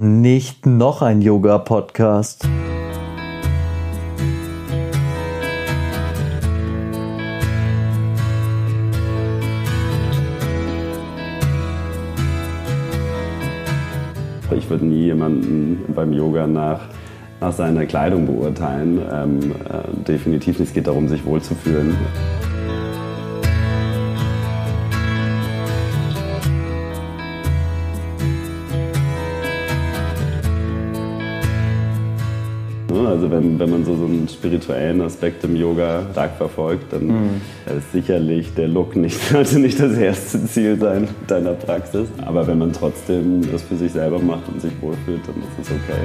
Nicht 0.00 0.64
noch 0.64 1.02
ein 1.02 1.20
Yoga-Podcast. 1.22 2.48
Ich 14.56 14.70
würde 14.70 14.86
nie 14.86 15.06
jemanden 15.06 15.92
beim 15.92 16.12
Yoga 16.12 16.46
nach, 16.46 16.82
nach 17.40 17.52
seiner 17.52 17.84
Kleidung 17.84 18.24
beurteilen. 18.26 19.00
Ähm, 19.12 19.50
äh, 19.50 20.04
definitiv 20.06 20.60
nicht. 20.60 20.68
Es 20.68 20.74
geht 20.74 20.86
darum, 20.86 21.08
sich 21.08 21.24
wohlzufühlen. 21.24 21.96
Also 33.18 33.32
wenn, 33.32 33.58
wenn 33.58 33.68
man 33.68 33.84
so, 33.84 33.96
so 33.96 34.04
einen 34.04 34.28
spirituellen 34.28 35.00
Aspekt 35.00 35.42
im 35.42 35.56
Yoga 35.56 36.06
stark 36.12 36.36
verfolgt, 36.36 36.92
dann 36.92 37.06
mhm. 37.06 37.40
ist 37.76 37.90
sicherlich 37.90 38.54
der 38.54 38.68
Look 38.68 38.94
nicht, 38.94 39.20
sollte 39.32 39.58
nicht 39.58 39.80
das 39.80 39.98
erste 39.98 40.46
Ziel 40.46 40.78
sein 40.78 41.08
deiner 41.26 41.54
Praxis. 41.54 42.06
Aber 42.24 42.46
wenn 42.46 42.58
man 42.58 42.72
trotzdem 42.72 43.42
das 43.50 43.62
für 43.62 43.74
sich 43.74 43.90
selber 43.90 44.20
macht 44.20 44.48
und 44.48 44.62
sich 44.62 44.70
wohlfühlt, 44.80 45.22
dann 45.26 45.34
ist 45.34 45.68
es 45.68 45.68
okay. 45.68 45.98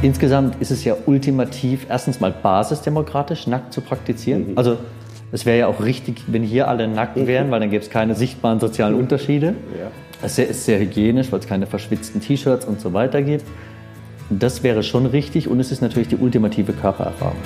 Insgesamt 0.00 0.56
ist 0.62 0.70
es 0.70 0.82
ja 0.82 0.96
ultimativ 1.04 1.84
erstens 1.90 2.20
mal 2.20 2.32
basisdemokratisch, 2.32 3.46
nackt 3.46 3.74
zu 3.74 3.82
praktizieren. 3.82 4.52
Mhm. 4.52 4.56
Also 4.56 4.78
es 5.30 5.44
wäre 5.44 5.58
ja 5.58 5.66
auch 5.66 5.82
richtig, 5.82 6.22
wenn 6.28 6.42
hier 6.42 6.68
alle 6.68 6.88
nackt 6.88 7.18
mhm. 7.18 7.26
wären, 7.26 7.50
weil 7.50 7.60
dann 7.60 7.68
gäbe 7.68 7.84
es 7.84 7.90
keine 7.90 8.14
sichtbaren 8.14 8.60
sozialen 8.60 8.94
Unterschiede. 8.94 9.56
Ja. 9.78 9.90
Es 10.22 10.38
ist 10.38 10.64
sehr 10.64 10.78
hygienisch, 10.78 11.30
weil 11.30 11.40
es 11.40 11.46
keine 11.46 11.66
verschwitzten 11.66 12.20
T-Shirts 12.20 12.64
und 12.64 12.80
so 12.80 12.92
weiter 12.92 13.22
gibt. 13.22 13.44
Das 14.30 14.62
wäre 14.62 14.82
schon 14.82 15.06
richtig 15.06 15.46
und 15.46 15.60
es 15.60 15.70
ist 15.70 15.82
natürlich 15.82 16.08
die 16.08 16.16
ultimative 16.16 16.72
Körpererfahrung. 16.72 17.36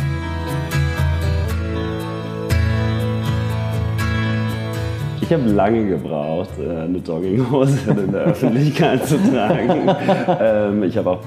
Ich 5.20 5.32
habe 5.32 5.48
lange 5.48 5.86
gebraucht, 5.86 6.50
äh, 6.58 6.82
eine 6.82 6.98
Jogginghose 6.98 7.78
in 7.90 8.10
der 8.10 8.22
Öffentlichkeit 8.22 9.06
zu 9.06 9.16
tragen. 9.18 9.88
Ähm, 10.42 10.82
ich 10.82 10.96
habe 10.96 11.10
auch 11.10 11.20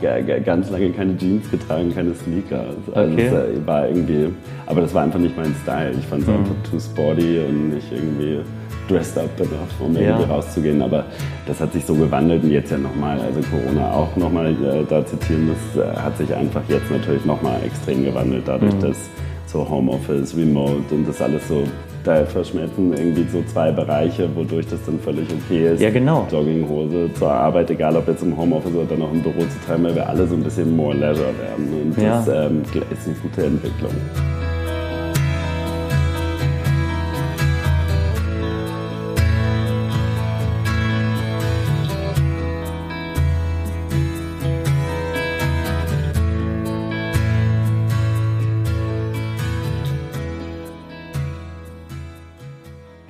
ganz 0.45 0.70
lange 0.70 0.89
keine 0.89 1.16
Jeans 1.17 1.50
getragen, 1.50 1.94
keine 1.94 2.14
Sneaker. 2.16 2.66
Also 2.94 3.14
okay. 3.14 3.30
das 3.32 3.67
war 3.67 3.88
irgendwie, 3.88 4.34
aber 4.66 4.82
das 4.82 4.94
war 4.94 5.04
einfach 5.04 5.20
nicht 5.20 5.38
mein 5.38 5.54
Style. 5.62 5.92
Ich 5.98 6.06
fand 6.06 6.23
es 6.23 6.28
mhm. 6.28 6.36
einfach 6.36 6.56
too 6.70 6.80
sporty 6.80 7.39
und 7.48 7.76
nicht 7.76 7.92
irgendwie 7.92 8.39
dressed 8.88 9.17
up 9.17 9.36
benutzt, 9.38 9.76
um 9.80 9.95
ja. 9.95 10.02
irgendwie 10.02 10.31
rauszugehen. 10.31 10.81
Aber 10.81 11.06
das 11.45 11.59
hat 11.59 11.73
sich 11.73 11.86
so 11.86 11.95
gewandelt 11.95 12.44
und 12.44 12.52
jetzt 12.52 12.72
ja 12.72 12.78
nochmal, 12.78 13.20
also 13.20 13.39
Corona 13.50 13.92
auch 13.92 14.16
nochmal 14.16 14.48
äh, 14.48 14.84
da 14.88 15.06
zitieren, 15.06 15.50
das 15.50 15.84
äh, 15.84 15.95
hat 15.98 16.17
sich 16.17 16.34
einfach 16.34 16.62
jetzt 16.67 16.89
natürlich 16.92 17.26
nochmal 17.26 17.59
extrem 17.66 18.04
gewandelt, 18.04 18.44
dadurch, 18.45 18.73
mhm. 18.76 18.81
dass 18.81 18.98
so 19.45 19.70
Homeoffice, 19.70 20.36
Remote 20.36 20.84
und 20.92 21.08
das 21.08 21.22
alles 21.22 21.48
so, 21.48 21.64
da 22.04 22.26
verschmelzen 22.26 22.92
irgendwie 22.92 23.26
so 23.31 23.42
zwei 23.44 23.72
Bereiche, 23.72 24.28
wodurch 24.36 24.67
das 24.67 24.84
dann 24.86 25.00
völlig 25.00 25.28
okay 25.31 25.73
ist. 25.73 25.81
Ja, 25.81 25.89
genau. 25.89 26.28
Jogginghose 26.30 27.14
zur 27.14 27.31
Arbeit, 27.31 27.70
egal 27.70 27.95
ob 27.95 28.08
jetzt 28.08 28.23
im 28.23 28.36
Homeoffice 28.36 28.73
oder 28.73 28.98
noch 28.98 29.14
im 29.14 29.22
Büro 29.22 29.39
zu 29.39 29.66
treiben, 29.66 29.86
weil 29.86 29.95
wir 29.95 30.09
alle 30.09 30.28
so 30.28 30.36
ein 30.36 30.44
bisschen 30.44 30.76
more 30.76 30.95
leisure 30.95 31.28
werden. 31.39 31.94
Und 31.95 32.04
ja. 32.04 32.17
das 32.26 32.28
ähm, 32.28 32.64
ist 32.64 33.08
eine 33.08 33.16
gute 33.22 33.45
Entwicklung. 33.45 33.92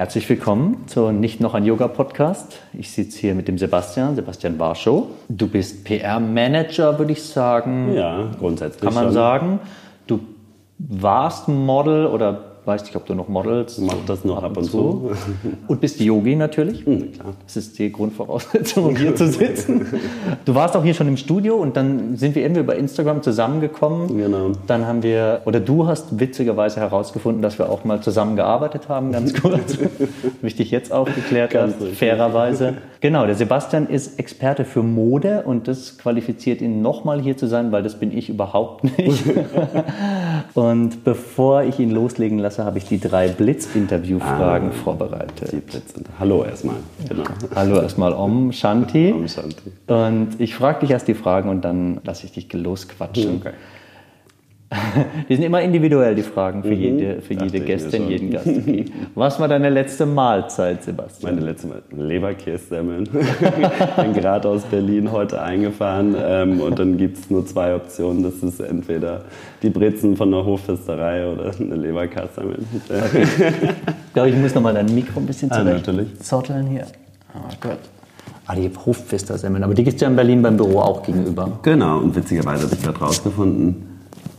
Herzlich 0.04 0.28
willkommen 0.28 0.86
zu 0.86 1.14
Nicht 1.14 1.40
noch 1.40 1.54
ein 1.54 1.64
Yoga 1.64 1.88
Podcast. 1.88 2.60
Ich 2.74 2.92
sitze 2.92 3.20
hier 3.20 3.36
mit 3.36 3.48
dem 3.48 3.58
Sebastian, 3.58 4.18
Sebastian 4.18 4.60
Warschow. 4.60 5.06
Du 5.30 5.48
bist 5.48 5.86
PR-Manager, 5.86 7.00
würde 7.00 7.14
ich 7.14 7.24
sagen. 7.24 7.94
Ja, 7.94 8.30
grundsätzlich. 8.38 8.82
Kann 8.84 8.96
man 8.96 9.06
schon. 9.06 9.14
sagen. 9.14 9.60
Du 10.06 10.20
warst 10.78 11.48
Model 11.48 12.06
oder 12.08 12.53
weiß 12.66 12.84
nicht, 12.84 12.96
ob 12.96 13.06
du 13.06 13.16
noch 13.16 13.28
modelst. 13.28 13.82
Mach 13.82 13.96
das 14.06 14.24
noch 14.24 14.38
ab, 14.38 14.52
ab 14.52 14.58
und, 14.58 14.64
zu. 14.66 15.12
Und 15.68 15.82
bist 15.82 16.00
Yogi 16.00 16.36
natürlich. 16.36 16.86
Mhm, 16.86 17.12
klar. 17.12 17.34
Das 17.46 17.58
ist 17.58 17.78
die 17.80 17.92
Grundvoraussetzung, 17.92 18.86
um 18.86 18.96
hier 18.96 19.16
zu 19.16 19.28
sitzen. 19.28 19.88
Du 20.46 20.56
warst 20.56 20.76
auch 20.76 20.84
hier 20.84 20.94
schon 20.94 21.08
im 21.08 21.18
Studio 21.18 21.56
und 21.56 21.76
dann 21.78 22.16
sind 22.16 22.36
wir 22.36 22.44
irgendwie 22.44 22.62
über 22.62 22.76
Instagram 22.76 23.22
zusammengekommen. 23.22 24.18
Genau. 24.18 24.52
Dann 24.68 24.86
haben 24.86 25.04
wir, 25.04 25.42
oder 25.46 25.60
du 25.60 25.88
hast 25.88 26.20
witzigerweise 26.20 26.80
herausgefunden, 26.80 27.42
dass 27.42 27.60
wir 27.60 27.70
auch 27.70 27.84
mal 27.84 28.02
zusammengearbeitet 28.02 28.90
haben, 28.90 29.12
ganz 29.12 29.34
kurz. 29.42 29.78
Wichtig 30.42 30.72
jetzt 30.72 30.92
aufgeklärt 30.92 31.56
hast, 31.56 31.82
fairerweise. 31.96 32.76
Genau, 33.04 33.26
der 33.26 33.36
Sebastian 33.36 33.88
ist 33.88 34.18
Experte 34.18 34.64
für 34.64 34.82
Mode 34.82 35.44
und 35.46 35.68
das 35.68 35.98
qualifiziert 35.98 36.62
ihn 36.62 36.82
nochmal 36.82 37.20
hier 37.20 37.36
zu 37.36 37.48
sein, 37.48 37.74
weil 37.74 37.84
das 37.84 38.00
bin 38.00 38.18
ich 38.18 38.30
überhaupt 38.30 38.86
nicht. 38.98 39.26
und 40.54 41.04
bevor 41.04 41.64
ich 41.64 41.80
ihn 41.80 41.92
loslegen 41.92 42.40
lasse, 42.40 42.53
Klasse 42.54 42.66
habe 42.66 42.78
ich 42.78 42.86
die 42.86 43.00
drei 43.00 43.30
Blitz-Interview-Fragen 43.30 44.70
ah, 44.70 44.84
vorbereitet. 44.84 45.52
Die 45.52 45.58
Blitz 45.58 45.94
Hallo 46.20 46.44
erstmal. 46.44 46.76
Genau. 47.08 47.24
Hallo 47.56 47.82
erstmal 47.82 48.14
Om 48.14 48.52
Shanti. 48.52 49.12
Om 49.12 49.28
Shanti. 49.28 49.72
Und 49.88 50.40
ich 50.40 50.54
frage 50.54 50.82
dich 50.82 50.92
erst 50.92 51.08
die 51.08 51.16
Fragen 51.16 51.50
und 51.50 51.62
dann 51.62 52.00
lasse 52.04 52.26
ich 52.26 52.32
dich 52.32 52.52
losquatschen. 52.54 53.38
Okay. 53.38 53.54
Die 55.30 55.36
sind 55.36 55.46
immer 55.46 55.62
individuell, 55.62 56.16
die 56.16 56.22
Fragen 56.24 56.64
für 56.64 56.70
mhm. 56.70 56.82
jede, 56.82 57.22
für 57.22 57.34
jede 57.34 57.60
Gästin, 57.60 58.10
jeden 58.10 58.32
Gast. 58.32 58.48
Okay. 58.48 58.86
Was 59.16 59.40
war 59.40 59.48
deine 59.48 59.70
letzte 59.70 60.06
Mahlzeit, 60.06 60.84
Sebastian? 60.84 61.36
Meine 61.36 61.46
letzte 61.46 61.68
Mahlzeit, 61.68 61.98
Leberkässemmeln. 61.98 63.04
ich 63.04 63.96
bin 64.04 64.14
gerade 64.14 64.50
aus 64.50 64.64
Berlin 64.64 65.12
heute 65.12 65.42
eingefahren 65.42 66.16
ähm, 66.20 66.60
und 66.60 66.80
dann 66.80 66.98
gibt 66.98 67.18
es 67.18 67.30
nur 67.30 67.46
zwei 67.46 67.76
Optionen. 67.76 68.24
Das 68.24 68.36
ist 68.36 68.60
entweder 68.60 69.22
die 69.62 69.70
Brezen 69.70 70.16
von 70.16 70.32
der 70.32 70.46
Hoffesterei 70.46 71.28
oder 71.32 71.52
eine 71.60 71.76
Leberkässemmel. 71.76 72.60
Okay. 72.90 73.24
Ich 74.08 74.14
glaube, 74.14 74.30
ich 74.30 74.36
muss 74.36 74.54
nochmal 74.54 74.74
dein 74.74 74.94
Mikro 74.94 75.20
ein 75.20 75.26
bisschen 75.26 75.52
zurecht 75.52 75.90
ah, 75.90 75.94
zotteln 76.20 76.68
hier. 76.68 76.86
Oh 77.36 77.50
Gott. 77.60 77.80
Ah, 78.46 78.56
die 78.56 78.70
Hoffestersemmeln. 78.86 79.64
Aber 79.64 79.74
die 79.74 79.84
gibt 79.84 79.96
es 79.96 80.02
ja 80.02 80.08
in 80.10 80.16
Berlin 80.16 80.42
beim 80.42 80.58
Büro 80.58 80.80
auch 80.80 81.02
gegenüber. 81.02 81.60
Genau, 81.62 82.00
und 82.00 82.16
witzigerweise 82.16 82.66
habe 82.66 82.76
ich 82.76 82.84
gerade 82.84 83.00
rausgefunden, 83.00 83.93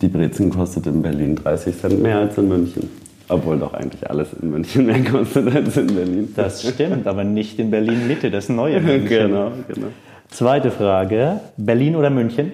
die 0.04 0.09
Brezen 0.09 0.50
kostet 0.50 0.87
in 0.87 1.00
Berlin 1.00 1.34
30 1.34 1.78
Cent 1.78 2.03
mehr 2.03 2.19
als 2.19 2.37
in 2.37 2.48
München. 2.48 2.91
Obwohl 3.28 3.59
doch 3.59 3.72
eigentlich 3.72 4.09
alles 4.09 4.28
in 4.41 4.50
München 4.50 4.84
mehr 4.84 5.03
kostet 5.03 5.54
als 5.54 5.76
in 5.78 5.87
Berlin. 5.87 6.28
Das 6.37 6.62
stimmt, 6.69 7.06
aber 7.06 7.25
nicht 7.25 7.59
in 7.59 7.70
Berlin 7.70 8.06
Mitte, 8.06 8.31
das 8.31 8.50
neue 8.50 8.81
München. 8.82 9.09
genau, 9.09 9.53
genau. 9.66 9.87
Zweite 10.28 10.70
Frage: 10.70 11.41
Berlin 11.56 11.97
oder 11.97 12.10
München? 12.10 12.53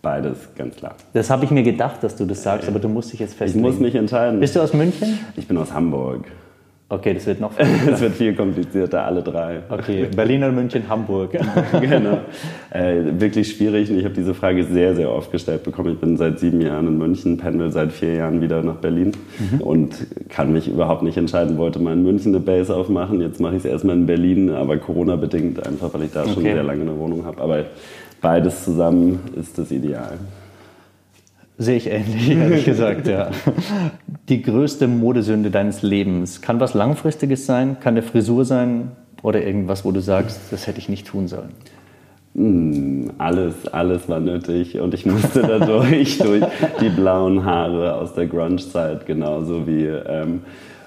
Beides, 0.00 0.36
ganz 0.56 0.76
klar. 0.76 0.94
Das 1.12 1.30
habe 1.30 1.44
ich 1.44 1.50
mir 1.50 1.62
gedacht, 1.62 2.02
dass 2.02 2.16
du 2.16 2.24
das 2.24 2.42
sagst, 2.42 2.68
aber 2.68 2.78
du 2.78 2.88
musst 2.88 3.12
dich 3.12 3.20
jetzt 3.20 3.34
festlegen. 3.34 3.66
Ich 3.66 3.72
muss 3.72 3.80
mich 3.80 3.94
entscheiden. 3.94 4.38
Bist 4.40 4.54
du 4.56 4.60
aus 4.60 4.72
München? 4.72 5.18
Ich 5.36 5.46
bin 5.48 5.56
aus 5.56 5.72
Hamburg. 5.72 6.24
Okay, 6.92 7.14
das 7.14 7.24
wird 7.24 7.40
noch 7.40 7.52
Das 7.86 8.02
wird 8.02 8.16
viel 8.16 8.34
komplizierter, 8.34 9.06
alle 9.06 9.22
drei. 9.22 9.60
Okay, 9.70 10.08
Berlin 10.14 10.42
oder 10.42 10.52
München, 10.52 10.86
Hamburg. 10.90 11.30
genau. 11.80 12.18
Äh, 12.70 13.18
wirklich 13.18 13.50
schwierig. 13.50 13.90
Ich 13.90 14.04
habe 14.04 14.12
diese 14.12 14.34
Frage 14.34 14.62
sehr, 14.64 14.94
sehr 14.94 15.10
oft 15.10 15.32
gestellt 15.32 15.62
bekommen. 15.62 15.94
Ich 15.94 15.98
bin 15.98 16.18
seit 16.18 16.38
sieben 16.38 16.60
Jahren 16.60 16.86
in 16.88 16.98
München, 16.98 17.38
pendel 17.38 17.72
seit 17.72 17.92
vier 17.92 18.16
Jahren 18.16 18.42
wieder 18.42 18.62
nach 18.62 18.74
Berlin 18.74 19.12
mhm. 19.38 19.62
und 19.62 20.06
kann 20.28 20.52
mich 20.52 20.68
überhaupt 20.68 21.02
nicht 21.02 21.16
entscheiden. 21.16 21.56
Wollte 21.56 21.78
mal 21.78 21.94
in 21.94 22.02
München 22.02 22.34
eine 22.34 22.44
Base 22.44 22.76
aufmachen, 22.76 23.22
jetzt 23.22 23.40
mache 23.40 23.54
ich 23.54 23.60
es 23.60 23.64
erstmal 23.64 23.96
in 23.96 24.04
Berlin, 24.04 24.50
aber 24.50 24.76
Corona-bedingt 24.76 25.66
einfach, 25.66 25.94
weil 25.94 26.02
ich 26.02 26.12
da 26.12 26.24
okay. 26.24 26.32
schon 26.34 26.42
sehr 26.42 26.62
lange 26.62 26.82
eine 26.82 26.98
Wohnung 26.98 27.24
habe. 27.24 27.40
Aber 27.40 27.64
beides 28.20 28.64
zusammen 28.64 29.18
ist 29.34 29.56
das 29.56 29.70
Ideal. 29.70 30.18
Sehe 31.58 31.76
ich 31.76 31.90
ähnlich, 31.90 32.30
ehrlich 32.30 32.64
gesagt, 32.66 33.06
ja. 33.06 33.30
Die 34.28 34.42
größte 34.42 34.88
Modesünde 34.88 35.50
deines 35.50 35.82
Lebens. 35.82 36.40
Kann 36.40 36.60
was 36.60 36.74
Langfristiges 36.74 37.46
sein? 37.46 37.78
Kann 37.80 37.94
eine 37.94 38.02
Frisur 38.02 38.44
sein? 38.44 38.92
Oder 39.22 39.42
irgendwas, 39.42 39.84
wo 39.84 39.92
du 39.92 40.00
sagst, 40.00 40.40
das 40.50 40.66
hätte 40.66 40.78
ich 40.78 40.88
nicht 40.88 41.06
tun 41.06 41.28
sollen? 41.28 41.50
Mm, 42.34 43.10
alles, 43.18 43.68
alles 43.68 44.08
war 44.08 44.18
nötig 44.18 44.80
und 44.80 44.94
ich 44.94 45.04
musste 45.04 45.42
dadurch 45.42 46.18
durch 46.18 46.42
die 46.80 46.88
blauen 46.88 47.44
Haare 47.44 47.94
aus 47.94 48.14
der 48.14 48.26
Grunge-Zeit, 48.26 49.06
genauso 49.06 49.66
wie 49.66 49.84
ähm, 49.84 50.40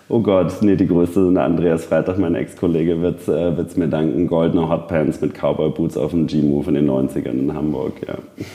Oh 0.08 0.20
Gott, 0.20 0.62
nee, 0.62 0.76
die 0.76 0.86
größte 0.86 1.26
sind 1.26 1.38
Andreas 1.38 1.86
Freitag, 1.86 2.20
mein 2.20 2.36
Ex-Kollege, 2.36 3.02
wird 3.02 3.28
es 3.28 3.28
äh, 3.76 3.80
mir 3.80 3.88
danken. 3.88 4.28
Goldene 4.28 4.70
Hotpants 4.70 5.20
mit 5.20 5.34
Cowboy-Boots 5.34 5.98
auf 5.98 6.12
dem 6.12 6.28
G-Move 6.28 6.70
in 6.70 6.76
den 6.76 6.90
90ern 6.90 7.32
in 7.32 7.52
Hamburg. 7.52 7.94
Ja. 8.08 8.14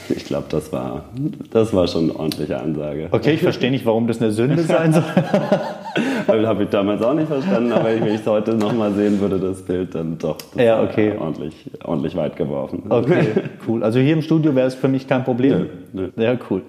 Ich 0.08 0.24
glaube, 0.24 0.46
das 0.48 0.72
war, 0.72 1.06
das 1.50 1.74
war 1.74 1.88
schon 1.88 2.04
eine 2.04 2.16
ordentliche 2.16 2.56
Ansage. 2.56 3.08
Okay, 3.10 3.32
ich 3.32 3.42
verstehe 3.42 3.72
nicht, 3.72 3.84
warum 3.84 4.06
das 4.06 4.22
eine 4.22 4.30
Sünde 4.30 4.62
sein 4.62 4.92
soll. 4.92 5.02
Habe 6.46 6.62
ich 6.62 6.68
damals 6.68 7.02
auch 7.02 7.14
nicht 7.14 7.26
verstanden, 7.26 7.72
aber 7.72 7.86
wenn 7.86 8.06
ich 8.06 8.20
es 8.20 8.26
heute 8.26 8.54
nochmal 8.54 8.92
sehen 8.92 9.20
würde, 9.20 9.40
das 9.40 9.62
Bild, 9.62 9.92
dann 9.96 10.18
doch 10.18 10.36
ja, 10.54 10.80
okay. 10.80 11.14
ordentlich, 11.18 11.68
ordentlich 11.82 12.14
weit 12.14 12.36
geworfen. 12.36 12.84
Okay, 12.88 13.26
cool. 13.66 13.82
Also 13.82 13.98
hier 13.98 14.12
im 14.12 14.22
Studio 14.22 14.54
wäre 14.54 14.68
es 14.68 14.76
für 14.76 14.86
mich 14.86 15.08
kein 15.08 15.24
Problem. 15.24 15.66
Nö, 15.92 16.10
nö. 16.14 16.22
Ja, 16.22 16.38
cool. 16.48 16.62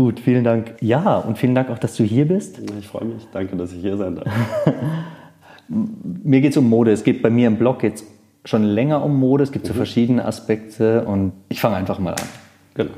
Gut, 0.00 0.18
vielen 0.18 0.44
Dank. 0.44 0.76
Ja, 0.80 1.18
und 1.18 1.36
vielen 1.36 1.54
Dank 1.54 1.68
auch, 1.68 1.78
dass 1.78 1.94
du 1.94 2.04
hier 2.04 2.26
bist. 2.26 2.58
Ich 2.78 2.88
freue 2.88 3.04
mich. 3.04 3.28
Danke, 3.34 3.54
dass 3.56 3.70
ich 3.74 3.82
hier 3.82 3.98
sein 3.98 4.16
darf. 4.16 4.26
mir 5.68 6.40
geht 6.40 6.52
es 6.52 6.56
um 6.56 6.70
Mode. 6.70 6.90
Es 6.90 7.04
geht 7.04 7.20
bei 7.20 7.28
mir 7.28 7.48
im 7.48 7.58
Blog 7.58 7.82
jetzt 7.82 8.06
schon 8.46 8.62
länger 8.62 9.04
um 9.04 9.20
Mode. 9.20 9.44
Es 9.44 9.52
gibt 9.52 9.66
so 9.66 9.74
mhm. 9.74 9.76
verschiedene 9.76 10.24
Aspekte 10.24 11.04
und 11.04 11.32
ich 11.50 11.60
fange 11.60 11.76
einfach 11.76 11.98
mal 11.98 12.14
an. 12.14 12.26
Genau. 12.72 12.92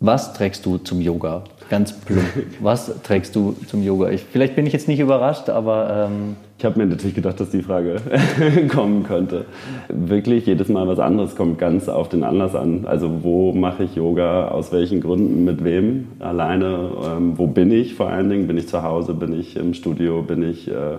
Was 0.00 0.32
trägst 0.32 0.64
du 0.64 0.78
zum 0.78 1.02
Yoga? 1.02 1.44
Ganz 1.70 1.92
plump. 1.92 2.24
Was 2.60 3.02
trägst 3.02 3.34
du 3.34 3.56
zum 3.66 3.82
Yoga? 3.82 4.10
Ich, 4.10 4.24
vielleicht 4.24 4.56
bin 4.56 4.66
ich 4.66 4.72
jetzt 4.72 4.88
nicht 4.88 5.00
überrascht, 5.00 5.48
aber. 5.48 6.08
Ähm 6.08 6.36
ich 6.56 6.64
habe 6.64 6.78
mir 6.78 6.86
natürlich 6.86 7.16
gedacht, 7.16 7.40
dass 7.40 7.50
die 7.50 7.62
Frage 7.62 7.96
kommen 8.68 9.02
könnte. 9.02 9.44
Wirklich 9.88 10.46
jedes 10.46 10.68
Mal 10.68 10.86
was 10.86 10.98
anderes 10.98 11.34
kommt 11.34 11.58
ganz 11.58 11.88
auf 11.88 12.08
den 12.08 12.22
Anlass 12.22 12.54
an. 12.54 12.86
Also, 12.86 13.22
wo 13.22 13.52
mache 13.52 13.84
ich 13.84 13.96
Yoga? 13.96 14.48
Aus 14.48 14.72
welchen 14.72 15.00
Gründen? 15.00 15.44
Mit 15.44 15.64
wem? 15.64 16.08
Alleine? 16.20 16.90
Ähm, 17.04 17.36
wo 17.36 17.46
bin 17.46 17.72
ich 17.72 17.94
vor 17.94 18.08
allen 18.08 18.30
Dingen? 18.30 18.46
Bin 18.46 18.56
ich 18.56 18.68
zu 18.68 18.82
Hause? 18.82 19.14
Bin 19.14 19.38
ich 19.38 19.56
im 19.56 19.74
Studio? 19.74 20.22
Bin 20.22 20.48
ich. 20.48 20.68
Äh, 20.68 20.98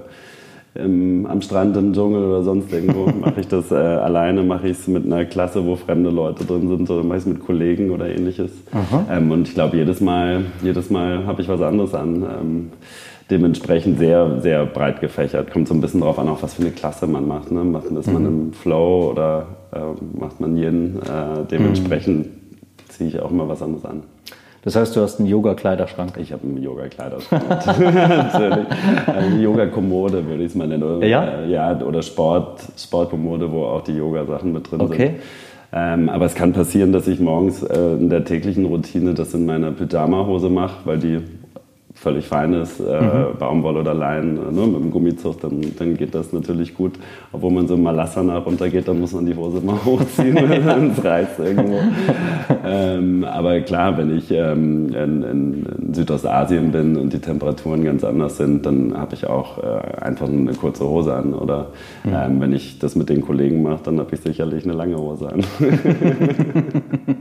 im, 0.76 1.26
am 1.26 1.42
Strand, 1.42 1.76
im 1.78 1.94
Dschungel 1.94 2.24
oder 2.24 2.44
sonst 2.44 2.72
irgendwo. 2.72 3.06
mache 3.20 3.40
ich 3.40 3.48
das 3.48 3.72
äh, 3.72 3.76
alleine, 3.76 4.44
mache 4.44 4.68
ich 4.68 4.80
es 4.80 4.88
mit 4.88 5.06
einer 5.06 5.26
Klasse, 5.26 5.66
wo 5.66 5.76
fremde 5.76 6.10
Leute 6.10 6.46
drin 6.46 6.68
sind 6.68 6.90
oder 6.90 7.04
mache 7.04 7.18
ich 7.18 7.24
es 7.24 7.30
mit 7.30 7.46
Kollegen 7.46 7.92
oder 7.92 8.10
ähnliches. 8.10 8.52
Ähm, 9.10 9.32
und 9.32 9.48
ich 9.48 9.54
glaube, 9.54 9.78
jedes 9.78 10.02
Mal, 10.02 10.46
jedes 10.62 10.90
Mal 10.90 11.26
habe 11.26 11.42
ich 11.42 11.48
was 11.48 11.62
anderes 11.62 11.94
an. 11.94 12.24
Ähm, 12.24 12.72
dementsprechend 13.30 13.98
sehr, 13.98 14.42
sehr 14.42 14.66
breit 14.66 15.02
gefächert. 15.02 15.52
Kommt 15.52 15.68
so 15.68 15.74
ein 15.74 15.82
bisschen 15.82 16.02
darauf 16.02 16.20
an, 16.20 16.30
auch 16.30 16.44
was 16.44 16.56
für 16.56 16.62
eine 16.62 16.72
Klasse 16.72 17.08
man 17.08 17.28
macht. 17.28 17.52
Ne? 17.52 17.64
Macht, 17.64 17.86
ist 17.86 18.12
man 18.12 18.24
mhm. 18.24 18.28
im 18.28 18.54
Flow 18.54 19.12
oder 19.12 19.48
äh, 19.74 20.20
macht 20.20 20.40
man 20.40 20.58
Yin? 20.58 21.00
Äh, 21.02 21.46
dementsprechend 21.50 22.28
mhm. 22.28 22.90
ziehe 22.90 23.10
ich 23.10 23.20
auch 23.20 23.32
immer 23.32 23.48
was 23.48 23.62
anderes 23.62 23.86
an. 23.86 24.04
Das 24.66 24.76
heißt, 24.76 24.96
du 24.96 25.02
hast 25.02 25.20
einen 25.20 25.30
Yoga-Kleiderschrank? 25.30 26.18
Ich 26.18 26.34
habe 26.34 26.42
einen 26.42 26.58
Yoga-Kleiderschrank. 26.58 27.44
Natürlich. 27.80 28.68
Eine 29.06 29.40
Yoga-Kommode 29.40 30.26
würde 30.26 30.44
ich 30.44 30.50
es 30.50 30.56
mal 30.56 30.68
nennen. 30.68 31.04
Ja? 31.04 31.24
Äh, 31.24 31.52
ja, 31.52 31.80
oder 31.82 32.02
Sport, 32.02 32.62
Sportkommode, 32.76 33.52
wo 33.52 33.66
auch 33.66 33.84
die 33.84 33.94
Yoga-Sachen 33.94 34.52
mit 34.52 34.72
drin 34.72 34.82
okay. 34.82 35.06
sind. 35.06 35.20
Ähm, 35.72 36.10
aber 36.10 36.26
es 36.26 36.34
kann 36.34 36.54
passieren, 36.54 36.92
dass 36.92 37.08
ich 37.08 37.20
morgens 37.20 37.62
äh, 37.62 37.94
in 37.94 38.10
der 38.10 38.26
täglichen 38.26 38.66
Routine 38.66 39.14
das 39.14 39.36
in 39.36 39.46
meiner 39.46 39.72
Pyjama-Hose 39.72 40.50
mache, 40.50 40.78
weil 40.86 40.98
die 40.98 41.20
völlig 41.96 42.28
feines, 42.28 42.80
äh, 42.80 43.02
mhm. 43.02 43.38
Baumwolle 43.40 43.80
oder 43.80 43.94
Leinen 43.94 44.38
äh, 44.38 44.52
ne, 44.52 44.68
mit 44.68 44.82
dem 44.82 44.92
Gummizug, 44.92 45.40
dann, 45.40 45.62
dann 45.80 45.96
geht 45.96 46.14
das 46.14 46.34
natürlich 46.34 46.76
gut. 46.76 46.94
Obwohl 47.32 47.52
man 47.52 47.68
so 47.68 47.78
Malassana 47.78 48.38
runtergeht, 48.38 48.88
dann 48.88 49.00
muss 49.00 49.14
man 49.14 49.26
die 49.26 49.36
Hose 49.36 49.62
mal 49.62 49.78
hochziehen, 49.86 50.38
sonst 50.64 51.04
reißt 51.04 51.40
irgendwo. 51.40 51.80
ähm, 52.66 53.24
aber 53.24 53.62
klar, 53.62 53.98
wenn 53.98 54.16
ich 54.16 54.30
ähm, 54.30 54.94
in, 54.94 55.24
in, 55.24 55.66
in, 55.66 55.94
Südostasien 55.94 56.72
bin 56.72 56.98
und 56.98 57.14
die 57.14 57.20
Temperaturen 57.20 57.86
ganz 57.86 58.04
anders 58.04 58.38
sind, 58.38 58.66
dann 58.66 58.96
habe 58.98 59.16
ich 59.16 59.26
auch 59.28 59.58
äh, 59.60 60.02
einfach 60.02 60.28
eine 60.28 60.52
kurze 60.54 60.86
Hose 60.86 61.14
an. 61.14 61.34
Oder 61.34 61.68
mhm. 62.04 62.14
Ähm, 62.14 62.42
wenn 62.42 62.54
ich 62.54 62.78
das 62.80 62.96
mit 62.96 63.08
den 63.08 63.22
Kollegen 63.22 63.64
mache, 63.64 63.80
dann 63.86 64.00
habe 64.00 64.14
ich 64.14 64.20
sicherlich 64.20 64.66
eine 64.66 64.74
lange 64.74 64.98
Hose 64.98 65.32
an. 65.32 65.44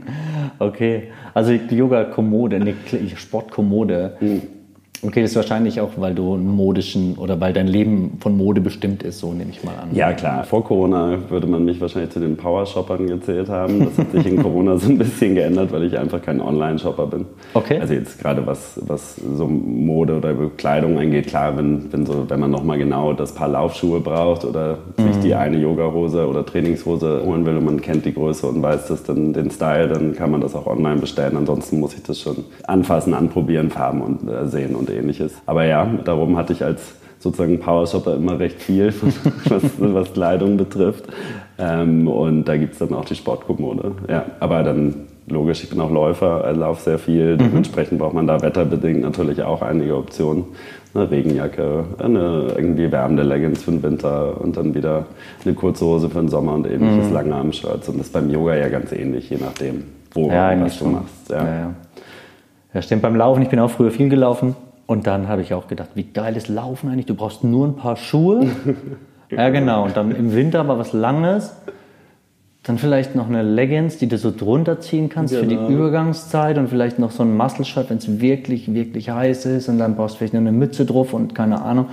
okay, 0.59 1.03
also 1.33 1.53
die 1.57 1.77
Yoga-Kommode, 1.77 2.57
eine 2.57 2.73
Sportkommode. 3.15 4.17
Mhm 4.19 4.41
Okay, 5.05 5.21
das 5.21 5.31
ist 5.31 5.35
wahrscheinlich 5.35 5.81
auch, 5.81 5.91
weil 5.97 6.15
du 6.15 6.33
einen 6.33 6.47
modischen 6.47 7.15
oder 7.15 7.39
weil 7.39 7.53
dein 7.53 7.67
Leben 7.67 8.17
von 8.19 8.37
Mode 8.37 8.61
bestimmt 8.61 9.03
ist, 9.03 9.19
so 9.19 9.33
nehme 9.33 9.51
ich 9.51 9.63
mal 9.63 9.75
an. 9.75 9.89
Ja, 9.93 10.13
klar. 10.13 10.43
Vor 10.43 10.63
Corona 10.63 11.17
würde 11.29 11.47
man 11.47 11.65
mich 11.65 11.79
wahrscheinlich 11.79 12.11
zu 12.11 12.19
den 12.19 12.37
Power-Shoppern 12.37 13.07
gezählt 13.07 13.49
haben. 13.49 13.85
Das 13.85 13.97
hat 13.97 14.11
sich 14.11 14.25
in 14.25 14.41
Corona 14.41 14.77
so 14.77 14.89
ein 14.89 14.97
bisschen 14.97 15.35
geändert, 15.35 15.71
weil 15.71 15.83
ich 15.83 15.97
einfach 15.97 16.21
kein 16.21 16.41
Online-Shopper 16.41 17.07
bin. 17.07 17.25
Okay. 17.53 17.79
Also 17.79 17.93
jetzt 17.93 18.19
gerade 18.19 18.45
was, 18.45 18.79
was 18.85 19.15
so 19.15 19.47
Mode 19.47 20.17
oder 20.17 20.33
Bekleidung 20.33 20.97
angeht, 20.97 21.27
klar, 21.27 21.55
wenn, 21.57 21.91
wenn, 21.91 22.05
so, 22.05 22.25
wenn 22.27 22.39
man 22.39 22.51
nochmal 22.51 22.77
genau 22.77 23.13
das 23.13 23.33
Paar 23.33 23.49
Laufschuhe 23.49 23.99
braucht 23.99 24.45
oder 24.45 24.79
mhm. 24.97 25.13
sich 25.13 25.21
die 25.21 25.35
eine 25.35 25.57
Yoga-Hose 25.57 26.27
oder 26.27 26.45
Trainingshose 26.45 27.23
holen 27.25 27.45
will 27.45 27.57
und 27.57 27.65
man 27.65 27.81
kennt 27.81 28.05
die 28.05 28.13
Größe 28.13 28.47
und 28.47 28.61
weiß 28.61 28.87
das 28.87 29.03
dann 29.03 29.33
den 29.33 29.51
Style, 29.51 29.87
dann 29.87 30.15
kann 30.15 30.31
man 30.31 30.41
das 30.41 30.55
auch 30.55 30.67
online 30.67 30.99
bestellen. 30.99 31.37
Ansonsten 31.37 31.79
muss 31.79 31.93
ich 31.93 32.03
das 32.03 32.19
schon 32.19 32.37
anfassen, 32.67 33.13
anprobieren, 33.13 33.69
Farben 33.69 34.01
und 34.01 34.29
äh, 34.29 34.47
sehen 34.47 34.75
und 34.75 34.89
ähnliches. 34.95 35.33
Aber 35.45 35.65
ja, 35.65 35.85
darum 36.03 36.37
hatte 36.37 36.53
ich 36.53 36.63
als 36.63 36.95
sozusagen 37.19 37.59
Power 37.59 37.87
Shopper 37.87 38.15
immer 38.15 38.39
recht 38.39 38.61
viel, 38.61 38.93
was, 39.49 39.63
was 39.77 40.13
Kleidung 40.13 40.57
betrifft. 40.57 41.05
Ähm, 41.57 42.07
und 42.07 42.45
da 42.45 42.57
gibt 42.57 42.73
es 42.73 42.79
dann 42.79 42.93
auch 42.93 43.05
die 43.05 43.15
Sportkommode. 43.15 43.93
Ja, 44.07 44.25
aber 44.39 44.63
dann 44.63 45.07
logisch, 45.27 45.63
ich 45.63 45.69
bin 45.69 45.79
auch 45.81 45.91
Läufer, 45.91 46.51
laufe 46.53 46.83
sehr 46.83 46.99
viel. 46.99 47.33
Mhm. 47.33 47.39
Dementsprechend 47.39 47.99
braucht 47.99 48.13
man 48.13 48.27
da 48.27 48.41
wetterbedingt 48.41 49.01
natürlich 49.01 49.41
auch 49.43 49.61
einige 49.61 49.97
Optionen. 49.97 50.45
Eine 50.93 51.11
Regenjacke, 51.11 51.83
eine 51.97 52.53
irgendwie 52.55 52.89
wärmende 52.89 53.23
Leggings 53.23 53.63
für 53.63 53.71
den 53.71 53.83
Winter 53.83 54.39
und 54.39 54.55
dann 54.55 54.73
wieder 54.73 55.05
eine 55.43 55.53
kurze 55.53 55.85
Hose 55.85 56.09
für 56.09 56.19
den 56.19 56.29
Sommer 56.29 56.53
und 56.53 56.65
ähnliches, 56.67 57.09
mhm. 57.09 57.13
lange 57.13 57.35
Armshirts. 57.35 57.89
Und 57.89 57.97
das 57.97 58.07
ist 58.07 58.13
beim 58.13 58.29
Yoga 58.29 58.55
ja 58.55 58.69
ganz 58.69 58.93
ähnlich, 58.93 59.29
je 59.29 59.37
nachdem, 59.37 59.83
wo 60.13 60.29
ja, 60.29 60.57
was 60.61 60.79
du 60.79 60.85
machst. 60.85 61.29
Ja. 61.29 61.43
Ja, 61.43 61.53
ja. 61.53 61.73
ja, 62.75 62.81
stimmt. 62.81 63.01
Beim 63.01 63.17
Laufen, 63.17 63.41
ich 63.41 63.49
bin 63.49 63.59
auch 63.59 63.69
früher 63.69 63.91
viel 63.91 64.07
gelaufen. 64.07 64.55
Und 64.87 65.07
dann 65.07 65.27
habe 65.27 65.41
ich 65.41 65.53
auch 65.53 65.67
gedacht, 65.67 65.89
wie 65.95 66.03
geil 66.03 66.35
ist 66.37 66.47
Laufen 66.47 66.89
eigentlich? 66.89 67.07
Du 67.07 67.15
brauchst 67.15 67.43
nur 67.43 67.67
ein 67.67 67.75
paar 67.75 67.95
Schuhe. 67.95 68.47
ja, 69.31 69.49
genau. 69.49 69.85
Und 69.85 69.97
dann 69.97 70.11
im 70.11 70.33
Winter 70.33 70.59
aber 70.59 70.77
was 70.77 70.93
Langes. 70.93 71.55
Dann 72.63 72.77
vielleicht 72.77 73.15
noch 73.15 73.27
eine 73.27 73.43
Leggings, 73.43 73.97
die 73.97 74.07
du 74.07 74.17
so 74.17 74.31
drunter 74.35 74.79
ziehen 74.79 75.09
kannst 75.09 75.33
genau. 75.33 75.43
für 75.43 75.49
die 75.49 75.55
genau. 75.55 75.69
Übergangszeit 75.69 76.57
und 76.57 76.67
vielleicht 76.67 76.97
noch 76.97 77.11
so 77.11 77.23
ein 77.23 77.35
Muscle-Shirt, 77.35 77.89
wenn 77.89 77.97
es 77.97 78.19
wirklich, 78.19 78.73
wirklich 78.73 79.09
heiß 79.09 79.45
ist. 79.45 79.69
Und 79.69 79.77
dann 79.77 79.95
brauchst 79.95 80.15
du 80.15 80.17
vielleicht 80.19 80.33
noch 80.33 80.41
eine 80.41 80.51
Mütze 80.51 80.85
drauf 80.85 81.13
und 81.13 81.35
keine 81.35 81.61
Ahnung. 81.61 81.87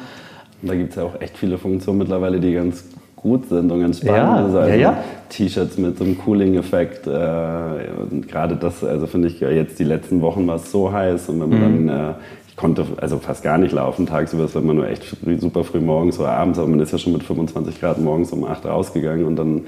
Da 0.63 0.75
gibt 0.75 0.91
es 0.91 0.97
ja 0.97 1.05
auch 1.05 1.21
echt 1.21 1.37
viele 1.37 1.59
Funktionen 1.59 1.99
mittlerweile, 1.99 2.41
die 2.41 2.53
ganz 2.53 2.85
gut 3.17 3.49
sind 3.49 3.71
und 3.71 3.81
ganz 3.81 3.99
spannend. 3.99 4.17
Ja, 4.17 4.35
also 4.35 4.59
ja, 4.61 4.75
ja. 4.75 5.05
T-Shirts 5.29 5.79
mit 5.79 5.97
so 5.97 6.05
einem 6.05 6.19
Cooling-Effekt. 6.19 7.07
Äh, 7.07 7.11
gerade 7.11 8.57
das, 8.57 8.83
also 8.83 9.07
finde 9.07 9.29
ich, 9.29 9.41
jetzt 9.41 9.79
die 9.79 9.85
letzten 9.85 10.21
Wochen 10.21 10.47
war 10.47 10.57
es 10.57 10.71
so 10.71 10.93
heiß 10.93 11.29
und 11.29 11.41
wenn 11.41 11.49
man 11.49 11.83
mhm. 11.83 11.87
dann 11.87 12.11
äh, 12.11 12.15
konnte 12.63 12.87
also 12.99 13.19
fast 13.19 13.43
gar 13.43 13.59
nicht 13.59 13.73
laufen 13.73 14.07
tagsüber, 14.07 14.55
war 14.55 14.63
immer 14.63 14.73
nur 14.73 14.89
echt 14.89 15.17
super 15.39 15.65
früh 15.65 15.81
morgens 15.81 16.21
oder 16.21 16.31
abends, 16.31 16.61
aber 16.61 16.69
man 16.69 16.79
ist 16.79 16.93
ja 16.93 16.99
schon 16.99 17.13
mit 17.13 17.25
25 17.25 17.81
Grad 17.81 17.99
morgens 18.01 18.31
um 18.31 18.45
8 18.45 18.65
rausgegangen 18.67 19.27
und 19.27 19.35
dann 19.35 19.63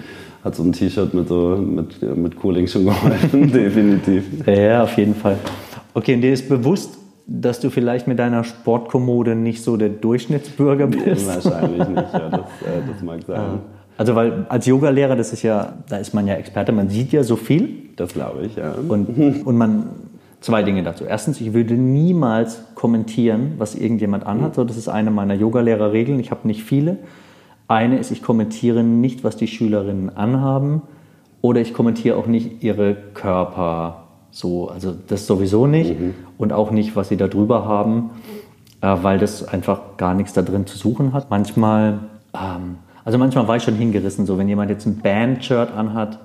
hat 0.45 0.55
so 0.55 0.63
ein 0.63 0.71
T-Shirt 0.71 1.13
mit, 1.13 1.27
so, 1.27 1.57
mit, 1.57 2.01
mit 2.17 2.37
Cooling 2.37 2.69
schon 2.69 2.85
geholfen, 2.85 3.51
definitiv. 3.51 4.47
Ja, 4.47 4.85
auf 4.85 4.97
jeden 4.97 5.17
Fall. 5.17 5.39
Okay, 5.93 6.15
und 6.15 6.21
dir 6.21 6.33
ist 6.33 6.49
bewusst, 6.49 6.97
dass 7.27 7.59
du 7.59 7.69
vielleicht 7.69 8.07
mit 8.07 8.21
deiner 8.21 8.45
Sportkommode 8.45 9.35
nicht 9.35 9.65
so 9.65 9.77
der 9.77 9.89
Durchschnittsbürger 9.89 10.87
bist? 10.87 11.27
Wahrscheinlich 11.27 11.89
nicht, 11.89 12.13
ja, 12.13 12.29
das, 12.29 12.41
äh, 12.63 12.81
das 12.93 13.03
mag 13.03 13.23
sein. 13.27 13.59
Also 13.97 14.15
weil 14.15 14.47
als 14.49 14.67
Yogalehrer, 14.67 15.17
das 15.17 15.33
ist 15.33 15.43
ja, 15.43 15.73
da 15.89 15.97
ist 15.97 16.15
man 16.15 16.29
ja 16.29 16.35
Experte, 16.35 16.71
man 16.71 16.91
sieht 16.91 17.13
ja 17.13 17.25
so 17.25 17.35
viel. 17.35 17.69
Das 17.97 18.13
glaube 18.13 18.47
ich, 18.47 18.55
ja. 18.55 18.75
Und, 18.89 19.45
und 19.45 19.57
man 19.57 19.87
Zwei 20.45 20.63
Dinge 20.63 20.83
dazu. 20.83 21.05
Erstens, 21.07 21.41
ich 21.41 21.55
würde 21.55 21.73
niemals 21.73 22.65
kommentieren, 22.75 23.55
was 23.57 23.75
irgendjemand 23.75 24.27
anhat. 24.27 24.57
So, 24.57 24.65
das 24.65 24.77
ist 24.77 24.89
eine 24.89 25.11
meiner 25.11 25.33
Yogalehrerregeln. 25.33 26.21
Ich 26.21 26.31
habe 26.31 26.47
nicht 26.47 26.65
viele. 26.65 26.99
Eine 27.67 27.97
ist, 27.97 28.11
ich 28.11 28.23
kommentiere 28.23 28.85
nicht, 28.85 29.25
was 29.25 29.37
die 29.39 29.47
Schülerinnen 29.47 30.15
anhaben. 30.15 30.83
Oder 31.41 31.63
ich 31.63 31.73
kommentiere 31.73 32.19
auch 32.19 32.27
nicht 32.27 32.63
ihre 32.63 32.95
Körper 33.15 34.05
so. 34.31 34.69
Also 34.69 34.93
das 35.09 35.27
sowieso 35.27 35.67
nicht. 35.67 35.99
Mhm. 35.99 36.13
Und 36.37 36.53
auch 36.53 36.71
nicht, 36.71 36.95
was 36.95 37.09
sie 37.09 37.17
da 37.17 37.27
drüber 37.27 37.65
haben, 37.65 38.11
äh, 38.83 38.95
weil 39.01 39.17
das 39.17 39.49
einfach 39.49 39.97
gar 39.97 40.13
nichts 40.13 40.35
da 40.35 40.43
drin 40.43 40.67
zu 40.67 40.77
suchen 40.77 41.15
hat. 41.15 41.31
Manchmal, 41.31 42.01
ähm, 42.35 42.77
also 43.03 43.17
manchmal 43.17 43.49
war 43.49 43.57
ich 43.57 43.63
schon 43.63 43.77
hingerissen, 43.77 44.27
so 44.27 44.37
wenn 44.37 44.47
jemand 44.47 44.69
jetzt 44.69 44.85
ein 44.85 44.99
Band-Shirt 44.99 45.73
anhat, 45.75 46.19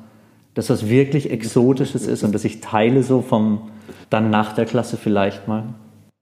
dass 0.54 0.68
das 0.68 0.90
wirklich 0.90 1.32
Exotisches 1.32 2.08
ist 2.08 2.24
und 2.24 2.34
dass 2.34 2.44
ich 2.46 2.62
teile 2.62 3.04
so 3.04 3.22
vom 3.22 3.62
dann 4.10 4.30
nach 4.30 4.54
der 4.54 4.66
Klasse 4.66 4.98
vielleicht 4.98 5.48
mal. 5.48 5.64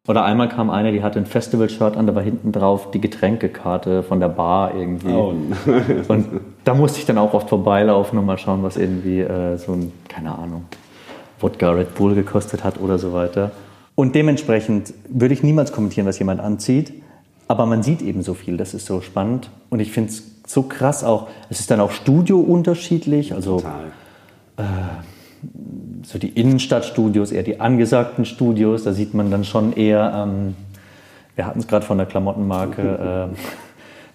Oder 0.08 0.24
einmal 0.24 0.48
kam 0.48 0.70
eine, 0.70 0.94
die 0.94 1.04
hatte 1.04 1.20
ein 1.20 1.26
Festival-Shirt 1.26 1.98
an, 1.98 2.08
da 2.08 2.16
war 2.16 2.24
hinten 2.24 2.54
drauf 2.54 2.92
die 2.92 3.02
Getränkekarte 3.02 4.04
von 4.04 4.22
der 4.22 4.30
Bar 4.30 4.74
irgendwie. 4.74 5.10
Oh. 5.10 5.34
und 6.08 6.28
da 6.64 6.74
musste 6.74 7.00
ich 7.00 7.06
dann 7.06 7.18
auch 7.18 7.34
oft 7.34 7.50
vorbeilaufen 7.50 8.18
und 8.18 8.26
mal 8.26 8.38
schauen, 8.38 8.64
was 8.64 8.78
irgendwie 8.78 9.20
äh, 9.20 9.58
so 9.58 9.74
ein, 9.74 9.92
keine 10.08 10.38
Ahnung, 10.38 10.66
Wodka 11.40 11.72
Red 11.72 11.96
Bull 11.96 12.16
gekostet 12.16 12.64
hat 12.64 12.80
oder 12.80 12.98
so 12.98 13.12
weiter. 13.12 13.52
Und 13.96 14.16
dementsprechend 14.16 14.94
würde 15.10 15.34
ich 15.34 15.44
niemals 15.44 15.74
kommentieren, 15.74 16.08
was 16.08 16.20
jemand 16.20 16.40
anzieht. 16.40 16.94
Aber 17.50 17.66
man 17.66 17.84
sieht 17.84 18.02
eben 18.02 18.22
so 18.22 18.34
viel, 18.34 18.56
das 18.56 18.74
ist 18.74 18.86
so 18.86 19.02
spannend. 19.02 19.50
Und 19.70 19.80
ich 19.80 19.92
finde 19.92 20.12
es 20.12 20.24
so 20.46 20.64
krass 20.64 21.04
auch, 21.04 21.28
es 21.50 21.60
ist 21.60 21.72
dann 21.72 21.80
auch 21.80 21.92
Studio 21.92 22.40
unterschiedlich. 22.40 23.34
Also, 23.34 23.58
Total. 23.58 23.92
Äh, 24.58 24.64
so 26.04 26.20
die 26.20 26.30
Innenstadtstudios, 26.30 27.32
eher 27.32 27.44
die 27.44 27.60
angesagten 27.60 28.26
Studios, 28.26 28.84
da 28.84 28.94
sieht 28.94 29.14
man 29.14 29.30
dann 29.30 29.44
schon 29.44 29.74
eher 29.74 30.26
ähm, 30.28 30.56
Wir 31.36 31.46
hatten 31.46 31.60
es 31.60 31.68
gerade 31.68 31.86
von 31.86 31.98
der 31.98 32.08
Klamottenmarke, 32.08 33.30
äh, 33.32 33.36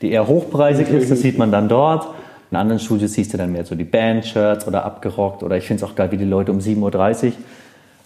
die 0.01 0.11
eher 0.11 0.27
hochpreisig 0.27 0.89
ist, 0.89 1.11
das 1.11 1.21
sieht 1.21 1.39
man 1.39 1.53
dann 1.53 1.69
dort. 1.69 2.09
In 2.51 2.57
anderen 2.57 2.81
Studios 2.81 3.13
siehst 3.15 3.33
du 3.33 3.39
dann 3.39 3.53
mehr 3.53 3.65
so 3.65 3.75
die 3.75 3.85
Band-Shirts 3.85 4.67
oder 4.67 4.85
abgerockt 4.85 5.43
oder 5.43 5.57
ich 5.57 5.65
finde 5.65 5.85
es 5.85 5.91
auch 5.91 5.95
geil, 5.95 6.11
wie 6.11 6.19
die 6.19 6.25
Leute 6.25 6.53
um 6.53 6.59
7.30 6.59 7.27
Uhr, 7.27 7.33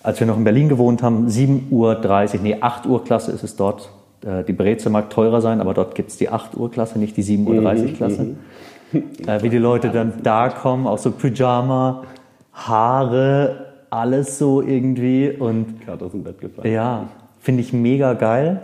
als 0.02 0.20
wir 0.20 0.26
noch 0.26 0.36
in 0.36 0.44
Berlin 0.44 0.68
gewohnt 0.68 1.02
haben, 1.02 1.26
7.30 1.26 1.70
Uhr, 1.70 2.40
nee, 2.42 2.56
8 2.60 2.86
Uhr 2.86 3.02
Klasse 3.02 3.32
ist 3.32 3.42
es 3.42 3.56
dort. 3.56 3.90
Äh, 4.24 4.44
die 4.44 4.52
Breze 4.52 4.90
mag 4.90 5.10
teurer 5.10 5.40
sein, 5.40 5.60
aber 5.60 5.74
dort 5.74 5.94
gibt 5.94 6.10
es 6.10 6.16
die 6.16 6.28
8 6.28 6.56
Uhr 6.56 6.70
Klasse, 6.70 6.98
nicht 6.98 7.16
die 7.16 7.24
7.30 7.24 7.46
Uhr 7.46 7.62
mhm, 7.62 7.94
Klasse. 7.94 8.22
Mhm. 8.22 8.36
Äh, 9.26 9.42
wie 9.42 9.48
die 9.48 9.58
Leute 9.58 9.90
dann 9.90 10.12
da 10.22 10.48
kommen, 10.48 10.86
auch 10.86 10.98
so 10.98 11.10
Pyjama, 11.10 12.04
Haare, 12.56 13.66
alles 13.90 14.38
so 14.38 14.62
irgendwie 14.62 15.30
und. 15.30 15.80
Gerade 15.84 16.04
aus 16.04 16.12
dem 16.12 16.24
Bett 16.24 16.40
gefallen. 16.40 16.72
Ja, 16.72 17.08
finde 17.40 17.60
ich 17.60 17.72
mega 17.72 18.14
geil. 18.14 18.60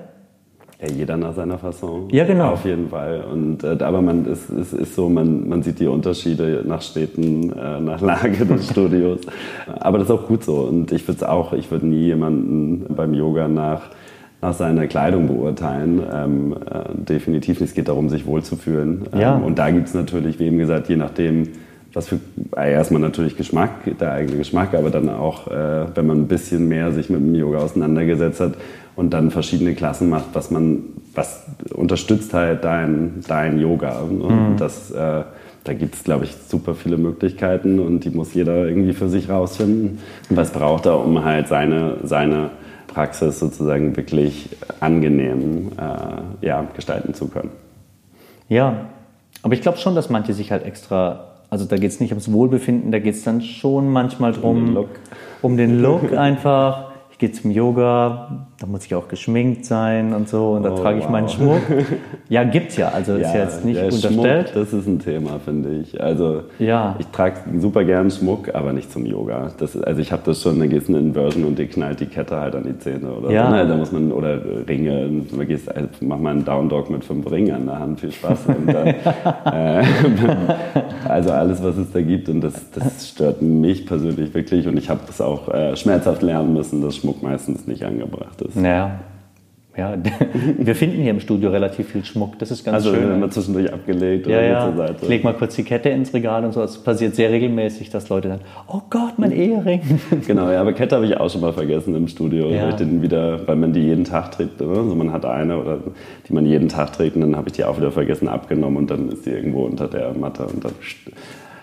Ja, 0.81 0.89
jeder 0.89 1.17
nach 1.17 1.35
seiner 1.35 1.59
Fasson. 1.59 2.09
Ja, 2.11 2.25
genau. 2.25 2.53
Auf 2.53 2.65
jeden 2.65 2.89
Fall. 2.89 3.25
Und, 3.31 3.63
äh, 3.63 3.77
aber 3.81 4.03
man, 4.03 4.27
es, 4.27 4.49
es 4.49 4.73
ist 4.73 4.97
so, 4.97 5.09
man, 5.09 5.49
man 5.49 5.63
sieht 5.63 5.79
die 5.79 5.87
Unterschiede 5.87 6.65
nach 6.67 6.83
Städten, 6.83 7.53
äh, 7.53 7.81
nach 7.81 8.01
Lage 8.01 8.45
des 8.45 8.69
Studios. 8.71 9.21
aber 9.67 9.99
das 9.99 10.09
ist 10.09 10.11
auch 10.11 10.27
gut 10.27 10.43
so. 10.43 10.63
Und 10.63 10.91
ich 10.91 11.07
würde 11.07 11.31
auch, 11.31 11.53
ich 11.53 11.71
würde 11.71 11.87
nie 11.87 12.07
jemanden 12.07 12.87
beim 12.97 13.15
Yoga 13.15 13.47
nach, 13.47 13.83
nach 14.41 14.55
seiner 14.55 14.89
Kleidung 14.89 15.29
beurteilen. 15.29 16.03
Ähm, 16.13 16.57
äh, 16.69 16.83
definitiv 16.95 17.61
nicht. 17.61 17.71
Es 17.71 17.75
geht 17.77 17.87
darum, 17.87 18.09
sich 18.09 18.27
wohlzufühlen. 18.27 19.03
Ähm, 19.13 19.21
ja. 19.21 19.37
Und 19.37 19.61
da 19.61 19.71
gibt 19.71 19.87
es 19.87 19.95
natürlich, 19.95 20.41
wie 20.41 20.47
eben 20.47 20.59
gesagt, 20.59 20.89
je 20.89 20.97
nachdem, 20.97 21.45
was 21.95 22.09
für 22.09 22.21
äh, 22.57 22.73
erstmal 22.73 23.01
natürlich 23.01 23.37
Geschmack, 23.37 23.99
der 23.99 24.13
eigene 24.13 24.39
Geschmack, 24.39 24.75
aber 24.75 24.91
dann 24.91 25.09
auch, 25.09 25.49
äh, 25.49 25.87
wenn 25.95 26.07
man 26.07 26.23
ein 26.23 26.29
bisschen 26.29 26.69
mehr 26.69 26.93
sich 26.93 27.11
mit 27.11 27.21
dem 27.21 27.35
Yoga 27.35 27.59
auseinandergesetzt 27.59 28.41
hat, 28.41 28.55
und 28.95 29.15
dann 29.15 29.31
verschiedene 29.31 29.75
Klassen 29.75 30.11
macht, 30.11 30.27
was 30.35 30.51
man, 30.51 30.83
was 31.15 31.47
unterstützt 31.75 32.35
halt 32.35 32.65
dein, 32.65 33.23
dein 33.27 33.59
Yoga. 33.59 34.01
Und 34.01 34.19
mhm. 34.19 34.57
das, 34.59 34.91
äh, 34.91 35.23
da 35.65 35.73
gibt 35.73 35.95
es, 35.95 36.05
glaube 36.05 36.25
ich, 36.25 36.35
super 36.35 36.75
viele 36.75 36.99
Möglichkeiten 36.99 37.79
und 37.79 38.05
die 38.05 38.11
muss 38.11 38.35
jeder 38.35 38.67
irgendwie 38.67 38.93
für 38.93 39.09
sich 39.09 39.31
rausfinden. 39.31 39.99
Was 40.29 40.51
braucht 40.51 40.87
er, 40.87 41.03
um 41.03 41.25
halt 41.25 41.49
seine, 41.49 41.99
seine 42.03 42.51
Praxis 42.93 43.39
sozusagen 43.39 43.97
wirklich 43.97 44.51
angenehm 44.81 45.73
äh, 45.79 46.47
ja, 46.47 46.67
gestalten 46.75 47.15
zu 47.15 47.29
können. 47.29 47.51
Ja, 48.49 48.89
aber 49.43 49.55
ich 49.55 49.63
glaube 49.63 49.79
schon, 49.79 49.95
dass 49.95 50.11
manche 50.11 50.35
sich 50.35 50.53
halt 50.53 50.65
extra, 50.65 51.32
also 51.52 51.66
da 51.66 51.76
geht 51.76 51.90
es 51.90 52.00
nicht 52.00 52.12
ums 52.12 52.32
Wohlbefinden, 52.32 52.92
da 52.92 52.99
geht 52.99 53.14
es 53.14 53.25
dann 53.25 53.42
schon 53.42 53.87
manchmal 53.87 54.32
drum, 54.32 54.56
um 54.56 54.64
den 54.64 54.75
Look, 54.75 54.88
um 55.42 55.56
den 55.59 55.80
Look 55.80 56.12
einfach. 56.14 56.92
Gehe 57.18 57.30
zum 57.30 57.52
Yoga, 57.52 58.49
da 58.62 58.69
muss 58.69 58.87
ich 58.87 58.95
auch 58.95 59.09
geschminkt 59.09 59.64
sein 59.64 60.14
und 60.14 60.28
so 60.28 60.52
und 60.52 60.62
da 60.62 60.71
oh, 60.71 60.76
trage 60.76 60.99
ich 60.99 61.04
wow. 61.04 61.11
meinen 61.11 61.28
Schmuck. 61.28 61.62
Ja, 62.28 62.45
gibt's 62.45 62.78
ja, 62.78 62.88
also 62.88 63.12
ja, 63.12 63.28
ist 63.28 63.35
jetzt 63.35 63.64
nicht 63.64 63.83
unterstellt. 63.83 64.49
Schmuck, 64.49 64.64
das 64.64 64.73
ist 64.73 64.87
ein 64.87 64.99
Thema, 65.00 65.38
finde 65.45 65.81
ich. 65.81 66.00
Also 66.00 66.45
ja. 66.59 66.97
ich 66.99 67.07
trage 67.09 67.40
super 67.59 67.85
gern 67.85 68.11
Schmuck, 68.11 68.54
aber 68.54 68.73
nicht 68.73 68.90
zum 68.90 69.04
Yoga. 69.04 69.50
Das, 69.59 69.76
also 69.76 70.00
ich 70.00 70.12
habe 70.12 70.23
das 70.25 70.40
schon, 70.40 70.59
da 70.59 70.64
gehst 70.64 70.88
du 70.88 70.92
in 70.92 71.09
Inversion 71.09 71.45
und 71.45 71.59
dir 71.59 71.66
knallt 71.66 72.00
die 72.00 72.07
Kette 72.07 72.40
halt 72.40 72.54
an 72.54 72.62
die 72.64 72.78
Zähne 72.78 73.12
oder 73.12 73.31
ja. 73.31 73.50
so. 73.50 73.57
Ne? 73.57 73.66
Da 73.66 73.76
muss 73.76 73.92
man, 73.92 74.12
oder 74.12 74.40
Ringe, 74.66 75.11
du 75.31 75.45
gehst, 75.45 75.69
also 75.76 75.88
mach 76.00 76.19
mal 76.19 76.31
einen 76.31 76.45
Down 76.45 76.71
Dog 76.71 76.88
mit 76.88 77.04
fünf 77.04 77.31
Ringen 77.31 77.54
an 77.54 77.66
der 77.66 77.78
Hand, 77.78 78.00
viel 78.00 78.12
Spaß. 78.12 78.47
Dann, 78.47 78.87
äh, 79.52 79.85
also 81.09 81.33
alles, 81.33 81.62
was 81.62 81.76
es 81.76 81.92
da 81.92 82.00
gibt 82.00 82.31
und 82.31 82.40
das, 82.40 82.71
das 82.71 83.09
stört 83.11 83.42
mich 83.42 83.85
persönlich 83.85 84.33
wirklich 84.33 84.66
und 84.66 84.78
ich 84.78 84.88
habe 84.88 85.00
das 85.07 85.21
auch 85.21 85.52
äh, 85.52 85.76
schmerzhaft 85.76 86.23
lernen 86.23 86.54
müssen, 86.54 86.81
dass 86.81 86.97
Schmuck 86.97 87.23
meistens 87.23 87.66
nicht 87.66 87.85
angebracht 87.85 88.40
ist. 88.40 88.51
Ja. 88.54 89.00
Ja, 89.75 89.97
wir 90.59 90.75
finden 90.75 91.00
hier 91.00 91.12
im 91.12 91.21
Studio 91.21 91.49
relativ 91.49 91.88
viel 91.88 92.04
Schmuck. 92.04 92.38
Das 92.38 92.50
ist 92.50 92.62
ganz 92.62 92.75
also, 92.75 92.90
schön. 92.90 93.04
Also 93.04 93.14
immer 93.14 93.30
zwischendurch 93.30 93.73
abgelegt 93.73 94.26
ja, 94.26 94.37
oder 94.37 94.47
ja. 94.47 94.66
zur 94.66 94.76
Seite. 94.76 94.97
Ich 95.00 95.09
leg 95.09 95.25
mal 95.25 95.32
kurz 95.32 95.56
die 95.56 95.62
Kette 95.62 95.88
ins 95.88 96.12
Regal 96.12 96.44
und 96.44 96.52
so. 96.52 96.62
Es 96.62 96.76
passiert 96.76 97.14
sehr 97.14 97.30
regelmäßig, 97.30 97.88
dass 97.88 98.11
Leute 98.11 98.28
dann, 98.28 98.40
oh 98.68 98.82
Gott, 98.90 99.14
mein 99.18 99.32
Ehering. 99.32 99.80
Genau, 100.26 100.50
ja, 100.50 100.61
aber 100.61 100.75
Kette 100.75 100.97
habe 100.97 101.06
ich 101.06 101.16
auch 101.16 101.30
schon 101.30 101.40
mal 101.40 101.54
vergessen 101.54 101.94
im 101.94 102.06
Studio. 102.06 102.50
Ja. 102.50 102.64
Weil, 102.64 102.68
ich 102.71 102.76
den 102.76 103.00
wieder, 103.00 103.47
weil 103.49 103.56
man 103.56 103.73
die 103.73 103.80
jeden 103.80 104.04
Tag 104.04 104.32
trägt. 104.32 104.61
Also 104.61 104.94
man 104.94 105.11
hat 105.11 105.25
eine 105.25 105.59
oder 105.59 105.78
die 106.28 106.32
man 106.35 106.44
jeden 106.44 106.68
Tag 106.68 106.92
trägt 106.92 107.16
und 107.16 107.23
dann 107.23 107.37
habe 107.37 107.49
ich 107.49 107.54
die 107.54 107.64
auch 107.64 107.78
wieder 107.78 107.92
vergessen 107.92 108.28
abgenommen 108.28 108.76
und 108.76 108.90
dann 108.90 109.09
ist 109.09 109.25
die 109.25 109.30
irgendwo 109.30 109.64
unter 109.64 109.88
der 109.88 110.12
Matte 110.12 110.44
und 110.44 110.62
dann 110.64 110.73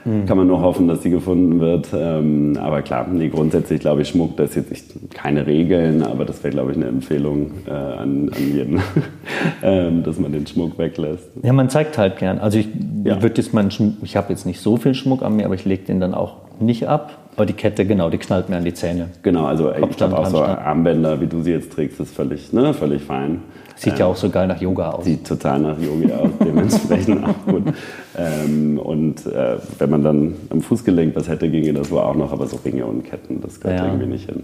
Mhm. 0.09 0.25
Kann 0.25 0.37
man 0.37 0.47
nur 0.47 0.61
hoffen, 0.61 0.87
dass 0.87 1.03
sie 1.03 1.11
gefunden 1.11 1.59
wird. 1.59 1.89
Ähm, 1.93 2.57
aber 2.59 2.81
klar, 2.81 3.07
nee, 3.11 3.29
grundsätzlich 3.29 3.79
glaube 3.79 4.01
ich, 4.01 4.09
Schmuck, 4.09 4.35
das 4.37 4.51
ist 4.51 4.55
jetzt 4.55 4.69
nicht, 4.71 5.13
keine 5.13 5.45
Regeln, 5.45 6.01
aber 6.01 6.25
das 6.25 6.43
wäre, 6.43 6.51
glaube 6.51 6.71
ich, 6.71 6.77
eine 6.77 6.87
Empfehlung 6.87 7.51
äh, 7.67 7.71
an, 7.71 8.29
an, 8.29 8.53
jeden, 8.53 8.81
ähm, 9.63 10.03
dass 10.03 10.19
man 10.19 10.31
den 10.31 10.47
Schmuck 10.47 10.77
weglässt. 10.79 11.29
Ja, 11.43 11.53
man 11.53 11.69
zeigt 11.69 11.97
halt 11.97 12.17
gern. 12.17 12.39
Also 12.39 12.57
ich 12.57 12.67
ja. 13.03 13.21
würde 13.21 13.37
jetzt 13.37 13.53
meinen 13.53 13.69
ich 14.01 14.17
habe 14.17 14.29
jetzt 14.29 14.45
nicht 14.45 14.59
so 14.59 14.77
viel 14.77 14.95
Schmuck 14.95 15.21
an 15.21 15.35
mir, 15.35 15.45
aber 15.45 15.55
ich 15.55 15.65
lege 15.65 15.83
den 15.83 15.99
dann 15.99 16.15
auch 16.15 16.37
nicht 16.59 16.87
ab. 16.87 17.17
Aber 17.35 17.45
die 17.45 17.53
Kette, 17.53 17.85
genau, 17.85 18.09
die 18.09 18.17
knallt 18.17 18.49
mir 18.49 18.57
an 18.57 18.65
die 18.65 18.73
Zähne. 18.73 19.09
Genau, 19.21 19.45
also 19.45 19.71
ich 19.71 19.95
glaube 19.95 20.17
auch 20.17 20.25
so 20.25 20.41
Armbänder, 20.41 21.21
wie 21.21 21.27
du 21.27 21.41
sie 21.41 21.51
jetzt 21.51 21.71
trägst, 21.71 21.99
ist 21.99 22.13
völlig, 22.13 22.51
ne, 22.51 22.73
völlig 22.73 23.03
fein. 23.03 23.43
Sieht 23.79 23.93
ähm, 23.93 23.99
ja 23.99 24.05
auch 24.07 24.15
so 24.17 24.29
geil 24.29 24.45
nach 24.45 24.59
Yoga 24.59 24.91
aus. 24.91 25.05
Sieht 25.05 25.25
total 25.25 25.61
nach 25.61 25.79
Yoga 25.79 26.17
aus, 26.17 26.31
dementsprechend 26.43 27.23
auch 27.25 27.45
gut. 27.49 27.63
Ähm, 28.17 28.77
und 28.77 29.25
äh, 29.25 29.55
wenn 29.77 29.89
man 29.89 30.03
dann 30.03 30.33
am 30.49 30.59
Fußgelenk 30.59 31.15
was 31.15 31.29
hätte, 31.29 31.49
ginge 31.49 31.71
das 31.71 31.89
wohl 31.89 31.99
auch 31.99 32.15
noch, 32.15 32.33
aber 32.33 32.45
so 32.47 32.59
Ringe 32.65 32.85
und 32.85 33.03
Ketten, 33.03 33.39
das 33.41 33.61
gehört 33.61 33.79
ja. 33.79 33.85
irgendwie 33.85 34.07
nicht 34.07 34.29
hin. 34.29 34.43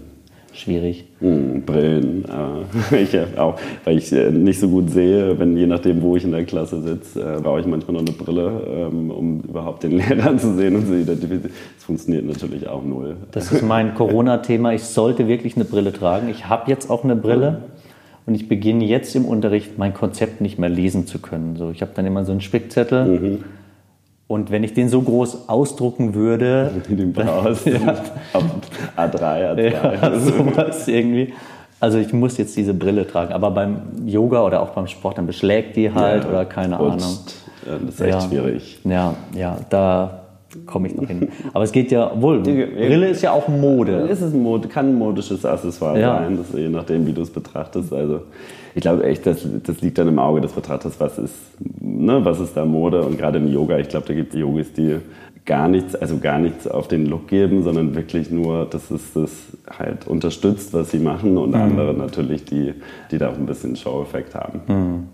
Schwierig. 0.54 1.04
Hm, 1.20 1.64
Brillen, 1.66 2.24
äh, 2.24 2.96
ich 3.02 3.14
auch, 3.36 3.56
weil 3.84 3.98
ich 3.98 4.10
äh, 4.10 4.30
nicht 4.30 4.58
so 4.58 4.68
gut 4.68 4.88
sehe, 4.88 5.38
wenn 5.38 5.54
je 5.54 5.66
nachdem, 5.66 6.00
wo 6.00 6.16
ich 6.16 6.24
in 6.24 6.32
der 6.32 6.46
Klasse 6.46 6.80
sitze, 6.80 7.20
äh, 7.20 7.42
brauche 7.42 7.60
ich 7.60 7.66
manchmal 7.66 8.02
noch 8.02 8.08
eine 8.08 8.16
Brille, 8.16 8.88
ähm, 8.90 9.10
um 9.10 9.40
überhaupt 9.42 9.82
den 9.82 9.92
Lehrer 9.98 10.34
zu 10.38 10.54
sehen 10.54 10.76
und 10.76 10.86
zu 10.86 10.98
identifizieren. 10.98 11.52
Das 11.74 11.84
funktioniert 11.84 12.24
natürlich 12.24 12.66
auch 12.68 12.82
null. 12.82 13.16
Das 13.32 13.52
ist 13.52 13.62
mein 13.62 13.92
Corona-Thema. 13.94 14.72
Ich 14.72 14.84
sollte 14.84 15.28
wirklich 15.28 15.56
eine 15.56 15.66
Brille 15.66 15.92
tragen. 15.92 16.30
Ich 16.30 16.48
habe 16.48 16.70
jetzt 16.70 16.88
auch 16.88 17.04
eine 17.04 17.16
Brille. 17.16 17.64
Und 18.26 18.34
ich 18.34 18.48
beginne 18.48 18.84
jetzt 18.84 19.14
im 19.14 19.24
Unterricht 19.24 19.78
mein 19.78 19.94
Konzept 19.94 20.40
nicht 20.40 20.58
mehr 20.58 20.68
lesen 20.68 21.06
zu 21.06 21.20
können. 21.20 21.56
So, 21.56 21.70
ich 21.70 21.80
habe 21.80 21.92
dann 21.94 22.06
immer 22.06 22.24
so 22.24 22.32
einen 22.32 22.40
Spickzettel. 22.40 23.04
Mhm. 23.04 23.44
Und 24.28 24.50
wenn 24.50 24.64
ich 24.64 24.74
den 24.74 24.88
so 24.88 25.00
groß 25.00 25.48
ausdrucken 25.48 26.14
würde, 26.14 26.72
den 26.88 27.12
brauchst 27.12 27.66
ja. 27.66 27.94
A3, 28.96 29.54
A3. 29.54 29.70
Ja, 29.70 30.18
sowas 30.18 30.88
irgendwie. 30.88 31.34
Also 31.78 31.98
ich 31.98 32.12
muss 32.12 32.36
jetzt 32.36 32.56
diese 32.56 32.74
Brille 32.74 33.06
tragen. 33.06 33.32
Aber 33.32 33.52
beim 33.52 34.06
Yoga 34.06 34.42
oder 34.42 34.60
auch 34.60 34.70
beim 34.70 34.88
Sport, 34.88 35.18
dann 35.18 35.26
beschlägt 35.26 35.76
die 35.76 35.92
halt 35.92 36.24
ja, 36.24 36.30
oder 36.30 36.44
keine 36.44 36.78
Ahnung. 36.78 36.98
Das 36.98 37.94
ist 37.94 38.00
echt 38.00 38.12
ja, 38.12 38.20
schwierig. 38.20 38.78
Ja, 38.84 39.14
ja, 39.34 39.58
da 39.70 40.25
komme 40.64 40.88
ich 40.88 40.96
noch 40.96 41.06
hin. 41.06 41.28
Aber 41.52 41.64
es 41.64 41.72
geht 41.72 41.90
ja 41.90 42.10
wohl. 42.20 42.40
Brille 42.40 43.08
ist 43.08 43.22
ja 43.22 43.32
auch 43.32 43.48
Mode. 43.48 44.08
Es 44.10 44.22
ist 44.22 44.34
Mode, 44.34 44.68
kann 44.68 44.90
ein 44.90 44.94
modisches 44.94 45.44
Accessoire 45.44 45.98
ja. 45.98 46.18
sein, 46.18 46.36
das, 46.36 46.58
je 46.58 46.68
nachdem, 46.68 47.06
wie 47.06 47.12
du 47.12 47.22
es 47.22 47.30
betrachtest. 47.30 47.92
Also 47.92 48.22
ich 48.74 48.82
glaube 48.82 49.04
echt, 49.04 49.26
das, 49.26 49.46
das 49.62 49.80
liegt 49.80 49.98
dann 49.98 50.08
im 50.08 50.18
Auge 50.18 50.40
des 50.40 50.52
Betrachters, 50.52 51.00
was 51.00 51.18
ist, 51.18 51.34
ne, 51.80 52.24
was 52.24 52.40
ist 52.40 52.56
da 52.56 52.64
Mode 52.64 53.02
und 53.02 53.18
gerade 53.18 53.38
im 53.38 53.52
Yoga. 53.52 53.78
Ich 53.78 53.88
glaube, 53.88 54.06
da 54.06 54.14
gibt 54.14 54.34
es 54.34 54.40
Yogis, 54.40 54.72
die 54.72 54.96
gar 55.46 55.68
nichts, 55.68 55.94
also 55.94 56.18
gar 56.18 56.38
nichts 56.38 56.66
auf 56.66 56.88
den 56.88 57.06
Look 57.06 57.28
geben, 57.28 57.62
sondern 57.62 57.94
wirklich 57.94 58.30
nur, 58.30 58.66
dass 58.66 58.90
es 58.90 59.12
das 59.14 59.30
halt 59.78 60.06
unterstützt, 60.06 60.74
was 60.74 60.90
sie 60.90 60.98
machen 60.98 61.38
und 61.38 61.50
mhm. 61.50 61.54
andere 61.54 61.94
natürlich, 61.94 62.44
die, 62.44 62.74
die 63.10 63.18
da 63.18 63.30
auch 63.30 63.36
ein 63.36 63.46
bisschen 63.46 63.76
Show-Effekt 63.76 64.34
haben. 64.34 64.60
Mhm. 64.66 65.04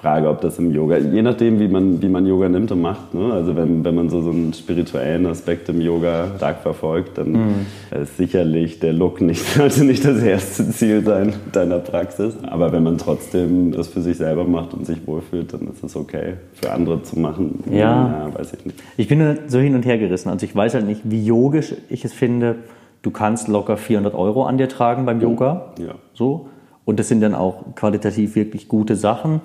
Frage, 0.00 0.28
ob 0.28 0.42
das 0.42 0.58
im 0.58 0.72
Yoga, 0.72 0.98
je 0.98 1.22
nachdem, 1.22 1.58
wie 1.58 1.68
man, 1.68 2.02
wie 2.02 2.08
man 2.08 2.26
Yoga 2.26 2.50
nimmt 2.50 2.70
und 2.70 2.82
macht. 2.82 3.14
Ne? 3.14 3.32
Also 3.32 3.56
wenn, 3.56 3.82
wenn 3.82 3.94
man 3.94 4.10
so, 4.10 4.20
so 4.20 4.30
einen 4.30 4.52
spirituellen 4.52 5.24
Aspekt 5.24 5.70
im 5.70 5.80
Yoga 5.80 6.28
stark 6.36 6.60
verfolgt, 6.60 7.16
dann 7.16 7.32
mhm. 7.32 7.66
ist 8.02 8.18
sicherlich 8.18 8.78
der 8.78 8.92
Look 8.92 9.22
nicht, 9.22 9.42
sollte 9.56 9.84
nicht 9.84 10.04
das 10.04 10.22
erste 10.22 10.68
Ziel 10.68 11.02
sein 11.02 11.32
deiner 11.52 11.78
Praxis. 11.78 12.34
Aber 12.42 12.72
wenn 12.72 12.82
man 12.82 12.98
trotzdem 12.98 13.72
das 13.72 13.88
für 13.88 14.02
sich 14.02 14.18
selber 14.18 14.44
macht 14.44 14.74
und 14.74 14.84
sich 14.86 14.98
wohlfühlt, 15.06 15.54
dann 15.54 15.68
ist 15.68 15.82
es 15.82 15.96
okay. 15.96 16.34
Für 16.52 16.72
andere 16.72 17.02
zu 17.02 17.18
machen, 17.18 17.64
ja, 17.70 17.78
ja 17.78 18.30
weiß 18.34 18.52
ich 18.52 18.66
nicht. 18.66 18.78
Ich 18.98 19.08
bin 19.08 19.38
so 19.46 19.58
hin 19.58 19.74
und 19.74 19.86
her 19.86 19.96
gerissen. 19.96 20.28
Also 20.28 20.44
ich 20.44 20.54
weiß 20.54 20.74
halt 20.74 20.86
nicht, 20.86 21.00
wie 21.04 21.24
yogisch 21.24 21.74
ich 21.88 22.04
es 22.04 22.12
finde. 22.12 22.56
Du 23.00 23.10
kannst 23.10 23.48
locker 23.48 23.78
400 23.78 24.14
Euro 24.14 24.44
an 24.44 24.58
dir 24.58 24.68
tragen 24.68 25.06
beim 25.06 25.22
Yoga. 25.22 25.72
Ja. 25.78 25.94
So. 26.12 26.48
Und 26.84 27.00
das 27.00 27.08
sind 27.08 27.22
dann 27.22 27.34
auch 27.34 27.74
qualitativ 27.74 28.36
wirklich 28.36 28.68
gute 28.68 28.94
Sachen 28.94 29.40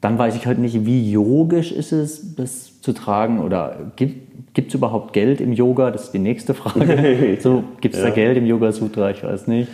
dann 0.00 0.18
weiß 0.18 0.36
ich 0.36 0.46
halt 0.46 0.58
nicht, 0.58 0.86
wie 0.86 1.10
yogisch 1.10 1.72
ist 1.72 1.92
es, 1.92 2.36
das 2.36 2.80
zu 2.80 2.92
tragen 2.92 3.40
oder 3.40 3.76
gibt 3.96 4.68
es 4.68 4.74
überhaupt 4.74 5.12
Geld 5.12 5.40
im 5.40 5.52
Yoga? 5.52 5.90
Das 5.90 6.04
ist 6.04 6.14
die 6.14 6.20
nächste 6.20 6.54
Frage. 6.54 7.38
so, 7.40 7.64
gibt 7.80 7.94
es 7.94 8.00
ja. 8.00 8.08
da 8.08 8.14
Geld 8.14 8.36
im 8.36 8.46
Yoga 8.46 8.70
Sutra? 8.72 9.10
Ich 9.10 9.24
weiß 9.24 9.48
nicht. 9.48 9.68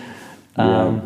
Ja. 0.57 0.89
Ähm, 0.89 1.03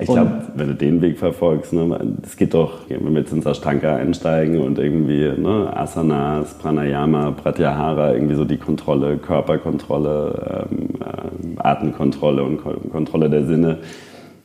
ich 0.00 0.06
glaube, 0.06 0.42
wenn 0.54 0.68
du 0.68 0.74
den 0.74 1.02
Weg 1.02 1.18
verfolgst, 1.18 1.72
ne, 1.72 2.16
es 2.22 2.36
geht 2.36 2.54
doch, 2.54 2.88
wenn 2.88 3.12
wir 3.14 3.20
jetzt 3.20 3.32
ins 3.32 3.46
Ashtanga 3.46 3.96
einsteigen 3.96 4.60
und 4.60 4.78
irgendwie 4.78 5.32
ne, 5.40 5.76
Asanas, 5.76 6.54
Pranayama, 6.58 7.32
Pratyahara, 7.32 8.12
irgendwie 8.12 8.36
so 8.36 8.44
die 8.44 8.58
Kontrolle, 8.58 9.16
Körperkontrolle, 9.16 10.66
ähm, 10.70 10.88
äh, 11.00 11.60
Atemkontrolle 11.60 12.44
und 12.44 12.60
Kontrolle 12.92 13.28
der 13.28 13.44
Sinne, 13.44 13.78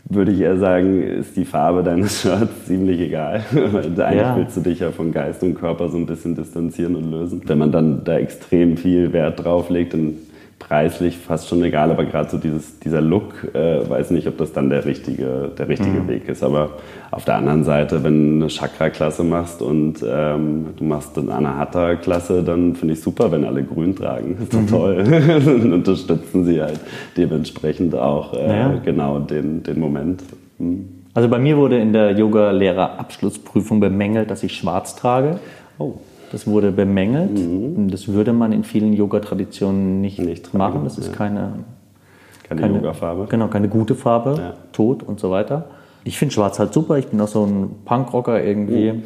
würde 0.06 0.32
ich 0.32 0.42
eher 0.42 0.58
sagen, 0.58 1.02
ist 1.02 1.36
die 1.36 1.46
Farbe 1.46 1.84
deines 1.84 2.22
Shirts 2.22 2.66
ziemlich 2.66 3.00
egal. 3.00 3.44
Eigentlich 3.54 3.98
ja. 3.98 4.36
willst 4.38 4.58
du 4.58 4.62
dich 4.62 4.80
ja 4.80 4.92
von 4.92 5.12
Geist 5.12 5.44
und 5.44 5.56
Körper 5.56 5.90
so 5.90 5.98
ein 5.98 6.06
bisschen 6.06 6.36
distanzieren 6.36 6.96
und 6.96 7.10
lösen. 7.12 7.42
Wenn 7.46 7.58
man 7.58 7.72
dann 7.72 8.04
da 8.04 8.18
extrem 8.18 8.78
viel 8.78 9.14
Wert 9.14 9.44
drauf 9.44 9.70
legt, 9.70 9.94
dann 9.94 10.16
preislich 10.68 11.18
fast 11.18 11.50
schon 11.50 11.64
egal, 11.64 11.92
aber 11.92 12.06
gerade 12.06 12.30
so 12.30 12.38
dieses, 12.38 12.80
dieser 12.80 13.02
Look, 13.02 13.54
äh, 13.54 13.90
weiß 13.90 14.12
nicht, 14.12 14.28
ob 14.28 14.38
das 14.38 14.54
dann 14.54 14.70
der 14.70 14.86
richtige, 14.86 15.52
der 15.58 15.68
richtige 15.68 16.02
mhm. 16.02 16.08
Weg 16.08 16.28
ist. 16.30 16.44
Aber 16.44 16.72
auf 17.12 17.26
der 17.26 17.36
anderen 17.36 17.64
Seite, 17.64 18.04
wenn 18.04 18.40
du 18.40 18.46
eine 18.46 18.48
Chakra-Klasse 18.48 19.24
machst 19.24 19.62
und 19.62 20.04
ähm, 20.08 20.68
du 20.78 20.84
machst 20.84 21.18
eine 21.18 21.34
Anahata-Klasse, 21.34 22.44
dann 22.44 22.76
finde 22.76 22.94
ich 22.94 23.02
super, 23.02 23.32
wenn 23.32 23.46
alle 23.46 23.64
grün 23.64 23.96
tragen. 23.96 24.36
Das 24.36 24.44
ist 24.44 24.54
doch 24.54 24.62
mhm. 24.62 24.68
toll. 24.68 25.04
dann 25.46 25.74
unterstützen 25.74 26.46
sie 26.46 26.62
halt 26.62 26.80
dementsprechend 27.18 27.96
auch 27.96 28.34
äh, 28.34 28.48
naja. 28.48 28.82
genau 28.84 29.20
den, 29.20 29.64
den 29.64 29.80
Moment. 29.80 30.24
Mhm. 30.58 30.90
Also 31.14 31.30
bei 31.30 31.38
mir 31.38 31.58
wurde 31.58 31.78
in 31.78 31.94
der 31.94 32.12
Yoga-Lehrer-Abschlussprüfung 32.12 33.80
bemängelt, 33.80 34.32
dass 34.32 34.42
ich 34.42 34.56
schwarz 34.56 34.96
trage. 34.96 35.40
Oh. 35.78 35.96
Das 36.34 36.48
wurde 36.48 36.72
bemängelt. 36.72 37.38
Mhm. 37.38 37.92
Das 37.92 38.08
würde 38.08 38.34
man 38.34 38.54
in 38.54 38.64
vielen 38.64 38.92
Yoga-Traditionen 38.92 40.02
nicht, 40.02 40.18
nicht 40.18 40.52
machen. 40.56 40.82
Das 40.84 40.98
ist 40.98 41.10
ja. 41.10 41.14
keine, 41.14 41.54
keine, 42.50 42.62
keine 42.62 42.76
Yoga-Farbe. 42.78 43.28
Genau, 43.30 43.50
keine 43.50 43.70
gute 43.70 43.94
Farbe. 43.94 44.36
Ja. 44.40 44.54
Tod 44.72 45.04
und 45.04 45.20
so 45.20 45.30
weiter. 45.30 45.66
Ich 46.04 46.18
finde 46.18 46.34
Schwarz 46.34 46.58
halt 46.58 46.74
super. 46.74 46.98
Ich 46.98 47.10
bin 47.10 47.22
auch 47.22 47.28
so 47.28 47.46
ein 47.46 47.76
Punkrocker 47.86 48.44
irgendwie. 48.44 48.94
Mhm. 48.94 49.04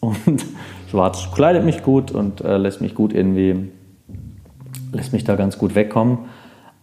Und 0.00 0.46
Schwarz 0.90 1.28
kleidet 1.34 1.66
mich 1.66 1.82
gut 1.82 2.12
und 2.12 2.40
äh, 2.40 2.56
lässt 2.56 2.80
mich 2.80 2.94
gut 2.94 3.12
irgendwie, 3.12 3.68
lässt 4.90 5.12
mich 5.12 5.24
da 5.24 5.36
ganz 5.36 5.58
gut 5.58 5.74
wegkommen. 5.74 6.20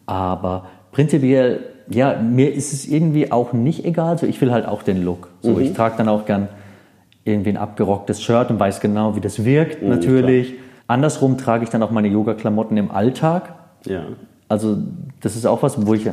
Aber 0.05 0.67
prinzipiell, 0.91 1.61
ja, 1.89 2.21
mir 2.21 2.53
ist 2.53 2.71
es 2.71 2.87
irgendwie 2.87 3.31
auch 3.31 3.51
nicht 3.51 3.83
egal. 3.83 4.19
So, 4.19 4.27
ich 4.27 4.39
will 4.41 4.51
halt 4.51 4.67
auch 4.67 4.83
den 4.83 5.03
Look. 5.03 5.29
So, 5.41 5.53
mhm. 5.53 5.61
ich 5.61 5.73
trage 5.73 5.95
dann 5.97 6.07
auch 6.07 6.25
gern 6.25 6.49
irgendwie 7.27 7.49
ein 7.49 7.57
abgerocktes 7.57 8.23
Shirt 8.23 8.49
und 8.49 8.59
weiß 8.59 8.79
genau, 8.79 9.15
wie 9.15 9.21
das 9.21 9.43
wirkt, 9.43 9.81
mhm, 9.81 9.89
natürlich. 9.89 10.53
Klar. 10.53 10.63
Andersrum 10.87 11.37
trage 11.37 11.63
ich 11.63 11.69
dann 11.69 11.83
auch 11.83 11.91
meine 11.91 12.07
Yoga-Klamotten 12.07 12.77
im 12.77 12.91
Alltag. 12.91 13.53
Ja. 13.85 14.03
Also, 14.47 14.77
das 15.19 15.35
ist 15.35 15.45
auch 15.45 15.61
was, 15.61 15.85
wo 15.85 15.93
ich 15.93 16.07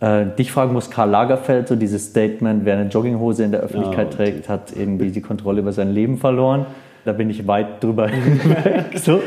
äh, 0.00 0.26
dich 0.38 0.52
fragen 0.52 0.72
muss, 0.72 0.90
Karl 0.90 1.10
Lagerfeld, 1.10 1.66
so 1.66 1.76
dieses 1.76 2.06
Statement, 2.10 2.64
wer 2.64 2.76
eine 2.78 2.88
Jogginghose 2.88 3.44
in 3.44 3.50
der 3.50 3.60
Öffentlichkeit 3.60 4.12
ja, 4.12 4.16
trägt, 4.16 4.48
hat 4.48 4.72
irgendwie 4.76 5.10
die 5.10 5.20
Kontrolle 5.20 5.60
über 5.60 5.72
sein 5.72 5.92
Leben 5.92 6.18
verloren. 6.18 6.66
Da 7.04 7.12
bin 7.12 7.28
ich 7.28 7.46
weit 7.46 7.82
drüber 7.82 8.08
hinweg. 8.08 8.98
So. 8.98 9.20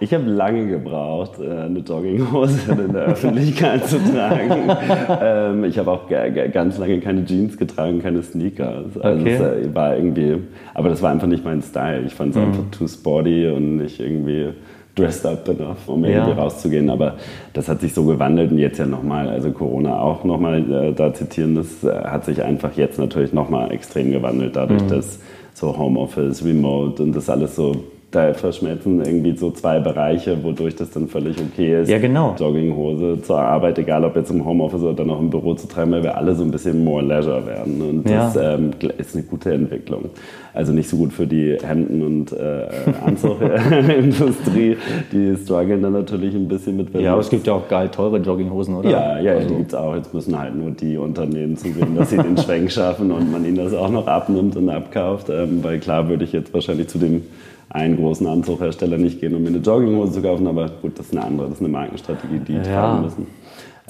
Ich 0.00 0.12
habe 0.12 0.24
lange 0.24 0.66
gebraucht, 0.66 1.38
äh, 1.40 1.48
eine 1.48 1.78
Jogginghose 1.78 2.72
in 2.86 2.92
der 2.92 3.02
Öffentlichkeit 3.02 3.86
zu 3.86 3.98
tragen. 3.98 4.70
Ähm, 5.20 5.64
ich 5.64 5.78
habe 5.78 5.90
auch 5.90 6.08
ganz 6.08 6.78
lange 6.78 7.00
keine 7.00 7.24
Jeans 7.24 7.56
getragen, 7.56 8.02
keine 8.02 8.22
Sneaker. 8.22 8.84
Also 8.84 9.00
okay. 9.00 9.34
es 9.34 9.40
äh, 9.40 9.74
war 9.74 9.96
irgendwie, 9.96 10.38
aber 10.72 10.88
das 10.88 11.02
war 11.02 11.10
einfach 11.10 11.26
nicht 11.26 11.44
mein 11.44 11.62
Style. 11.62 12.02
Ich 12.06 12.14
fand 12.14 12.30
es 12.30 12.36
mhm. 12.36 12.48
einfach 12.48 12.64
too 12.70 12.88
sporty 12.88 13.48
und 13.48 13.76
nicht 13.76 14.00
irgendwie 14.00 14.50
dressed 14.94 15.26
up 15.26 15.48
enough, 15.48 15.86
um 15.86 16.04
irgendwie 16.04 16.30
ja. 16.30 16.36
rauszugehen. 16.36 16.90
Aber 16.90 17.14
das 17.52 17.68
hat 17.68 17.80
sich 17.80 17.94
so 17.94 18.04
gewandelt 18.04 18.50
und 18.50 18.58
jetzt 18.58 18.78
ja 18.78 18.86
nochmal, 18.86 19.28
also 19.28 19.50
Corona 19.52 19.98
auch 20.00 20.24
nochmal 20.24 20.70
äh, 20.70 20.92
da 20.92 21.12
zitieren, 21.12 21.54
das 21.54 21.82
hat 21.82 22.24
sich 22.24 22.42
einfach 22.42 22.76
jetzt 22.76 22.98
natürlich 22.98 23.32
nochmal 23.32 23.72
extrem 23.72 24.10
gewandelt, 24.10 24.56
dadurch, 24.56 24.82
mhm. 24.82 24.88
dass 24.88 25.20
so 25.52 25.76
Homeoffice, 25.76 26.44
Remote 26.44 27.02
und 27.02 27.14
das 27.14 27.30
alles 27.30 27.56
so 27.56 27.84
da 28.14 28.32
verschmelzen 28.34 29.04
irgendwie 29.04 29.36
so 29.36 29.50
zwei 29.50 29.80
Bereiche, 29.80 30.42
wodurch 30.42 30.76
das 30.76 30.90
dann 30.90 31.08
völlig 31.08 31.36
okay 31.38 31.82
ist. 31.82 31.88
Ja, 31.88 31.98
genau. 31.98 32.34
Jogginghose 32.38 33.22
zur 33.22 33.38
Arbeit, 33.38 33.78
egal 33.78 34.04
ob 34.04 34.16
jetzt 34.16 34.30
im 34.30 34.44
Homeoffice 34.44 34.82
oder 34.82 35.04
auch 35.04 35.20
im 35.20 35.30
Büro 35.30 35.54
zu 35.54 35.66
treiben, 35.68 35.92
weil 35.92 36.02
wir 36.02 36.16
alle 36.16 36.34
so 36.34 36.44
ein 36.44 36.50
bisschen 36.50 36.84
more 36.84 37.02
leisure 37.02 37.46
werden. 37.46 37.80
Und 37.80 38.08
das 38.08 38.34
ja. 38.34 38.54
ähm, 38.54 38.70
ist 38.98 39.14
eine 39.14 39.24
gute 39.24 39.52
Entwicklung. 39.52 40.10
Also 40.52 40.72
nicht 40.72 40.88
so 40.88 40.96
gut 40.96 41.12
für 41.12 41.26
die 41.26 41.58
Hemden- 41.60 42.02
und 42.02 42.32
äh, 42.32 42.66
Anzugindustrie. 43.04 44.76
die 45.12 45.36
strugglen 45.36 45.82
dann 45.82 45.94
natürlich 45.94 46.32
ein 46.34 46.46
bisschen 46.46 46.76
mit. 46.76 46.94
Ja, 46.94 47.12
aber 47.12 47.22
es 47.22 47.30
gibt 47.30 47.46
ja 47.46 47.54
auch 47.54 47.68
geil 47.68 47.88
teure 47.88 48.18
Jogginghosen, 48.18 48.76
oder? 48.76 48.88
Ja, 48.88 49.20
ja, 49.20 49.32
also. 49.32 49.48
die 49.48 49.54
gibt 49.56 49.68
es 49.68 49.74
auch. 49.74 49.96
Jetzt 49.96 50.14
müssen 50.14 50.38
halt 50.38 50.54
nur 50.54 50.70
die 50.70 50.96
Unternehmen 50.96 51.56
zusehen, 51.56 51.96
dass 51.96 52.10
sie 52.10 52.18
den 52.18 52.36
Schwenk 52.38 52.70
schaffen 52.70 53.10
und 53.10 53.32
man 53.32 53.44
ihnen 53.44 53.56
das 53.56 53.74
auch 53.74 53.90
noch 53.90 54.06
abnimmt 54.06 54.56
und 54.56 54.68
abkauft. 54.68 55.28
Ähm, 55.28 55.58
weil 55.62 55.80
klar 55.80 56.08
würde 56.08 56.22
ich 56.22 56.32
jetzt 56.32 56.54
wahrscheinlich 56.54 56.86
zu 56.86 56.98
dem 56.98 57.22
einen 57.70 57.96
großen 57.96 58.26
Anzughersteller 58.26 58.98
nicht 58.98 59.20
gehen, 59.20 59.34
um 59.34 59.42
mir 59.42 59.48
eine 59.48 59.58
Jogginghose 59.58 60.12
zu 60.12 60.22
kaufen, 60.22 60.46
aber 60.46 60.70
gut, 60.82 60.98
das 60.98 61.06
ist 61.06 61.16
eine 61.16 61.24
andere, 61.24 61.48
das 61.48 61.56
ist 61.56 61.62
eine 61.62 61.70
Markenstrategie, 61.70 62.38
die 62.38 62.54
ja. 62.54 62.62
tragen 62.62 63.02
müssen. 63.02 63.26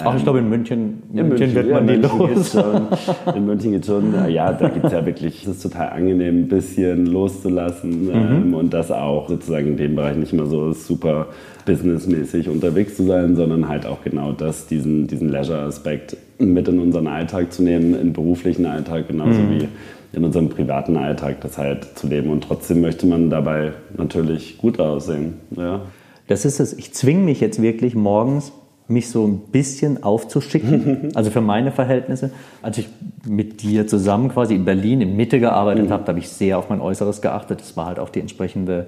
Auch 0.03 0.17
ich 0.17 0.25
glaube, 0.25 0.41
in 0.41 0.49
München, 0.49 1.05
in 1.13 1.29
München, 1.29 1.55
wird 1.55 1.71
man 1.71 1.87
ja, 1.87 1.95
die 1.95 2.01
München 2.01 2.19
los. 2.19 2.51
Schon, 2.51 3.37
in 3.37 3.47
München 3.47 3.71
geht 3.71 3.87
schon, 3.87 4.13
ja, 4.29 4.53
da 4.53 4.69
gibt 4.69 4.87
es 4.87 4.93
ja 4.93 5.07
wirklich, 5.07 5.43
es 5.43 5.49
ist 5.49 5.63
total 5.63 5.91
angenehm, 5.91 6.41
ein 6.41 6.49
bisschen 6.49 7.07
loszulassen 7.07 8.07
mhm. 8.07 8.11
ähm, 8.13 8.55
und 8.55 8.75
das 8.75 8.91
auch 8.91 9.29
sozusagen 9.29 9.69
in 9.69 9.77
dem 9.77 9.95
Bereich 9.95 10.17
nicht 10.17 10.33
immer 10.33 10.47
so 10.47 10.73
super 10.73 11.29
businessmäßig 11.65 12.49
unterwegs 12.49 12.97
zu 12.97 13.05
sein, 13.05 13.37
sondern 13.37 13.69
halt 13.69 13.87
auch 13.87 14.03
genau 14.03 14.33
das, 14.33 14.67
diesen, 14.67 15.07
diesen 15.07 15.29
Leisure-Aspekt 15.29 16.17
mit 16.41 16.67
in 16.67 16.81
unseren 16.81 17.07
Alltag 17.07 17.53
zu 17.53 17.63
nehmen, 17.63 17.95
in 17.95 18.13
beruflichen 18.13 18.67
Alltag 18.67 19.07
genauso 19.07 19.41
mhm. 19.41 19.51
wie 19.61 19.69
in 20.17 20.25
unserem 20.25 20.49
privaten 20.49 20.97
Alltag 20.97 21.41
das 21.41 21.59
halt 21.59 21.99
zu 21.99 22.07
leben. 22.07 22.31
Und 22.31 22.45
trotzdem 22.45 22.81
möchte 22.81 23.07
man 23.07 23.31
dabei 23.31 23.73
natürlich 23.97 24.59
gut 24.59 24.81
aussehen. 24.81 25.35
Ja. 25.57 25.83
Das 26.27 26.45
ist 26.45 26.61
es. 26.61 26.73
Ich 26.73 26.95
zwinge 26.95 27.23
mich 27.23 27.41
jetzt 27.41 27.61
wirklich 27.61 27.95
morgens, 27.95 28.53
mich 28.87 29.09
so 29.09 29.27
ein 29.27 29.39
bisschen 29.51 30.03
aufzuschicken, 30.03 31.11
also 31.15 31.31
für 31.31 31.41
meine 31.41 31.73
Verhältnisse. 31.73 32.31
Als 32.63 32.79
ich 32.79 32.89
mit 33.27 33.63
dir 33.63 33.87
zusammen 33.87 34.29
quasi 34.29 34.55
in 34.55 34.65
Berlin 34.65 35.01
in 35.01 35.17
Mitte 35.17 35.41
gearbeitet 35.41 35.87
mhm. 35.87 35.93
habe, 35.93 36.05
da 36.05 36.09
habe 36.09 36.19
ich 36.19 36.29
sehr 36.29 36.59
auf 36.59 36.69
mein 36.69 36.81
Äußeres 36.81 37.21
geachtet. 37.21 37.61
Das 37.61 37.77
war 37.77 37.87
halt 37.87 37.99
auch 37.99 38.11
die 38.11 38.21
entsprechende 38.21 38.87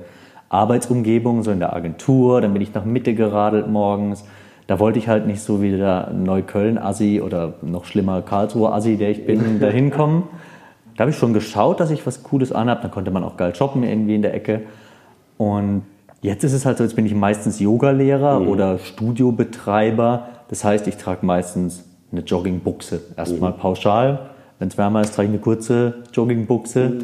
Arbeitsumgebung, 0.49 1.43
so 1.43 1.51
in 1.51 1.59
der 1.59 1.75
Agentur. 1.75 2.41
Dann 2.41 2.53
bin 2.53 2.63
ich 2.63 2.73
nach 2.75 2.85
Mitte 2.85 3.15
geradelt 3.15 3.69
morgens. 3.69 4.25
Da 4.67 4.81
wollte 4.81 4.99
ich 4.99 5.09
halt 5.09 5.27
nicht 5.27 5.41
so 5.41 5.63
wie 5.63 5.71
der 5.71 6.11
Neukölln-Assi 6.13 7.21
oder 7.21 7.55
noch 7.63 7.85
schlimmer 7.85 8.23
Karlsruhe-Assi, 8.23 8.97
der 8.97 9.11
ich 9.11 9.25
bin, 9.25 9.61
da 9.61 9.69
hinkommen. 9.69 10.25
Da 10.97 11.03
habe 11.03 11.11
ich 11.11 11.17
schon 11.17 11.33
geschaut, 11.33 11.81
dass 11.81 11.91
ich 11.91 12.07
was 12.07 12.23
Cooles 12.23 12.53
anhabe. 12.53 12.83
Dann 12.83 12.91
konnte 12.91 13.11
man 13.11 13.23
auch 13.23 13.37
geil 13.37 13.55
shoppen 13.55 13.83
irgendwie 13.83 14.15
in 14.15 14.23
der 14.23 14.35
Ecke. 14.35 14.63
Und 15.37 15.83
jetzt 16.23 16.43
ist 16.45 16.53
es 16.53 16.65
halt 16.65 16.79
so, 16.79 16.85
jetzt 16.85 16.97
bin 16.97 17.07
ich 17.07 17.15
meistens 17.15 17.61
Yogalehrer 17.61 18.41
mhm. 18.41 18.49
oder 18.49 18.79
Studiobetreiber. 18.79 20.29
Das 20.49 20.65
heißt, 20.65 20.87
ich 20.87 20.97
trage 20.97 21.25
meistens 21.27 21.85
eine 22.13 22.23
Joggingbuchse. 22.23 23.01
Erstmal 23.17 23.53
mhm. 23.53 23.57
pauschal. 23.59 24.31
Wenn 24.59 24.69
es 24.69 24.79
wärmer 24.79 25.03
ist, 25.03 25.15
trage 25.15 25.29
ich 25.29 25.35
eine 25.35 25.43
kurze 25.43 26.03
Joggingbuchse. 26.13 26.89
Mhm. 26.89 26.99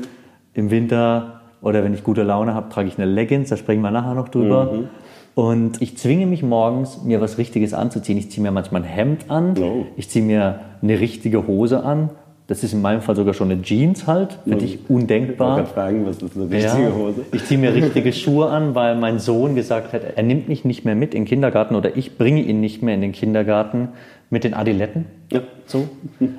Im 0.54 0.70
Winter 0.70 1.40
oder 1.60 1.84
wenn 1.84 1.94
ich 1.94 2.02
gute 2.02 2.22
Laune 2.22 2.54
habe, 2.54 2.68
trage 2.70 2.88
ich 2.88 2.98
eine 2.98 3.06
Leggings. 3.06 3.50
Da 3.50 3.56
sprechen 3.56 3.82
wir 3.82 3.90
nachher 3.90 4.14
noch 4.14 4.28
drüber. 4.28 4.72
Mhm. 4.72 4.88
Und 5.34 5.80
ich 5.80 5.96
zwinge 5.96 6.26
mich 6.26 6.42
morgens, 6.42 7.02
mir 7.04 7.20
was 7.20 7.38
Richtiges 7.38 7.72
anzuziehen. 7.72 8.18
Ich 8.18 8.30
ziehe 8.30 8.42
mir 8.42 8.50
manchmal 8.50 8.82
ein 8.82 8.88
Hemd 8.88 9.30
an. 9.30 9.54
Oh. 9.58 9.86
Ich 9.96 10.10
ziehe 10.10 10.24
mir 10.24 10.60
eine 10.82 11.00
richtige 11.00 11.46
Hose 11.46 11.84
an. 11.84 12.10
Das 12.48 12.64
ist 12.64 12.72
in 12.72 12.82
meinem 12.82 13.02
Fall 13.02 13.14
sogar 13.14 13.34
schon 13.34 13.50
eine 13.50 13.62
Jeans 13.62 14.06
halt, 14.06 14.38
finde 14.44 14.64
ich 14.64 14.90
undenkbar. 14.90 15.62
Ich 15.62 15.68
fragen, 15.68 16.04
was 16.04 16.20
ist 16.20 16.36
eine 16.36 16.50
richtige 16.50 16.82
ja, 16.82 16.92
Hose? 16.92 17.24
Ich 17.32 17.44
ziehe 17.44 17.58
mir 17.58 17.72
richtige 17.72 18.12
Schuhe 18.12 18.48
an, 18.48 18.74
weil 18.74 18.96
mein 18.96 19.20
Sohn 19.20 19.54
gesagt 19.54 19.92
hat, 19.92 20.02
er 20.16 20.22
nimmt 20.22 20.48
mich 20.48 20.64
nicht 20.64 20.84
mehr 20.84 20.96
mit 20.96 21.14
in 21.14 21.22
den 21.22 21.28
Kindergarten 21.28 21.76
oder 21.76 21.96
ich 21.96 22.18
bringe 22.18 22.42
ihn 22.42 22.60
nicht 22.60 22.82
mehr 22.82 22.96
in 22.96 23.00
den 23.00 23.12
Kindergarten 23.12 23.90
mit 24.28 24.42
den 24.44 24.54
Adiletten. 24.54 25.06
Ja. 25.30 25.40
So. 25.66 25.88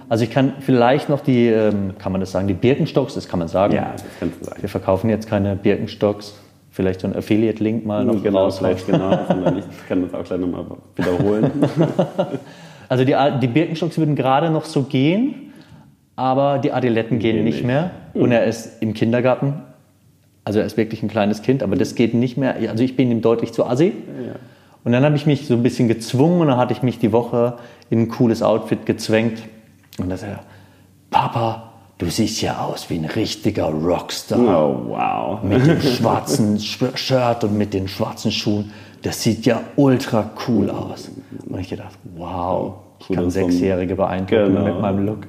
Also 0.09 0.25
ich 0.25 0.31
kann 0.31 0.53
vielleicht 0.59 1.09
noch 1.09 1.21
die, 1.21 1.47
ähm, 1.47 1.93
kann 1.99 2.11
man 2.11 2.19
das 2.19 2.31
sagen, 2.31 2.47
die 2.47 2.53
Birkenstocks, 2.53 3.13
das 3.13 3.29
kann 3.29 3.39
man 3.39 3.47
sagen. 3.47 3.73
Ja, 3.73 3.93
das 3.93 4.03
kannst 4.19 4.41
du 4.41 4.45
sagen. 4.45 4.61
Wir 4.61 4.69
verkaufen 4.69 5.09
jetzt 5.09 5.29
keine 5.29 5.55
Birkenstocks. 5.55 6.35
Vielleicht 6.71 7.01
so 7.01 7.07
ein 7.07 7.15
Affiliate-Link 7.15 7.85
mal 7.85 8.03
noch 8.03 8.21
genau, 8.21 8.45
rausläuft. 8.45 8.87
Genau, 8.87 9.11
ich 9.57 9.87
kann 9.87 10.01
das 10.01 10.13
auch 10.13 10.23
gleich 10.23 10.39
nochmal 10.39 10.65
wiederholen. 10.95 11.51
also 12.89 13.05
die, 13.05 13.15
die 13.41 13.47
Birkenstocks 13.47 13.97
würden 13.97 14.15
gerade 14.15 14.49
noch 14.49 14.65
so 14.65 14.81
gehen 14.81 15.42
aber 16.15 16.60
die 16.60 16.71
Adiletten 16.71 17.19
gehen, 17.19 17.38
gehen 17.38 17.45
nicht, 17.45 17.63
mehr. 17.63 17.91
Und 18.13 18.32
er 18.32 18.45
ist 18.45 18.82
im 18.82 18.93
Kindergarten. 18.93 19.63
Also 20.45 20.60
er 20.60 20.65
ist 20.65 20.78
wirklich 20.78 21.02
ein 21.02 21.10
kleines 21.10 21.41
Kind, 21.41 21.63
aber 21.63 21.76
das 21.76 21.95
geht 21.95 22.13
nicht 22.13 22.38
mehr. 22.38 22.56
Also 22.69 22.84
ich 22.84 22.95
bin 22.95 23.10
ihm 23.10 23.21
deutlich 23.21 23.54
zu 23.54 23.65
assi. 23.65 23.93
Ja. 24.26 24.36
Und 24.84 24.91
dann 24.91 25.04
habe 25.04 25.15
ich 25.15 25.26
mich 25.26 25.47
so 25.47 25.54
ein 25.54 25.63
bisschen 25.63 25.88
gezwungen 25.88 26.41
und 26.41 26.47
dann 26.47 26.58
hatte 26.58 26.73
ich 26.73 26.84
mich 26.84 26.99
die 26.99 27.12
Woche 27.12 27.58
in 27.89 28.02
ein 28.02 28.08
cooles 28.10 28.43
Outfit 28.43 28.86
gezwängt. 28.86 29.41
Und 29.97 30.10
da 30.10 30.17
sagt 30.17 30.34
er, 30.34 30.39
Papa, 31.10 31.71
du 31.97 32.08
siehst 32.08 32.41
ja 32.41 32.60
aus 32.60 32.89
wie 32.89 32.95
ein 32.95 33.06
richtiger 33.06 33.67
Rockstar. 33.67 34.39
Oh, 34.39 34.89
wow. 34.89 35.43
Mit 35.43 35.65
dem 35.65 35.82
schwarzen 35.97 36.60
Shirt 36.60 37.43
und 37.45 37.58
mit 37.58 37.73
den 37.73 37.88
schwarzen 37.88 38.32
Schuhen. 38.32 38.71
Das 39.04 39.21
sieht 39.21 39.45
ja 39.45 39.62
ultra 39.76 40.32
cool 40.47 40.69
aus. 40.69 41.10
Und 41.47 41.60
ich 41.60 41.69
dachte, 41.69 41.97
wow, 42.15 42.73
ich 43.09 43.15
kann 43.15 43.29
Sechsjährige 43.29 43.95
beeindrucken 43.95 44.55
genau. 44.55 44.65
mit 44.65 44.81
meinem 44.81 45.05
Look. 45.05 45.19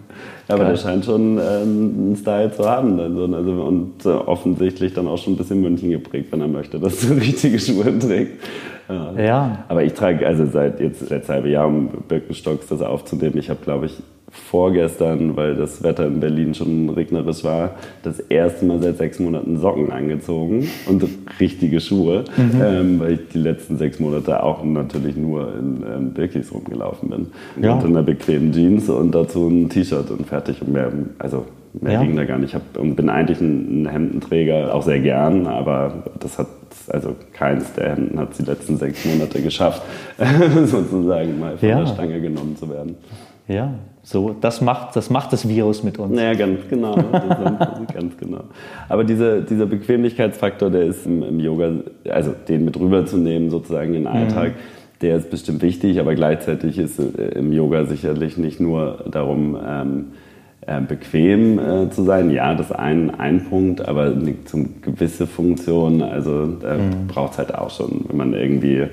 Ja, 0.49 0.57
aber 0.57 0.65
der 0.65 0.77
scheint 0.77 1.05
schon 1.05 1.39
äh, 1.39 1.41
einen 1.41 2.17
Style 2.17 2.53
zu 2.53 2.69
haben. 2.69 3.01
Also, 3.01 3.25
also, 3.25 3.51
und 3.63 4.05
äh, 4.05 4.09
offensichtlich 4.09 4.93
dann 4.93 5.09
auch 5.09 5.17
schon 5.17 5.35
ein 5.35 5.37
bisschen 5.37 5.63
München 5.63 5.91
geprägt, 5.91 6.29
wenn 6.33 6.41
er 6.41 6.49
möchte, 6.49 6.79
dass 6.79 7.01
du 7.01 7.15
richtige 7.21 7.59
Schuhe 7.59 7.99
trägst. 7.99 8.35
Ja. 8.89 9.13
ja. 9.19 9.65
Aber 9.69 9.83
ich 9.83 9.95
trage 9.95 10.27
also 10.27 10.45
seit 10.47 10.81
jetzt 10.81 11.09
letztes 11.09 11.31
halbe 11.31 11.49
Jahr, 11.49 11.67
um 11.67 11.89
Birkenstocks 12.07 12.67
das 12.67 12.83
aufzunehmen, 12.83 13.39
ich 13.39 13.49
habe 13.49 13.61
glaube 13.65 13.87
ich 13.87 14.03
vorgestern, 14.35 15.37
weil 15.37 15.55
das 15.55 15.83
Wetter 15.83 16.07
in 16.07 16.21
Berlin 16.21 16.55
schon 16.55 16.91
regnerisch 16.91 17.45
war, 17.45 17.73
das 18.03 18.19
erste 18.19 18.65
Mal 18.67 18.83
seit 18.83 18.99
sechs 18.99 19.21
Monaten 19.21 19.59
Socken 19.59 19.93
angezogen 19.93 20.69
und 20.87 21.05
richtige 21.39 21.81
Schuhe, 21.81 22.25
mhm. 22.37 22.61
ähm, 22.63 23.01
weil 23.01 23.13
ich 23.13 23.29
die 23.33 23.39
letzten 23.39 23.79
sechs 23.79 24.01
Monate 24.01 24.43
auch 24.43 24.65
natürlich 24.65 25.17
nur 25.17 25.55
in 25.57 25.85
ähm, 25.87 26.11
Birkis 26.13 26.53
rumgelaufen 26.53 27.11
bin. 27.11 27.27
Ja. 27.63 27.75
Und 27.75 27.85
in 27.85 27.91
einer 27.91 28.03
bequemen 28.03 28.53
Jeans 28.53 28.89
und 28.89 29.15
dazu 29.15 29.49
ein 29.49 29.69
T-Shirt 29.69 30.11
und 30.11 30.27
fertig. 30.27 30.61
Und 30.61 30.73
mehr, 30.73 30.91
also 31.19 31.47
mehr 31.81 31.93
ja. 31.93 32.03
ging 32.03 32.17
da 32.17 32.25
gar 32.25 32.39
nicht. 32.39 32.51
Ich 32.51 32.55
hab, 32.55 32.77
und 32.77 32.97
bin 32.97 33.09
eigentlich 33.09 33.41
ein, 33.41 33.83
ein 33.83 33.87
Hemdenträger, 33.87 34.75
auch 34.75 34.83
sehr 34.83 35.01
gern, 35.01 35.47
aber 35.47 36.05
das 36.19 36.39
hat 36.39 36.49
also 36.89 37.15
keins 37.33 37.73
der 37.75 37.93
Hemden 37.93 38.19
hat 38.19 38.33
es 38.33 38.39
die 38.39 38.45
letzten 38.45 38.77
sechs 38.77 39.05
Monate 39.05 39.41
geschafft, 39.41 39.83
sozusagen 40.67 41.39
mal 41.39 41.57
von 41.57 41.69
ja. 41.69 41.79
der 41.79 41.87
Stange 41.87 42.21
genommen 42.21 42.57
zu 42.57 42.69
werden. 42.69 42.97
Ja, 43.47 43.75
so, 44.03 44.35
das 44.39 44.61
macht, 44.61 44.97
das 44.97 45.11
macht 45.11 45.33
das 45.33 45.49
Virus 45.49 45.83
mit 45.83 45.99
uns. 45.99 46.19
Ja, 46.19 46.35
ganz 46.35 46.61
genau. 46.69 46.95
ganz 47.95 48.17
genau. 48.19 48.45
Aber 48.89 49.05
diese, 49.05 49.43
dieser 49.43 49.67
Bequemlichkeitsfaktor, 49.67 50.71
der 50.71 50.83
ist 50.83 51.07
im, 51.07 51.23
im, 51.23 51.41
Yoga, 51.41 51.73
also 52.09 52.35
den 52.49 52.65
mit 52.65 52.79
rüberzunehmen, 52.79 53.51
sozusagen 53.51 53.95
in 53.95 54.05
den 54.05 54.07
Alltag, 54.07 54.53
mhm. 54.53 55.01
der 55.03 55.17
ist 55.17 55.31
bestimmt 55.31 55.63
wichtig, 55.63 56.01
aber 56.01 56.15
gleichzeitig 56.15 56.79
ist 56.79 56.99
äh, 56.99 57.39
im 57.39 57.53
Yoga 57.53 57.85
sicherlich 57.85 58.37
nicht 58.37 58.61
nur 58.61 59.05
darum, 59.11 59.59
ähm, 59.67 60.05
äh, 60.67 60.81
bequem 60.81 61.59
äh, 61.59 61.91
zu 61.91 62.05
sein. 62.05 62.31
Ja, 62.31 62.55
das 62.55 62.71
ist 62.71 62.77
ein, 62.77 63.11
ein 63.11 63.45
Punkt, 63.45 63.87
aber 63.87 64.05
eine 64.05 64.35
gewisse 64.81 65.27
Funktion, 65.27 66.01
also 66.01 66.47
da 66.47 66.77
mhm. 66.77 67.07
braucht 67.09 67.33
es 67.33 67.39
halt 67.39 67.55
auch 67.55 67.71
schon, 67.71 68.07
wenn 68.09 68.17
man 68.17 68.33
irgendwie 68.33 68.87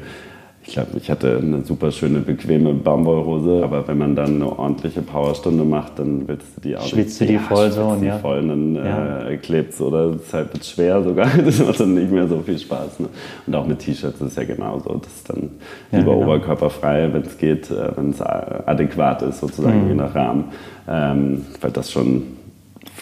ich 0.63 0.74
glaube, 0.74 0.89
ich 0.97 1.10
hatte 1.10 1.39
eine 1.41 1.63
super 1.63 1.91
schöne, 1.91 2.19
bequeme 2.19 2.74
Baumwollhose, 2.74 3.63
aber 3.63 3.88
wenn 3.88 3.97
man 3.97 4.15
dann 4.15 4.36
eine 4.36 4.60
ordentliche 4.60 5.02
Powerstunde 5.02 5.63
macht, 5.63 5.97
dann 5.97 6.28
willst 6.28 6.56
du 6.56 6.62
die 6.62 6.78
auch 6.78 6.86
Schwitzt 6.86 7.19
du 7.19 7.26
die 7.26 7.34
ja, 7.34 7.39
voll 7.39 7.71
so 7.71 7.84
und 7.84 8.04
ja. 8.04 8.19
voll 8.19 8.39
und 8.39 8.50
dann 8.50 8.76
ja. 8.76 9.28
äh, 9.28 9.38
klebst 9.38 9.82
oder 9.82 10.12
es 10.12 10.21
ist 10.21 10.34
halt 10.34 10.65
schwer 10.65 11.02
sogar, 11.02 11.28
das 11.45 11.60
macht 11.60 11.80
dann 11.80 11.95
nicht 11.95 12.12
mehr 12.12 12.28
so 12.28 12.39
viel 12.41 12.60
Spaß. 12.60 13.00
Ne? 13.00 13.10
Und 13.47 13.56
auch 13.56 13.65
mit 13.65 13.80
T-Shirts 13.80 14.21
ist 14.21 14.28
es 14.28 14.36
ja 14.36 14.43
genauso, 14.43 14.93
das 14.97 15.12
ist 15.12 15.30
dann 15.30 15.50
ja, 15.91 16.00
lieber 16.00 16.13
genau. 16.13 16.26
oberkörperfrei, 16.26 17.12
wenn 17.12 17.24
es 17.24 17.38
geht, 17.38 17.71
äh, 17.71 17.97
wenn 17.97 18.12
es 18.12 18.21
adäquat 18.21 19.24
ist 19.24 19.39
sozusagen, 19.39 19.84
mhm. 19.84 19.89
je 19.89 19.95
nach 19.95 20.13
Rahmen, 20.13 20.45
ähm, 20.88 21.45
weil 21.60 21.71
das 21.71 21.91
schon 21.91 22.24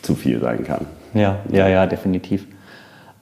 zu 0.02 0.16
viel 0.16 0.40
sein 0.40 0.64
kann. 0.64 0.86
Ja, 1.14 1.40
ja, 1.52 1.68
ja, 1.68 1.86
definitiv. 1.86 2.46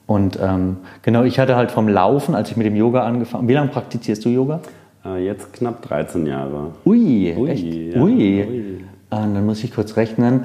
Und 0.08 0.38
ähm, 0.40 0.78
genau, 1.02 1.22
ich 1.24 1.38
hatte 1.38 1.54
halt 1.54 1.70
vom 1.70 1.86
Laufen, 1.86 2.34
als 2.34 2.50
ich 2.50 2.56
mit 2.56 2.66
dem 2.66 2.74
Yoga 2.74 3.02
angefangen 3.02 3.46
Wie 3.46 3.52
lange 3.52 3.68
praktizierst 3.68 4.24
du 4.24 4.30
Yoga? 4.30 4.60
Äh, 5.04 5.26
jetzt 5.26 5.52
knapp 5.52 5.82
13 5.82 6.26
Jahre. 6.26 6.72
Ui, 6.86 7.34
Ui 7.36 7.50
echt? 7.50 7.62
Ja, 7.62 8.00
Ui. 8.00 8.12
Ui. 8.14 8.84
Ah, 9.10 9.20
dann 9.20 9.44
muss 9.44 9.62
ich 9.62 9.70
kurz 9.70 9.98
rechnen. 9.98 10.44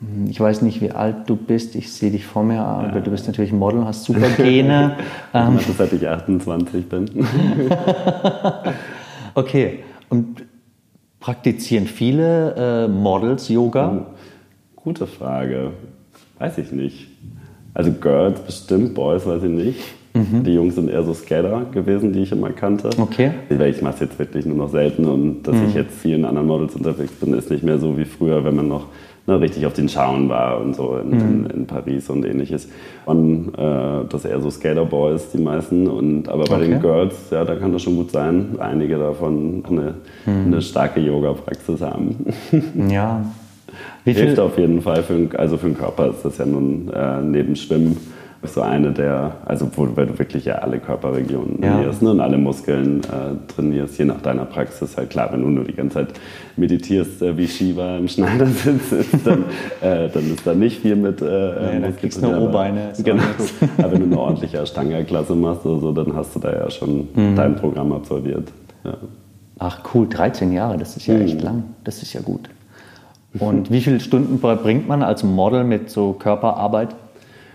Hm, 0.00 0.28
ich 0.28 0.38
weiß 0.38 0.60
nicht, 0.60 0.82
wie 0.82 0.90
alt 0.90 1.16
du 1.30 1.34
bist. 1.34 1.76
Ich 1.76 1.90
sehe 1.90 2.10
dich 2.10 2.26
vor 2.26 2.44
mir, 2.44 2.60
aber 2.60 2.96
ja. 2.96 3.00
du 3.00 3.10
bist 3.10 3.26
natürlich 3.26 3.52
Model, 3.52 3.86
hast 3.86 4.04
super 4.04 4.28
Gene. 4.36 4.96
ähm, 5.32 5.56
das 5.56 5.78
seit 5.78 5.94
ich 5.94 6.06
28 6.06 6.86
bin. 6.86 7.10
okay. 9.34 9.78
Und 10.10 10.42
praktizieren 11.20 11.86
viele 11.86 12.84
äh, 12.84 12.88
Models 12.88 13.48
Yoga? 13.48 13.96
Oh, 13.96 14.06
gute 14.76 15.06
Frage. 15.06 15.72
Weiß 16.38 16.58
ich 16.58 16.70
nicht. 16.70 17.08
Also 17.74 17.92
Girls 17.92 18.40
bestimmt, 18.40 18.94
Boys 18.94 19.26
weiß 19.26 19.42
ich 19.44 19.50
nicht. 19.50 19.80
Mhm. 20.12 20.42
Die 20.42 20.54
Jungs 20.54 20.74
sind 20.74 20.90
eher 20.90 21.04
so 21.04 21.14
Skater 21.14 21.66
gewesen, 21.72 22.12
die 22.12 22.20
ich 22.20 22.32
immer 22.32 22.50
kannte. 22.50 22.90
Okay. 22.98 23.30
Ich 23.48 23.80
mache 23.80 23.94
es 23.94 24.00
jetzt 24.00 24.18
wirklich 24.18 24.44
nur 24.44 24.56
noch 24.56 24.70
selten 24.70 25.04
und 25.04 25.42
dass 25.44 25.54
mhm. 25.54 25.66
ich 25.68 25.74
jetzt 25.74 25.96
vielen 26.00 26.24
anderen 26.24 26.48
Models 26.48 26.74
unterwegs 26.74 27.12
bin, 27.12 27.32
ist 27.34 27.50
nicht 27.50 27.62
mehr 27.62 27.78
so 27.78 27.96
wie 27.96 28.04
früher, 28.04 28.44
wenn 28.44 28.56
man 28.56 28.66
noch 28.66 28.86
ne, 29.26 29.40
richtig 29.40 29.66
auf 29.66 29.72
den 29.72 29.88
Schauen 29.88 30.28
war 30.28 30.60
und 30.60 30.74
so 30.74 30.96
in, 30.96 31.10
mhm. 31.10 31.20
in, 31.20 31.46
in 31.50 31.66
Paris 31.66 32.10
und 32.10 32.24
ähnliches. 32.24 32.68
Und 33.06 33.52
äh, 33.56 34.04
das 34.08 34.24
eher 34.24 34.40
so 34.40 34.50
Skater-Boys, 34.50 35.30
die 35.30 35.38
meisten. 35.38 35.86
Und, 35.86 36.28
aber 36.28 36.44
bei 36.44 36.56
okay. 36.56 36.68
den 36.68 36.80
Girls, 36.80 37.14
ja, 37.30 37.44
da 37.44 37.54
kann 37.54 37.72
das 37.72 37.82
schon 37.82 37.94
gut 37.94 38.10
sein, 38.10 38.56
einige 38.58 38.98
davon 38.98 39.62
eine, 39.68 39.94
mhm. 40.26 40.46
eine 40.46 40.62
starke 40.62 40.98
Yoga-Praxis 40.98 41.80
haben. 41.80 42.16
Ja, 42.90 43.24
wie 44.04 44.12
Hilft 44.12 44.38
auf 44.38 44.58
jeden 44.58 44.82
Fall, 44.82 45.02
für, 45.02 45.28
also 45.38 45.56
für 45.56 45.66
den 45.66 45.76
Körper 45.76 46.10
ist 46.10 46.24
das 46.24 46.38
ja 46.38 46.46
nun 46.46 46.90
äh, 46.92 47.20
neben 47.22 47.56
Schwimmen 47.56 47.96
so 48.42 48.62
eine 48.62 48.90
der, 48.92 49.34
also 49.44 49.70
wo, 49.76 49.86
weil 49.94 50.06
du 50.06 50.18
wirklich 50.18 50.46
ja 50.46 50.56
alle 50.56 50.78
Körperregionen 50.78 51.58
ja. 51.62 51.74
trainierst 51.74 52.02
ne, 52.02 52.10
und 52.10 52.20
alle 52.20 52.38
Muskeln 52.38 53.00
äh, 53.00 53.52
trainierst, 53.54 53.98
je 53.98 54.06
nach 54.06 54.22
deiner 54.22 54.46
Praxis. 54.46 54.96
Halt 54.96 55.10
klar, 55.10 55.30
wenn 55.32 55.42
du 55.42 55.48
nur 55.48 55.64
die 55.64 55.74
ganze 55.74 55.94
Zeit 55.94 56.08
meditierst, 56.56 57.20
äh, 57.20 57.36
wie 57.36 57.46
Shiva 57.46 57.98
im 57.98 58.08
Schneidersitz 58.08 58.92
ist, 58.92 59.26
dann, 59.26 59.44
äh, 59.82 60.08
dann 60.08 60.32
ist 60.32 60.46
da 60.46 60.54
nicht 60.54 60.80
viel 60.80 60.96
mit. 60.96 61.20
Äh, 61.20 61.24
nee, 61.24 61.80
dann 61.80 61.96
kriegst 61.96 62.22
du 62.22 62.28
nur 62.28 62.48
O-Beine. 62.48 62.92
Genau. 63.04 63.22
aber 63.78 63.92
wenn 63.92 64.00
du 64.00 64.06
eine 64.06 64.18
ordentliche 64.18 64.58
Ashtanga-Klasse 64.58 65.34
machst 65.34 65.66
oder 65.66 65.80
so, 65.80 65.92
dann 65.92 66.16
hast 66.16 66.34
du 66.34 66.40
da 66.40 66.52
ja 66.52 66.70
schon 66.70 67.08
mhm. 67.14 67.36
dein 67.36 67.56
Programm 67.56 67.92
absolviert. 67.92 68.48
Ja. 68.84 68.94
Ach 69.58 69.80
cool, 69.92 70.08
13 70.08 70.52
Jahre, 70.52 70.78
das 70.78 70.96
ist 70.96 71.06
ja 71.06 71.14
mhm. 71.14 71.22
echt 71.22 71.42
lang. 71.42 71.64
Das 71.84 72.02
ist 72.02 72.14
ja 72.14 72.22
gut. 72.22 72.48
Und 73.38 73.70
wie 73.70 73.80
viele 73.80 74.00
Stunden 74.00 74.40
bringt 74.40 74.88
man 74.88 75.02
als 75.02 75.22
Model 75.22 75.64
mit 75.64 75.90
so 75.90 76.12
Körperarbeit 76.12 76.88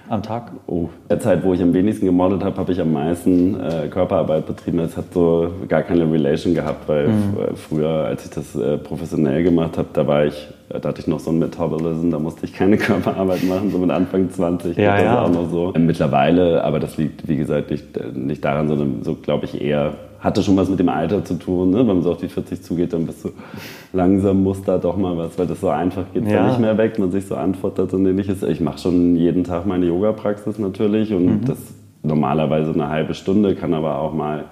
am 0.07 0.23
Tag? 0.23 0.51
Oh, 0.67 0.89
der 1.09 1.19
Zeit, 1.19 1.43
wo 1.43 1.53
ich 1.53 1.61
am 1.61 1.73
wenigsten 1.73 2.05
gemodelt 2.05 2.43
habe, 2.43 2.57
habe 2.57 2.71
ich 2.71 2.79
am 2.79 2.93
meisten 2.93 3.59
äh, 3.59 3.87
Körperarbeit 3.89 4.45
betrieben. 4.45 4.79
Es 4.79 4.95
hat 4.95 5.13
so 5.13 5.51
gar 5.67 5.81
keine 5.81 6.09
Relation 6.09 6.53
gehabt, 6.53 6.87
weil 6.87 7.09
mhm. 7.09 7.55
früher, 7.55 8.05
als 8.05 8.25
ich 8.25 8.31
das 8.31 8.55
äh, 8.55 8.77
professionell 8.77 9.43
gemacht 9.43 9.77
habe, 9.77 9.89
da 9.91 10.07
war 10.07 10.25
ich, 10.25 10.47
da 10.69 10.89
hatte 10.89 11.01
ich 11.01 11.07
noch 11.07 11.19
so 11.19 11.31
ein 11.31 11.39
Metabolism, 11.39 12.11
da 12.11 12.19
musste 12.19 12.45
ich 12.45 12.53
keine 12.53 12.77
Körperarbeit 12.79 13.43
machen, 13.43 13.71
so 13.71 13.77
mit 13.77 13.91
Anfang 13.91 14.29
20 14.29 14.77
ja, 14.77 14.95
das 14.95 15.03
ja. 15.03 15.23
auch 15.23 15.29
noch 15.29 15.49
so. 15.49 15.73
Mittlerweile, 15.77 16.63
aber 16.63 16.79
das 16.79 16.97
liegt, 16.97 17.27
wie 17.27 17.37
gesagt, 17.37 17.71
nicht, 17.71 17.97
äh, 17.97 18.11
nicht 18.13 18.43
daran, 18.43 18.67
sondern 18.67 19.03
so, 19.03 19.15
glaube 19.15 19.45
ich, 19.45 19.61
eher 19.61 19.93
hatte 20.19 20.41
schon 20.41 20.57
was 20.57 20.69
mit 20.69 20.79
dem 20.79 20.89
Alter 20.89 21.23
zu 21.23 21.35
tun. 21.35 21.69
Ne? 21.69 21.79
Wenn 21.79 21.87
man 21.87 22.01
so 22.01 22.11
auf 22.11 22.17
die 22.17 22.27
40 22.27 22.63
zugeht, 22.63 22.93
dann 22.93 23.05
bist 23.05 23.23
du 23.23 23.29
langsam, 23.93 24.41
muss 24.41 24.63
da 24.63 24.79
doch 24.79 24.97
mal 24.97 25.15
was, 25.17 25.37
weil 25.37 25.45
das 25.45 25.61
so 25.61 25.69
einfach 25.69 26.03
geht 26.13 26.27
ja. 26.27 26.47
nicht 26.47 26.59
mehr 26.59 26.77
weg. 26.79 26.97
Man 26.97 27.11
sich 27.11 27.27
so 27.27 27.35
antwortet 27.35 27.93
und 27.93 28.05
ähnliches. 28.07 28.41
Ich 28.41 28.59
mache 28.59 28.79
schon 28.79 29.15
jeden 29.15 29.43
Tag 29.43 29.67
meine 29.67 29.85
Yoga-Praxis 29.85 30.57
natürlich 30.57 31.13
und 31.13 31.25
mhm. 31.25 31.45
das 31.45 31.59
normalerweise 32.01 32.73
eine 32.73 32.89
halbe 32.89 33.13
Stunde, 33.13 33.55
kann 33.55 33.73
aber 33.73 33.99
auch 33.99 34.13
mal, 34.13 34.45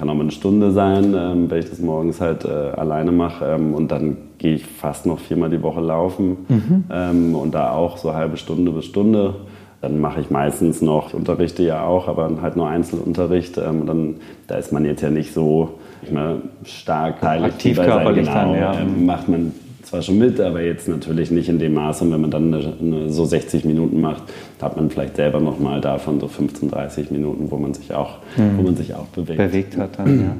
kann 0.00 0.08
auch 0.08 0.14
mal 0.14 0.22
eine 0.22 0.30
Stunde 0.30 0.72
sein, 0.72 1.14
ähm, 1.14 1.50
wenn 1.50 1.58
ich 1.58 1.68
das 1.68 1.78
morgens 1.78 2.22
halt 2.22 2.46
äh, 2.46 2.48
alleine 2.48 3.12
mache. 3.12 3.44
Ähm, 3.44 3.74
und 3.74 3.92
dann 3.92 4.16
gehe 4.38 4.54
ich 4.54 4.64
fast 4.64 5.04
noch 5.04 5.18
viermal 5.18 5.50
die 5.50 5.62
Woche 5.62 5.80
laufen 5.80 6.38
mhm. 6.48 6.84
ähm, 6.90 7.34
und 7.34 7.54
da 7.54 7.72
auch 7.72 7.98
so 7.98 8.14
halbe 8.14 8.38
Stunde 8.38 8.72
bis 8.72 8.86
Stunde. 8.86 9.34
Dann 9.82 10.00
mache 10.00 10.22
ich 10.22 10.30
meistens 10.30 10.80
noch, 10.80 11.08
ich 11.08 11.14
unterrichte 11.14 11.62
ja 11.62 11.84
auch, 11.84 12.08
aber 12.08 12.30
halt 12.40 12.56
nur 12.56 12.66
Einzelunterricht. 12.66 13.58
Ähm, 13.58 13.84
dann, 13.86 14.14
da 14.46 14.56
ist 14.56 14.72
man 14.72 14.86
jetzt 14.86 15.02
ja 15.02 15.10
nicht 15.10 15.34
so 15.34 15.74
ich 16.02 16.10
meine, 16.10 16.40
stark 16.64 17.22
aktiv 17.22 17.76
körperlich 17.76 18.26
genau, 18.26 18.52
dann, 18.52 18.54
ja. 18.54 18.80
Ähm, 18.80 19.04
macht 19.04 19.28
man 19.28 19.52
zwar 19.90 20.02
schon 20.02 20.18
mit, 20.18 20.40
aber 20.40 20.62
jetzt 20.62 20.88
natürlich 20.88 21.32
nicht 21.32 21.48
in 21.48 21.58
dem 21.58 21.74
Maße. 21.74 22.04
Und 22.04 22.12
wenn 22.12 22.20
man 22.20 22.30
dann 22.30 22.54
eine, 22.54 22.72
eine, 22.80 23.10
so 23.10 23.24
60 23.24 23.64
Minuten 23.64 24.00
macht, 24.00 24.22
hat 24.62 24.76
man 24.76 24.88
vielleicht 24.88 25.16
selber 25.16 25.40
noch 25.40 25.58
mal 25.58 25.80
davon 25.80 26.20
so 26.20 26.28
15, 26.28 26.70
30 26.70 27.10
Minuten, 27.10 27.50
wo 27.50 27.56
man 27.56 27.74
sich 27.74 27.92
auch, 27.92 28.18
mhm. 28.36 28.56
wo 28.56 28.62
man 28.62 28.76
sich 28.76 28.94
auch 28.94 29.06
bewegt. 29.06 29.38
Bewegt 29.38 29.76
hat 29.76 29.98
dann, 29.98 30.20
ja. 30.20 30.36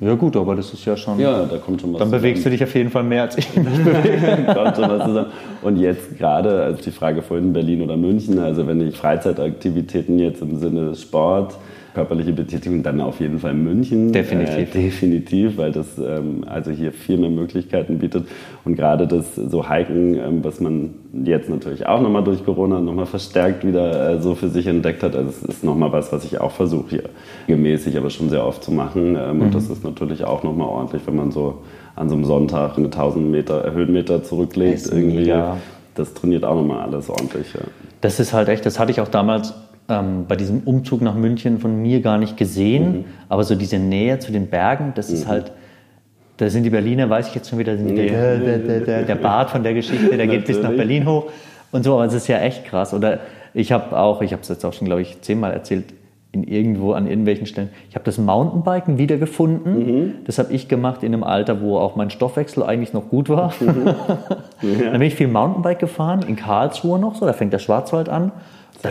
Ja 0.00 0.14
gut, 0.16 0.36
aber 0.36 0.56
das 0.56 0.72
ist 0.72 0.84
ja 0.84 0.96
schon. 0.96 1.20
Ja, 1.20 1.44
da 1.44 1.56
kommt 1.56 1.80
schon 1.80 1.92
was. 1.92 2.00
Dann 2.00 2.10
bewegst 2.10 2.42
zusammen. 2.42 2.58
du 2.58 2.64
dich 2.64 2.68
auf 2.68 2.74
jeden 2.74 2.90
Fall 2.90 3.04
mehr 3.04 3.22
als 3.22 3.38
ich 3.38 3.56
mich 3.56 3.64
bewege. 3.84 4.52
kommt 4.52 4.76
schon 4.76 4.90
was 4.90 5.04
zusammen. 5.06 5.26
Und 5.62 5.76
jetzt 5.76 6.18
gerade, 6.18 6.62
also 6.64 6.82
die 6.82 6.90
Frage 6.90 7.22
vorhin 7.22 7.52
Berlin 7.52 7.80
oder 7.80 7.96
München, 7.96 8.40
also 8.40 8.66
wenn 8.66 8.80
ich 8.80 8.96
Freizeitaktivitäten 8.96 10.18
jetzt 10.18 10.42
im 10.42 10.58
Sinne 10.58 10.96
Sport, 10.96 11.54
körperliche 11.94 12.32
Betätigung, 12.32 12.82
dann 12.82 13.00
auf 13.00 13.20
jeden 13.20 13.38
Fall 13.38 13.54
München. 13.54 14.12
Definitiv. 14.12 14.74
Äh, 14.74 14.82
definitiv, 14.82 15.56
weil 15.56 15.72
das 15.72 15.96
ähm, 15.98 16.44
also 16.46 16.70
hier 16.70 16.92
viel 16.92 17.16
mehr 17.16 17.30
Möglichkeiten 17.30 17.98
bietet. 17.98 18.26
Und 18.64 18.74
gerade 18.74 19.06
das 19.06 19.36
so 19.36 19.68
Hiken, 19.68 20.14
ähm, 20.14 20.44
was 20.44 20.60
man 20.60 20.94
jetzt 21.24 21.48
natürlich 21.48 21.86
auch 21.86 22.00
nochmal 22.00 22.24
durch 22.24 22.44
Corona 22.44 22.80
nochmal 22.80 23.06
verstärkt 23.06 23.64
wieder 23.64 24.10
äh, 24.10 24.20
so 24.20 24.34
für 24.34 24.48
sich 24.48 24.66
entdeckt 24.66 25.02
hat. 25.02 25.14
Also 25.14 25.30
es 25.30 25.42
ist 25.42 25.64
nochmal 25.64 25.92
was, 25.92 26.12
was 26.12 26.24
ich 26.24 26.40
auch 26.40 26.50
versuche 26.50 26.90
hier 26.90 27.04
gemäßig, 27.46 27.96
aber 27.96 28.10
schon 28.10 28.28
sehr 28.28 28.44
oft 28.44 28.64
zu 28.64 28.72
machen. 28.72 29.16
Ähm, 29.16 29.36
mhm. 29.36 29.42
Und 29.42 29.54
das 29.54 29.70
ist 29.70 29.84
natürlich 29.84 30.24
auch 30.24 30.42
nochmal 30.42 30.68
ordentlich, 30.68 31.02
wenn 31.06 31.16
man 31.16 31.30
so 31.30 31.62
an 31.94 32.08
so 32.08 32.16
einem 32.16 32.24
Sonntag 32.24 32.76
eine 32.76 32.86
1000 32.86 33.30
Meter 33.30 33.72
Höhenmeter 33.72 34.22
zurücklegt. 34.24 34.88
Irgendwie. 34.90 35.24
Ja. 35.24 35.58
Das 35.94 36.12
trainiert 36.12 36.44
auch 36.44 36.56
nochmal 36.56 36.80
alles 36.80 37.08
ordentlich. 37.08 37.54
Ja. 37.54 37.60
Das 38.00 38.18
ist 38.18 38.32
halt 38.32 38.48
echt, 38.48 38.66
das 38.66 38.80
hatte 38.80 38.90
ich 38.90 39.00
auch 39.00 39.08
damals 39.08 39.54
ähm, 39.88 40.26
bei 40.26 40.36
diesem 40.36 40.60
Umzug 40.60 41.02
nach 41.02 41.14
München 41.14 41.58
von 41.58 41.80
mir 41.80 42.00
gar 42.00 42.18
nicht 42.18 42.36
gesehen. 42.36 42.92
Mhm. 42.92 43.04
Aber 43.28 43.44
so 43.44 43.54
diese 43.54 43.78
Nähe 43.78 44.18
zu 44.18 44.32
den 44.32 44.46
Bergen, 44.48 44.92
das 44.94 45.08
mhm. 45.08 45.14
ist 45.14 45.28
halt, 45.28 45.52
da 46.36 46.48
sind 46.50 46.64
die 46.64 46.70
Berliner, 46.70 47.08
weiß 47.08 47.28
ich 47.28 47.34
jetzt 47.34 47.50
schon 47.50 47.58
wieder, 47.58 47.74
nee. 47.74 48.08
der, 48.08 48.38
der, 48.38 48.80
der, 48.80 49.02
der, 49.02 49.14
Bart 49.14 49.50
von 49.50 49.62
der 49.62 49.74
Geschichte, 49.74 50.16
der 50.16 50.26
geht 50.26 50.46
bis 50.46 50.60
nach 50.60 50.72
Berlin 50.72 51.06
hoch 51.06 51.26
und 51.70 51.84
so. 51.84 51.94
Aber 51.94 52.04
es 52.04 52.14
ist 52.14 52.26
ja 52.28 52.38
echt 52.38 52.64
krass. 52.64 52.92
Oder 52.94 53.20
ich 53.52 53.72
habe 53.72 53.96
auch, 53.96 54.22
ich 54.22 54.32
habe 54.32 54.42
es 54.42 54.48
jetzt 54.48 54.64
auch 54.64 54.72
schon, 54.72 54.86
glaube 54.86 55.02
ich, 55.02 55.20
zehnmal 55.20 55.52
erzählt, 55.52 55.84
in 56.34 56.42
irgendwo 56.42 56.92
an 56.92 57.06
irgendwelchen 57.06 57.46
Stellen. 57.46 57.68
Ich 57.88 57.94
habe 57.94 58.04
das 58.04 58.18
Mountainbiken 58.18 58.98
wiedergefunden. 58.98 59.78
Mhm. 59.78 60.14
Das 60.24 60.38
habe 60.38 60.52
ich 60.52 60.66
gemacht 60.66 61.04
in 61.04 61.14
einem 61.14 61.22
Alter, 61.22 61.60
wo 61.60 61.78
auch 61.78 61.94
mein 61.94 62.10
Stoffwechsel 62.10 62.64
eigentlich 62.64 62.92
noch 62.92 63.08
gut 63.08 63.28
war. 63.28 63.54
Mhm. 63.60 63.94
Ja. 64.62 64.84
dann 64.84 64.92
bin 64.92 65.02
ich 65.02 65.14
viel 65.14 65.28
Mountainbike 65.28 65.78
gefahren, 65.78 66.24
in 66.26 66.36
Karlsruhe 66.36 66.98
noch 66.98 67.16
so, 67.16 67.26
da 67.26 67.34
fängt 67.34 67.52
der 67.52 67.58
Schwarzwald 67.58 68.08
an. 68.08 68.32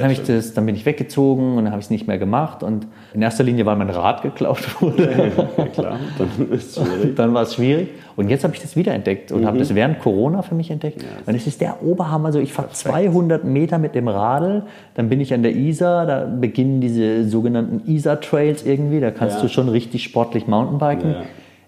Dann, 0.02 0.12
ich 0.12 0.24
das, 0.24 0.54
dann 0.54 0.66
bin 0.66 0.76
ich 0.76 0.86
weggezogen 0.86 1.58
und 1.58 1.66
dann 1.66 1.72
habe 1.72 1.80
ich 1.80 1.86
es 1.86 1.90
nicht 1.92 2.08
mehr 2.08 2.18
gemacht. 2.18 2.64
Und 2.64 2.88
in 3.14 3.22
erster 3.22 3.44
Linie, 3.44 3.66
weil 3.66 3.76
mein 3.76 3.90
Rad 3.90 4.22
geklaut 4.22 4.82
wurde. 4.82 5.10
Ja, 5.58 5.66
klar, 5.68 6.00
dann 6.18 6.52
ist 6.52 6.76
schwierig. 6.76 7.16
Dann 7.16 7.34
war 7.34 7.44
es 7.44 7.56
schwierig. 7.56 7.90
Und 8.16 8.30
jetzt 8.30 8.44
habe 8.44 8.54
ich 8.54 8.62
das 8.62 8.76
wiederentdeckt 8.76 9.32
und 9.32 9.42
mhm. 9.42 9.48
habe 9.48 9.58
das 9.58 9.74
während 9.74 10.00
Corona 10.00 10.42
für 10.42 10.56
mich 10.56 10.72
entdeckt. 10.72 11.02
Ja, 11.02 11.10
und 11.26 11.36
es 11.36 11.48
ist 11.48 11.62
der 11.62 11.84
Oberhammer. 11.84 12.28
Also 12.28 12.40
ich 12.40 12.54
fahre 12.54 12.70
200 12.72 13.44
Meter 13.44 13.78
mit 13.78 13.96
dem 13.96 14.08
Radl, 14.08 14.64
dann 14.96 15.10
bin 15.10 15.22
ich 15.22 15.34
an 15.34 15.44
der 15.44 15.56
Isar, 15.56 16.06
da 16.06 16.26
beginnen 16.26 16.82
diese 16.82 17.28
sogenannten 17.28 17.90
Isar-Trails 17.90 18.66
irgendwie. 18.66 19.00
Da 19.00 19.12
kannst 19.12 19.38
ja. 19.38 19.42
du 19.44 19.50
schon 19.50 19.70
richtig 19.70 20.04
sportlich 20.04 20.48
Mountainbiken. 20.48 21.16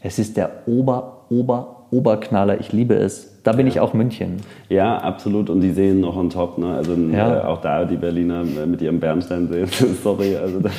Es 0.02 0.20
ist 0.20 0.38
der 0.38 0.52
Ober, 0.68 1.26
Ober, 1.30 1.86
Oberknaller. 1.92 2.60
Ich 2.60 2.72
liebe 2.72 2.96
es. 2.96 3.35
Da 3.46 3.52
bin 3.52 3.68
ich 3.68 3.80
auch 3.80 3.94
München. 3.94 4.38
Ja, 4.70 4.98
absolut. 4.98 5.52
Und 5.52 5.62
die 5.62 5.70
sehen 5.70 6.00
noch 6.00 6.18
on 6.18 6.32
top. 6.32 6.58
Ne? 6.58 6.66
Also 6.66 6.96
ja. 6.96 7.42
äh, 7.42 7.44
auch 7.44 7.62
da 7.62 7.86
die 7.86 7.96
Berliner 7.96 8.44
mit 8.44 8.82
ihrem 8.82 9.00
Bernsteinsee. 9.00 9.66
Sorry, 10.04 10.36
also 10.36 10.60
da, 10.60 10.72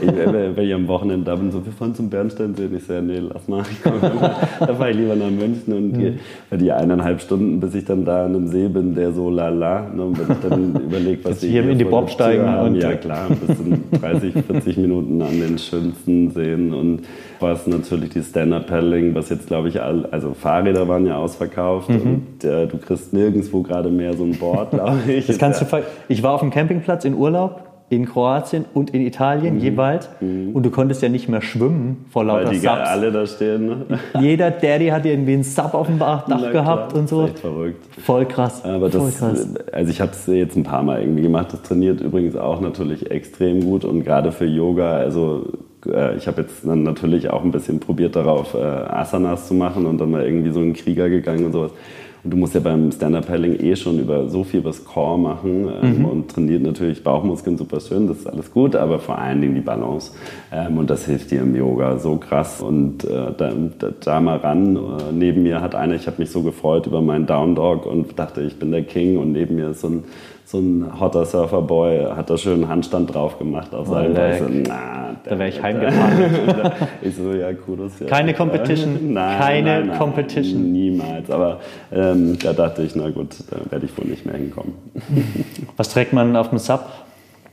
ich, 0.00 0.08
wenn 0.08 0.64
ich 0.64 0.72
am 0.72 0.88
Wochenende 0.88 1.26
da 1.26 1.36
bin, 1.36 1.50
so, 1.50 1.62
wir 1.62 1.72
fahren 1.72 1.94
zum 1.94 2.08
Bernsteinsee. 2.08 2.70
Ich 2.74 2.84
sage, 2.86 3.02
nee, 3.02 3.18
lass 3.18 3.46
mal. 3.46 3.62
da 4.58 4.74
fahre 4.74 4.92
ich 4.92 4.96
lieber 4.96 5.14
nach 5.16 5.30
München 5.30 5.74
und 5.74 5.98
mhm. 5.98 6.18
die 6.58 6.72
eineinhalb 6.72 7.20
Stunden, 7.20 7.60
bis 7.60 7.74
ich 7.74 7.84
dann 7.84 8.06
da 8.06 8.24
an 8.24 8.34
einem 8.34 8.48
See 8.48 8.68
bin, 8.68 8.94
der 8.94 9.12
so 9.12 9.28
lala. 9.28 9.90
Ne? 9.94 10.04
Und 10.04 10.18
wenn 10.18 10.34
ich 10.34 10.48
dann 10.48 10.74
überlege, 10.82 11.24
was 11.26 11.42
ich 11.42 11.50
hier 11.50 11.68
in 11.68 11.76
die 11.76 11.84
Bob 11.84 12.08
steigen 12.08 12.48
haben, 12.48 12.74
ja 12.74 12.94
klar, 12.94 13.28
bis 13.28 13.54
zu 13.54 13.64
30, 14.00 14.32
40 14.46 14.78
Minuten 14.78 15.20
an 15.20 15.38
den 15.38 15.58
schönsten 15.58 16.30
Seen 16.30 16.72
und 16.72 17.00
was 17.38 17.66
natürlich 17.66 18.08
die 18.08 18.22
Stand-Up-Paddling, 18.22 19.14
was 19.14 19.28
jetzt 19.28 19.48
glaube 19.48 19.68
ich, 19.68 19.82
all, 19.82 20.06
also 20.06 20.32
Fahrräder 20.32 20.88
waren 20.88 21.04
ja 21.04 21.18
ausverkauft. 21.18 21.90
Mhm 21.90 22.13
und 22.14 22.44
äh, 22.44 22.66
du 22.66 22.78
kriegst 22.78 23.12
nirgendwo 23.12 23.62
gerade 23.62 23.90
mehr 23.90 24.14
so 24.14 24.24
ein 24.24 24.36
Board, 24.36 24.70
glaube 24.70 25.00
ich. 25.12 25.26
Das 25.26 25.38
kannst 25.38 25.60
du 25.60 25.66
ich 26.08 26.22
war 26.22 26.32
auf 26.32 26.40
dem 26.40 26.50
Campingplatz 26.50 27.04
in 27.04 27.14
Urlaub 27.14 27.62
in 27.90 28.06
Kroatien 28.06 28.64
und 28.72 28.90
in 28.90 29.02
Italien 29.02 29.56
mhm. 29.56 29.60
jeweils 29.60 30.08
mhm. 30.20 30.52
und 30.52 30.64
du 30.64 30.70
konntest 30.70 31.02
ja 31.02 31.08
nicht 31.08 31.28
mehr 31.28 31.42
schwimmen 31.42 32.06
vor 32.10 32.24
lauter 32.24 32.46
Weil 32.46 32.52
die 32.52 32.58
Subs. 32.58 32.72
alle 32.72 33.12
da 33.12 33.26
stehen. 33.26 33.66
Ne? 33.66 33.76
Jeder 34.20 34.50
Daddy 34.50 34.88
hat 34.88 35.04
irgendwie 35.04 35.34
einen 35.34 35.44
Sub 35.44 35.74
auf 35.74 35.86
dem 35.86 35.98
Dach 35.98 36.24
Na, 36.26 36.50
gehabt 36.50 36.90
klar. 36.90 37.00
und 37.00 37.08
so. 37.08 37.22
Das 37.22 37.30
ist 37.30 37.36
echt 37.36 37.40
verrückt. 37.40 37.86
Voll 38.00 38.26
krass. 38.26 38.64
Aber 38.64 38.90
Voll 38.90 39.00
das, 39.02 39.18
krass. 39.18 39.48
also 39.70 39.90
ich 39.90 40.00
habe 40.00 40.12
es 40.12 40.26
jetzt 40.26 40.56
ein 40.56 40.64
paar 40.64 40.82
Mal 40.82 41.00
irgendwie 41.00 41.22
gemacht. 41.22 41.52
Das 41.52 41.62
trainiert 41.62 42.00
übrigens 42.00 42.36
auch 42.36 42.60
natürlich 42.60 43.10
extrem 43.10 43.60
gut 43.60 43.84
und 43.84 44.02
gerade 44.02 44.32
für 44.32 44.46
Yoga, 44.46 44.96
also 44.96 45.52
äh, 45.86 46.16
ich 46.16 46.26
habe 46.26 46.42
jetzt 46.42 46.66
dann 46.66 46.82
natürlich 46.82 47.30
auch 47.30 47.44
ein 47.44 47.50
bisschen 47.50 47.80
probiert 47.80 48.16
darauf, 48.16 48.54
äh, 48.54 48.58
Asanas 48.58 49.46
zu 49.46 49.54
machen 49.54 49.84
und 49.86 49.98
dann 49.98 50.10
mal 50.10 50.24
irgendwie 50.24 50.50
so 50.50 50.60
einen 50.60 50.72
Krieger 50.72 51.08
gegangen 51.10 51.44
und 51.44 51.52
sowas. 51.52 51.72
Und 52.24 52.30
du 52.30 52.38
musst 52.38 52.54
ja 52.54 52.60
beim 52.60 52.90
Stand-Up-Paddling 52.90 53.60
eh 53.60 53.76
schon 53.76 53.98
über 53.98 54.28
so 54.30 54.44
viel 54.44 54.64
was 54.64 54.82
Core 54.82 55.18
machen 55.18 55.68
ähm, 55.82 55.98
mhm. 55.98 56.04
und 56.06 56.30
trainiert 56.30 56.62
natürlich 56.62 57.04
Bauchmuskeln 57.04 57.58
super 57.58 57.80
schön, 57.80 58.08
das 58.08 58.20
ist 58.20 58.26
alles 58.26 58.50
gut, 58.50 58.74
aber 58.74 58.98
vor 58.98 59.18
allen 59.18 59.42
Dingen 59.42 59.54
die 59.54 59.60
Balance. 59.60 60.12
Ähm, 60.50 60.78
und 60.78 60.88
das 60.88 61.04
hilft 61.04 61.30
dir 61.30 61.42
im 61.42 61.54
Yoga 61.54 61.98
so 61.98 62.16
krass. 62.16 62.62
Und 62.62 63.04
äh, 63.04 63.32
da, 63.36 63.52
da, 63.78 63.88
da, 64.00 64.20
mal 64.20 64.38
ran, 64.38 64.76
äh, 64.76 64.80
neben 65.12 65.42
mir 65.42 65.60
hat 65.60 65.74
einer, 65.74 65.94
ich 65.94 66.06
habe 66.06 66.16
mich 66.18 66.30
so 66.30 66.42
gefreut 66.42 66.86
über 66.86 67.02
meinen 67.02 67.26
Down 67.26 67.54
Dog 67.54 67.84
und 67.84 68.18
dachte, 68.18 68.40
ich 68.40 68.58
bin 68.58 68.70
der 68.70 68.84
King 68.84 69.18
und 69.18 69.32
neben 69.32 69.56
mir 69.56 69.70
ist 69.70 69.82
so 69.82 69.88
ein 69.88 70.04
so 70.46 70.58
ein 70.58 71.00
hotter 71.00 71.24
Surferboy 71.24 72.04
hat 72.14 72.28
da 72.28 72.36
schön 72.36 72.54
einen 72.54 72.68
Handstand 72.68 73.14
drauf 73.14 73.38
gemacht 73.38 73.74
auf 73.74 73.88
seinem 73.88 74.62
Na, 74.62 75.16
Da 75.24 75.38
wäre 75.38 75.48
ich 75.48 75.62
heimgefahren. 75.62 76.72
ich 77.02 77.16
so, 77.16 77.32
ja, 77.32 77.52
Kudos. 77.54 77.98
Ja. 78.00 78.06
Keine 78.06 78.34
Competition. 78.34 79.12
nein, 79.14 79.38
Keine 79.38 79.70
nein, 79.70 79.86
nein, 79.86 79.98
Competition. 79.98 80.70
Niemals. 80.70 81.30
Aber 81.30 81.60
ähm, 81.90 82.38
da 82.42 82.52
dachte 82.52 82.82
ich, 82.82 82.94
na 82.94 83.08
gut, 83.08 83.36
da 83.50 83.56
werde 83.70 83.86
ich 83.86 83.96
wohl 83.96 84.06
nicht 84.06 84.26
mehr 84.26 84.36
hinkommen. 84.36 84.74
Was 85.76 85.88
trägt 85.88 86.12
man 86.12 86.36
auf 86.36 86.50
dem 86.50 86.58
Sub? 86.58 86.88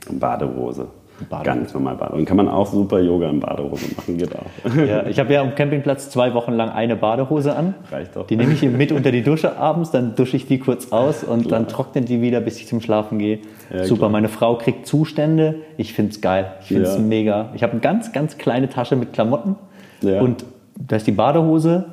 Badehose. 0.10 0.88
Badehose. 1.30 1.60
Ganz 1.60 1.74
normal 1.74 1.96
Badehose. 1.96 2.20
Und 2.20 2.26
kann 2.26 2.38
man 2.38 2.48
auch 2.48 2.68
super 2.68 3.00
Yoga 3.00 3.30
in 3.30 3.40
Badehose 3.40 3.96
machen, 3.96 4.18
geht 4.18 4.36
auch. 4.36 4.76
Ja, 4.76 5.06
ich 5.06 5.20
habe 5.20 5.34
ja 5.34 5.42
am 5.42 5.56
Campingplatz 5.56 6.10
zwei 6.10 6.34
Wochen 6.34 6.54
lang 6.54 6.70
eine 6.70 6.96
Badehose 6.96 7.56
an. 7.56 7.76
Reicht 7.92 8.16
doch. 8.16 8.28
Die 8.28 8.36
nehme 8.36 8.54
ich 8.54 8.62
mit 8.64 8.92
unter 8.92 9.12
die 9.12 9.22
Dusche 9.22 9.58
abends, 9.58 9.92
dann 9.92 10.16
dusche 10.16 10.38
ich 10.38 10.48
die 10.48 10.60
kurz 10.60 10.92
aus 10.92 11.24
und 11.24 11.48
klar. 11.48 11.60
dann 11.60 11.68
trocknet 11.68 12.10
die 12.10 12.22
wieder, 12.22 12.42
bis 12.42 12.58
ich 12.58 12.68
zum 12.68 12.82
Schlafen 12.82 13.20
gehe. 13.20 13.40
Ja, 13.74 13.84
super. 13.84 14.00
Klar. 14.00 14.10
Meine 14.10 14.30
Frau 14.30 14.56
kriegt 14.56 14.88
Zustände. 14.88 15.56
Ich 15.78 15.94
finde 15.94 16.12
es 16.12 16.22
geil. 16.22 16.54
Ich 16.62 16.68
finde 16.68 16.84
es 16.84 16.96
ja. 16.96 17.02
mega. 17.02 17.50
Ich 17.54 17.64
habe 17.64 17.74
eine 17.74 17.82
ganz, 17.82 18.12
ganz 18.12 18.38
kleine 18.38 18.70
Tasche 18.70 18.96
mit 18.96 19.14
Klamotten 19.14 19.56
und 20.02 20.46
da 20.76 20.96
ist 20.96 21.08
die 21.08 21.12
Badehose, 21.12 21.86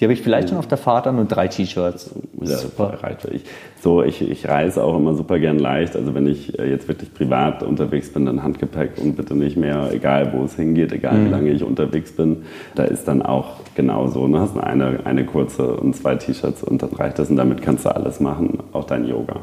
die 0.00 0.06
habe 0.06 0.14
ich 0.14 0.22
vielleicht 0.22 0.48
schon 0.48 0.56
auf 0.56 0.66
der 0.66 0.78
Fahrt 0.78 1.06
an 1.06 1.18
und 1.18 1.28
drei 1.28 1.46
T-Shirts. 1.46 2.14
Ja, 2.40 2.56
super. 2.56 2.98
Ich, 3.32 3.42
so, 3.82 4.02
ich, 4.02 4.22
ich 4.22 4.48
reise 4.48 4.82
auch 4.82 4.96
immer 4.96 5.14
super 5.14 5.38
gern 5.38 5.58
leicht. 5.58 5.94
Also 5.94 6.14
wenn 6.14 6.26
ich 6.26 6.58
äh, 6.58 6.70
jetzt 6.70 6.88
wirklich 6.88 7.12
privat 7.12 7.62
unterwegs 7.62 8.10
bin, 8.10 8.24
dann 8.24 8.42
Handgepäck 8.42 8.92
und 8.96 9.16
bitte 9.16 9.34
nicht 9.34 9.58
mehr, 9.58 9.90
egal 9.92 10.32
wo 10.32 10.44
es 10.44 10.56
hingeht, 10.56 10.92
egal 10.92 11.18
mhm. 11.18 11.26
wie 11.26 11.30
lange 11.30 11.50
ich 11.50 11.62
unterwegs 11.62 12.12
bin. 12.12 12.44
Da 12.76 12.84
ist 12.84 13.08
dann 13.08 13.20
auch 13.20 13.56
genauso. 13.74 14.26
Du 14.26 14.38
hast 14.38 14.56
eine, 14.56 15.00
eine 15.04 15.26
kurze 15.26 15.76
und 15.76 15.94
zwei 15.94 16.14
T-Shirts 16.14 16.64
und 16.64 16.80
dann 16.80 16.94
reicht 16.94 17.18
das. 17.18 17.28
Und 17.28 17.36
damit 17.36 17.60
kannst 17.60 17.84
du 17.84 17.94
alles 17.94 18.20
machen, 18.20 18.58
auch 18.72 18.84
dein 18.84 19.06
Yoga. 19.06 19.40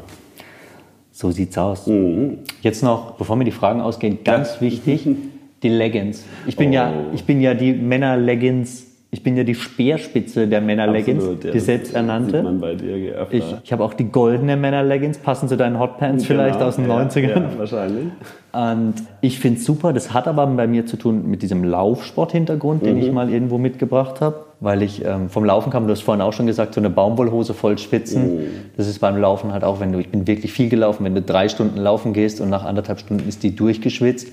So 1.12 1.30
sieht's 1.30 1.56
aus. 1.56 1.86
Mhm. 1.86 2.38
Jetzt 2.62 2.82
noch, 2.82 3.12
bevor 3.12 3.36
mir 3.36 3.44
die 3.44 3.52
Fragen 3.52 3.80
ausgehen, 3.80 4.18
ganz 4.24 4.56
ja. 4.56 4.62
wichtig, 4.62 5.06
die 5.62 5.68
Leggings. 5.68 6.24
Ich 6.48 6.56
bin, 6.56 6.70
oh. 6.70 6.72
ja, 6.72 6.92
ich 7.14 7.24
bin 7.24 7.40
ja 7.40 7.54
die 7.54 7.74
Männer-Leggings 7.74 8.87
ich 9.10 9.22
bin 9.22 9.38
ja 9.38 9.44
die 9.44 9.54
Speerspitze 9.54 10.46
der 10.46 10.60
Männer-Leggings, 10.60 11.24
ja, 11.42 11.50
die 11.50 11.60
selbsternannte. 11.60 12.42
Man 12.42 12.60
bei 12.60 12.74
dir 12.74 13.26
ich 13.30 13.44
ich 13.64 13.72
habe 13.72 13.82
auch 13.82 13.94
die 13.94 14.04
goldene 14.04 14.54
Männer-Leggings, 14.54 15.18
passend 15.18 15.48
zu 15.48 15.56
deinen 15.56 15.78
Hotpants 15.78 16.28
genau, 16.28 16.42
vielleicht 16.42 16.60
aus 16.60 16.76
den 16.76 16.88
ja, 16.88 17.00
90ern. 17.00 17.28
Ja, 17.28 17.58
wahrscheinlich. 17.58 18.08
Und 18.52 18.94
ich 19.22 19.38
finde 19.40 19.60
es 19.60 19.64
super, 19.64 19.94
das 19.94 20.12
hat 20.12 20.28
aber 20.28 20.46
bei 20.46 20.66
mir 20.66 20.84
zu 20.84 20.98
tun 20.98 21.30
mit 21.30 21.40
diesem 21.40 21.64
Laufsport-Hintergrund, 21.64 22.84
den 22.84 22.96
mhm. 22.96 23.02
ich 23.02 23.10
mal 23.10 23.30
irgendwo 23.30 23.56
mitgebracht 23.56 24.20
habe, 24.20 24.44
weil 24.60 24.82
ich 24.82 25.02
ähm, 25.02 25.30
vom 25.30 25.44
Laufen 25.46 25.70
kam, 25.70 25.86
du 25.86 25.92
hast 25.92 26.02
vorhin 26.02 26.20
auch 26.20 26.34
schon 26.34 26.46
gesagt, 26.46 26.74
so 26.74 26.80
eine 26.80 26.90
Baumwollhose 26.90 27.54
voll 27.54 27.78
Spitzen. 27.78 28.36
Mhm. 28.36 28.40
Das 28.76 28.88
ist 28.88 28.98
beim 28.98 29.16
Laufen 29.16 29.52
halt 29.54 29.64
auch, 29.64 29.80
wenn 29.80 29.90
du, 29.90 30.00
ich 30.00 30.10
bin 30.10 30.26
wirklich 30.26 30.52
viel 30.52 30.68
gelaufen, 30.68 31.04
wenn 31.04 31.14
du 31.14 31.22
drei 31.22 31.48
Stunden 31.48 31.78
laufen 31.78 32.12
gehst 32.12 32.42
und 32.42 32.50
nach 32.50 32.66
anderthalb 32.66 33.00
Stunden 33.00 33.26
ist 33.26 33.42
die 33.42 33.56
durchgeschwitzt, 33.56 34.28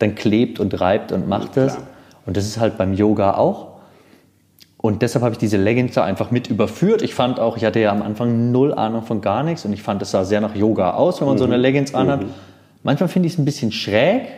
dann 0.00 0.16
klebt 0.16 0.58
und 0.58 0.80
reibt 0.80 1.12
und 1.12 1.28
macht 1.28 1.56
das. 1.56 1.78
Und 2.26 2.36
das 2.36 2.44
ist 2.44 2.58
halt 2.58 2.76
beim 2.76 2.92
Yoga 2.92 3.36
auch. 3.36 3.75
Und 4.78 5.02
deshalb 5.02 5.24
habe 5.24 5.32
ich 5.32 5.38
diese 5.38 5.56
Leggings 5.56 5.94
da 5.94 6.04
einfach 6.04 6.30
mit 6.30 6.48
überführt. 6.48 7.02
Ich 7.02 7.14
fand 7.14 7.40
auch, 7.40 7.56
ich 7.56 7.64
hatte 7.64 7.80
ja 7.80 7.90
am 7.90 8.02
Anfang 8.02 8.52
null 8.52 8.74
Ahnung 8.74 9.02
von 9.02 9.20
gar 9.20 9.42
nichts 9.42 9.64
und 9.64 9.72
ich 9.72 9.82
fand, 9.82 10.02
es 10.02 10.10
sah 10.10 10.24
sehr 10.24 10.40
nach 10.40 10.54
Yoga 10.54 10.92
aus, 10.92 11.20
wenn 11.20 11.26
man 11.26 11.36
mhm. 11.36 11.40
so 11.40 11.44
eine 11.44 11.56
Leggings 11.56 11.94
anhat. 11.94 12.22
Mhm. 12.22 12.30
Manchmal 12.82 13.08
finde 13.08 13.26
ich 13.26 13.32
es 13.32 13.38
ein 13.38 13.44
bisschen 13.44 13.72
schräg, 13.72 14.28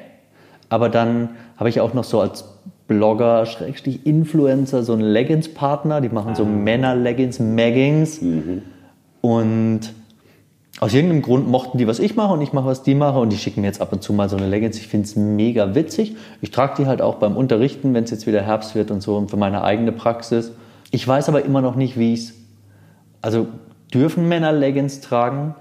aber 0.68 0.88
dann 0.88 1.30
habe 1.56 1.68
ich 1.68 1.80
auch 1.80 1.92
noch 1.92 2.04
so 2.04 2.20
als 2.20 2.44
Blogger, 2.86 3.44
Schrägstrich 3.44 4.06
Influencer, 4.06 4.82
so 4.82 4.94
einen 4.94 5.02
Leggings-Partner, 5.02 6.00
die 6.00 6.08
machen 6.08 6.34
so 6.34 6.44
ah. 6.44 6.46
Männer-Leggings, 6.46 7.40
Maggings. 7.40 8.22
Mhm. 8.22 8.62
Und 9.20 9.80
aus 10.80 10.94
irgendeinem 10.94 11.22
Grund 11.22 11.48
mochten 11.48 11.78
die, 11.78 11.86
was 11.86 11.98
ich 11.98 12.14
mache 12.14 12.32
und 12.32 12.40
ich 12.40 12.52
mache, 12.52 12.66
was 12.66 12.82
die 12.82 12.94
mache 12.94 13.18
und 13.18 13.32
die 13.32 13.36
schicken 13.36 13.62
mir 13.62 13.66
jetzt 13.66 13.80
ab 13.80 13.92
und 13.92 14.02
zu 14.02 14.12
mal 14.12 14.28
so 14.28 14.36
eine 14.36 14.46
Leggings. 14.46 14.78
Ich 14.78 14.86
finde 14.86 15.06
es 15.06 15.16
mega 15.16 15.74
witzig. 15.74 16.16
Ich 16.40 16.50
trage 16.50 16.74
die 16.78 16.86
halt 16.86 17.02
auch 17.02 17.16
beim 17.16 17.36
Unterrichten, 17.36 17.94
wenn 17.94 18.04
es 18.04 18.10
jetzt 18.10 18.26
wieder 18.26 18.42
Herbst 18.42 18.74
wird 18.74 18.90
und 18.90 19.02
so 19.02 19.16
und 19.16 19.30
für 19.30 19.36
meine 19.36 19.62
eigene 19.64 19.92
Praxis. 19.92 20.52
Ich 20.90 21.06
weiß 21.06 21.28
aber 21.28 21.44
immer 21.44 21.60
noch 21.60 21.74
nicht, 21.74 21.98
wie 21.98 22.14
ich 22.14 22.20
es... 22.20 22.34
Also 23.20 23.48
dürfen 23.92 24.28
Männer 24.28 24.52
Leggings 24.52 25.00
tragen? 25.00 25.54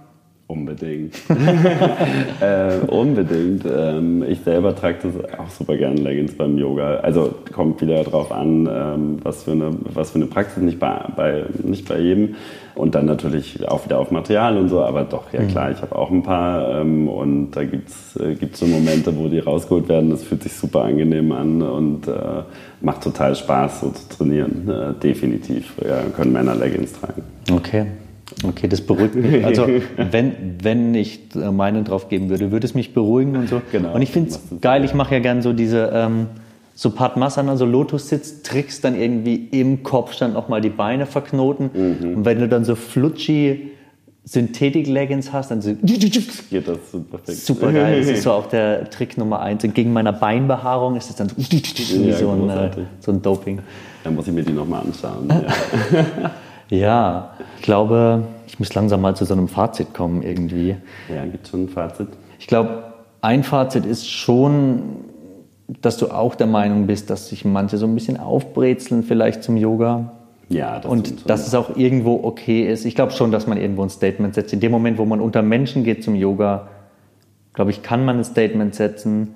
Unbedingt. 0.46 1.16
äh, 2.40 2.78
unbedingt. 2.88 3.66
Ähm, 3.66 4.24
ich 4.26 4.40
selber 4.40 4.74
trage 4.74 5.00
das 5.04 5.40
auch 5.40 5.50
super 5.50 5.76
gerne 5.76 6.00
Leggings 6.00 6.38
beim 6.38 6.58
Yoga. 6.58 6.98
Also 6.98 7.34
kommt 7.52 7.82
wieder 7.82 8.02
darauf 8.04 8.32
an, 8.32 8.70
ähm, 8.72 9.18
was, 9.24 9.44
für 9.44 9.52
eine, 9.52 9.72
was 9.94 10.12
für 10.12 10.20
eine 10.20 10.28
Praxis, 10.28 10.64
nicht 10.64 10.80
bei, 10.80 11.04
bei, 11.18 11.46
nicht 11.64 11.90
bei 11.90 12.00
jedem. 12.00 12.36
Und 12.78 12.94
dann 12.94 13.06
natürlich 13.06 13.68
auch 13.68 13.86
wieder 13.86 13.98
auf 13.98 14.12
Material 14.12 14.56
und 14.58 14.70
so, 14.70 14.84
aber 14.84 15.04
doch, 15.04 15.34
ja 15.34 15.42
mhm. 15.42 15.48
klar, 15.48 15.72
ich 15.72 15.82
habe 15.82 15.96
auch 15.96 16.12
ein 16.12 16.22
paar 16.22 16.82
ähm, 16.82 17.08
und 17.08 17.52
da 17.52 17.64
gibt 17.64 17.90
es 17.90 18.16
äh, 18.18 18.36
so 18.54 18.68
Momente, 18.68 19.18
wo 19.18 19.28
die 19.28 19.40
rausgeholt 19.40 19.90
werden. 19.90 20.12
Das 20.12 20.24
fühlt 20.24 20.44
sich 20.44 20.54
super 20.54 20.84
angenehm 20.84 21.32
an 21.32 21.62
und 21.62 22.08
äh, 22.08 22.12
macht 22.82 23.02
total 23.04 23.36
Spaß, 23.36 23.82
so 23.82 23.90
zu 23.90 24.18
trainieren. 24.18 24.70
Äh, 24.70 24.94
definitiv 25.02 25.74
ja, 25.84 26.02
können 26.16 26.32
Männer 26.32 26.56
Leggings 26.56 26.94
tragen. 26.94 27.24
Okay. 27.52 27.88
Okay, 28.44 28.68
das 28.68 28.82
beruhigt 28.82 29.16
mich. 29.16 29.44
Also 29.44 29.68
wenn, 30.12 30.34
wenn 30.62 30.94
ich 30.94 31.22
meinen 31.34 31.84
drauf 31.84 32.10
geben 32.10 32.30
würde, 32.30 32.52
würde 32.52 32.68
es 32.68 32.76
mich 32.76 32.94
beruhigen 32.94 33.36
und 33.36 33.50
so. 33.50 33.62
Genau, 33.72 33.96
und 33.96 34.02
ich 34.02 34.12
finde 34.12 34.30
es 34.30 34.40
geil, 34.62 34.84
ich 34.84 34.94
mache 34.94 35.16
ja 35.16 35.20
gerne 35.20 35.42
so 35.42 35.54
diese 35.54 35.90
ähm, 35.94 36.28
so 36.78 36.92
Padmasana, 36.92 37.58
so 37.58 37.66
Lotus-Sitz-Tricks, 37.66 38.82
dann 38.82 38.94
irgendwie 38.94 39.48
im 39.50 39.82
Kopfstand 39.82 40.36
nochmal 40.36 40.62
die 40.62 40.70
Beine 40.70 41.08
verknoten. 41.08 41.72
Mhm. 41.74 42.18
Und 42.18 42.26
wenn 42.26 42.40
du 42.40 42.48
dann 42.48 42.66
so 42.66 42.76
flutschi 42.76 43.72
Synthetik-Leggings 44.26 45.34
hast, 45.34 45.50
dann 45.50 45.64
so 45.64 45.74
geht 45.82 46.68
das 46.68 46.92
super 46.92 47.18
perfekt. 47.18 47.40
Super 47.40 47.74
geil. 47.74 48.02
Das 48.02 48.10
ist 48.10 48.22
so 48.22 48.32
auch 48.34 48.46
der 48.46 48.92
Trick 48.92 49.18
Nummer 49.18 49.40
eins. 49.40 49.64
Und 49.64 49.74
gegen 49.74 49.92
meiner 49.92 50.14
Beinbehaarung 50.14 50.98
ist 50.98 51.10
es 51.10 51.16
dann 51.16 51.30
so, 51.30 51.38
wie 51.38 52.12
so, 52.14 52.30
ein, 52.30 52.48
äh, 52.48 52.70
so 53.00 53.12
ein 53.12 53.24
Doping. 53.24 53.60
Dann 54.04 54.14
muss 54.14 54.28
ich 54.28 54.34
mir 54.34 54.44
die 54.44 54.54
nochmal 54.54 54.84
anschauen. 54.84 55.30
Ja. 55.90 56.32
ja, 56.78 57.34
ich 57.58 57.64
glaube, 57.64 58.22
ich 58.46 58.60
muss 58.60 58.72
langsam 58.76 59.02
mal 59.02 59.16
zu 59.16 59.26
so 59.26 59.34
einem 59.34 59.48
Fazit 59.48 59.96
kommen 59.96 60.22
irgendwie. 60.22 60.76
Ja, 61.10 61.26
gibt 61.26 61.48
schon 61.48 61.64
ein 61.64 61.70
Fazit? 61.70 62.10
Ich 62.38 62.46
glaube, 62.46 62.84
ein 63.22 63.44
Fazit 63.44 63.88
ist 63.88 64.08
schon, 64.08 65.06
dass 65.68 65.98
du 65.98 66.08
auch 66.08 66.36
der 66.36 66.48
Meinung 66.48 66.88
bist, 66.88 67.10
dass 67.10 67.30
sich 67.30 67.46
manche 67.46 67.78
so 67.78 67.86
ein 67.88 67.94
bisschen 67.94 68.18
aufbrezeln 68.18 69.04
vielleicht 69.04 69.44
zum 69.44 69.58
Yoga. 69.58 70.14
Ja, 70.50 70.80
das 70.80 70.90
und 70.90 71.30
dass 71.30 71.46
es 71.46 71.54
auch 71.56 71.76
irgendwo 71.76 72.24
okay 72.24 72.72
ist. 72.72 72.86
Ich 72.86 72.96
glaube 72.96 73.12
schon, 73.12 73.32
dass 73.32 73.48
man 73.48 73.58
irgendwo 73.58 73.84
ein 73.84 73.90
Statement 73.90 74.34
setzt. 74.34 74.54
In 74.54 74.62
dem 74.62 74.72
Moment, 74.72 74.98
wo 74.98 75.06
man 75.06 75.20
unter 75.20 75.42
Menschen 75.42 75.84
geht 75.84 76.04
zum 76.04 76.16
Yoga, 76.16 76.70
glaube 77.54 77.72
ich, 77.72 77.84
kann 77.84 78.06
man 78.06 78.18
ein 78.18 78.24
Statement 78.24 78.74
setzen. 78.74 79.34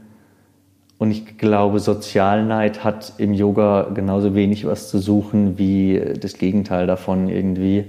Und 0.97 1.11
ich 1.11 1.37
glaube, 1.37 1.79
Sozialneid 1.79 2.83
hat 2.83 3.13
im 3.17 3.33
Yoga 3.33 3.89
genauso 3.93 4.35
wenig 4.35 4.65
was 4.65 4.89
zu 4.89 4.99
suchen 4.99 5.57
wie 5.57 5.99
das 6.19 6.35
Gegenteil 6.35 6.87
davon 6.87 7.27
irgendwie. 7.27 7.85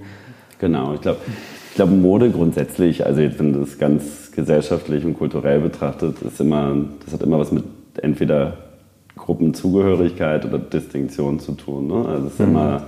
Genau, 0.58 0.94
ich 0.94 1.02
glaube, 1.02 1.18
ich 1.68 1.76
glaube 1.76 1.92
Mode 1.92 2.30
grundsätzlich, 2.30 3.04
also 3.04 3.20
jetzt 3.20 3.38
wenn 3.38 3.52
das 3.52 3.78
ganz 3.78 4.32
gesellschaftlich 4.32 5.04
und 5.04 5.18
kulturell 5.18 5.60
betrachtet, 5.60 6.22
ist 6.22 6.40
immer, 6.40 6.74
das 7.04 7.14
hat 7.14 7.22
immer 7.22 7.38
was 7.38 7.52
mit 7.52 7.64
entweder 7.98 8.54
Gruppenzugehörigkeit 9.16 10.44
oder 10.44 10.58
Distinktion 10.58 11.38
zu 11.38 11.52
tun. 11.52 11.86
Ne? 11.88 12.06
Also 12.08 12.26
es 12.26 12.32
ist 12.34 12.40
mhm. 12.40 12.46
immer 12.46 12.82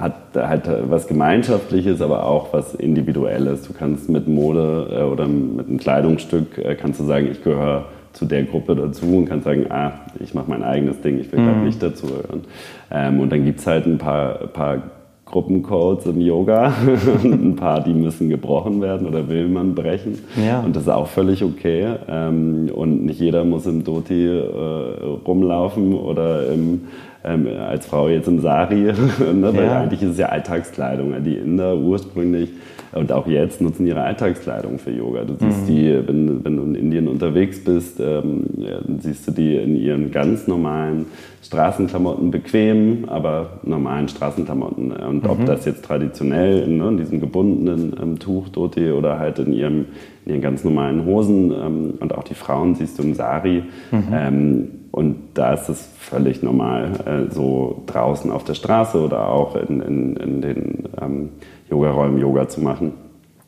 hat 0.00 0.14
halt 0.34 0.62
was 0.88 1.06
Gemeinschaftliches, 1.06 2.00
aber 2.00 2.24
auch 2.24 2.52
was 2.52 2.74
Individuelles. 2.74 3.66
Du 3.66 3.74
kannst 3.74 4.08
mit 4.08 4.26
Mode 4.28 4.88
äh, 4.90 5.02
oder 5.02 5.26
mit 5.26 5.68
einem 5.68 5.78
Kleidungsstück 5.78 6.58
äh, 6.58 6.74
kannst 6.74 7.00
du 7.00 7.04
sagen, 7.04 7.28
ich 7.30 7.44
gehöre 7.44 7.86
zu 8.12 8.24
der 8.24 8.44
Gruppe 8.44 8.74
dazu 8.74 9.06
und 9.18 9.26
kannst 9.26 9.44
sagen, 9.44 9.66
ah, 9.70 9.92
ich 10.18 10.34
mache 10.34 10.50
mein 10.50 10.64
eigenes 10.64 11.00
Ding, 11.00 11.20
ich 11.20 11.30
will 11.30 11.40
mhm. 11.40 11.64
nicht 11.64 11.82
dazugehören. 11.82 12.44
Ähm, 12.90 13.20
und 13.20 13.30
dann 13.30 13.44
gibt 13.44 13.60
es 13.60 13.66
halt 13.66 13.86
ein 13.86 13.98
paar, 13.98 14.46
paar 14.48 14.82
Gruppencodes 15.30 16.06
im 16.06 16.20
Yoga, 16.20 16.72
ein 17.24 17.56
paar, 17.56 17.82
die 17.82 17.94
müssen 17.94 18.28
gebrochen 18.28 18.80
werden 18.80 19.06
oder 19.06 19.28
will 19.28 19.48
man 19.48 19.74
brechen. 19.74 20.18
Ja. 20.44 20.60
Und 20.60 20.76
das 20.76 20.84
ist 20.84 20.88
auch 20.88 21.06
völlig 21.06 21.44
okay. 21.44 21.86
Ähm, 22.08 22.70
und 22.74 23.04
nicht 23.04 23.20
jeder 23.20 23.44
muss 23.44 23.66
im 23.66 23.84
Doti 23.84 24.26
äh, 24.26 24.42
rumlaufen 25.26 25.94
oder 25.94 26.52
im 26.52 26.82
ähm, 27.24 27.46
als 27.46 27.86
Frau 27.86 28.08
jetzt 28.08 28.28
im 28.28 28.40
Sari, 28.40 28.74
ne? 29.34 29.52
weil 29.54 29.64
ja. 29.64 29.80
eigentlich 29.80 30.02
ist 30.02 30.10
es 30.10 30.18
ja 30.18 30.26
Alltagskleidung. 30.28 31.22
Die 31.22 31.36
Inder 31.36 31.76
ursprünglich 31.76 32.50
und 32.92 33.12
auch 33.12 33.26
jetzt 33.28 33.60
nutzen 33.60 33.86
ihre 33.86 34.02
Alltagskleidung 34.02 34.78
für 34.78 34.90
Yoga. 34.90 35.24
Du 35.24 35.34
siehst 35.38 35.62
mhm. 35.62 35.66
die, 35.66 36.08
wenn, 36.08 36.44
wenn, 36.44 36.56
du 36.56 36.62
in 36.64 36.74
Indien 36.74 37.08
unterwegs 37.08 37.62
bist, 37.62 38.00
ähm, 38.00 38.46
ja, 38.56 38.80
siehst 38.98 39.28
du 39.28 39.32
die 39.32 39.56
in 39.56 39.76
ihren 39.76 40.10
ganz 40.10 40.48
normalen 40.48 41.06
Straßenklamotten 41.42 42.32
bequem, 42.32 43.04
aber 43.08 43.60
normalen 43.62 44.08
Straßenklamotten. 44.08 44.90
Und 44.90 45.22
mhm. 45.22 45.30
ob 45.30 45.46
das 45.46 45.64
jetzt 45.66 45.84
traditionell 45.84 46.64
in, 46.64 46.78
ne, 46.78 46.88
in 46.88 46.96
diesem 46.96 47.20
gebundenen 47.20 47.94
ähm, 48.02 48.18
Tuch, 48.18 48.48
Dhoti, 48.48 48.90
oder 48.90 49.20
halt 49.20 49.38
in 49.38 49.52
ihrem 49.52 49.86
in 50.24 50.32
ihren 50.32 50.42
ganz 50.42 50.64
normalen 50.64 51.04
Hosen 51.04 51.52
ähm, 51.52 51.94
und 52.00 52.14
auch 52.14 52.24
die 52.24 52.34
Frauen 52.34 52.74
siehst 52.74 52.98
du 52.98 53.02
im 53.02 53.14
Sari. 53.14 53.64
Mhm. 53.90 54.04
Ähm, 54.12 54.68
und 54.92 55.16
da 55.34 55.54
ist 55.54 55.68
es 55.68 55.88
völlig 55.98 56.42
normal, 56.42 56.90
äh, 57.06 57.32
so 57.32 57.82
draußen 57.86 58.30
auf 58.30 58.44
der 58.44 58.54
Straße 58.54 58.98
oder 58.98 59.28
auch 59.28 59.54
in, 59.56 59.80
in, 59.80 60.16
in 60.16 60.40
den 60.40 60.88
ähm, 61.00 61.28
Yoga-Räumen 61.70 62.20
Yoga 62.20 62.48
zu 62.48 62.60
machen. 62.60 62.92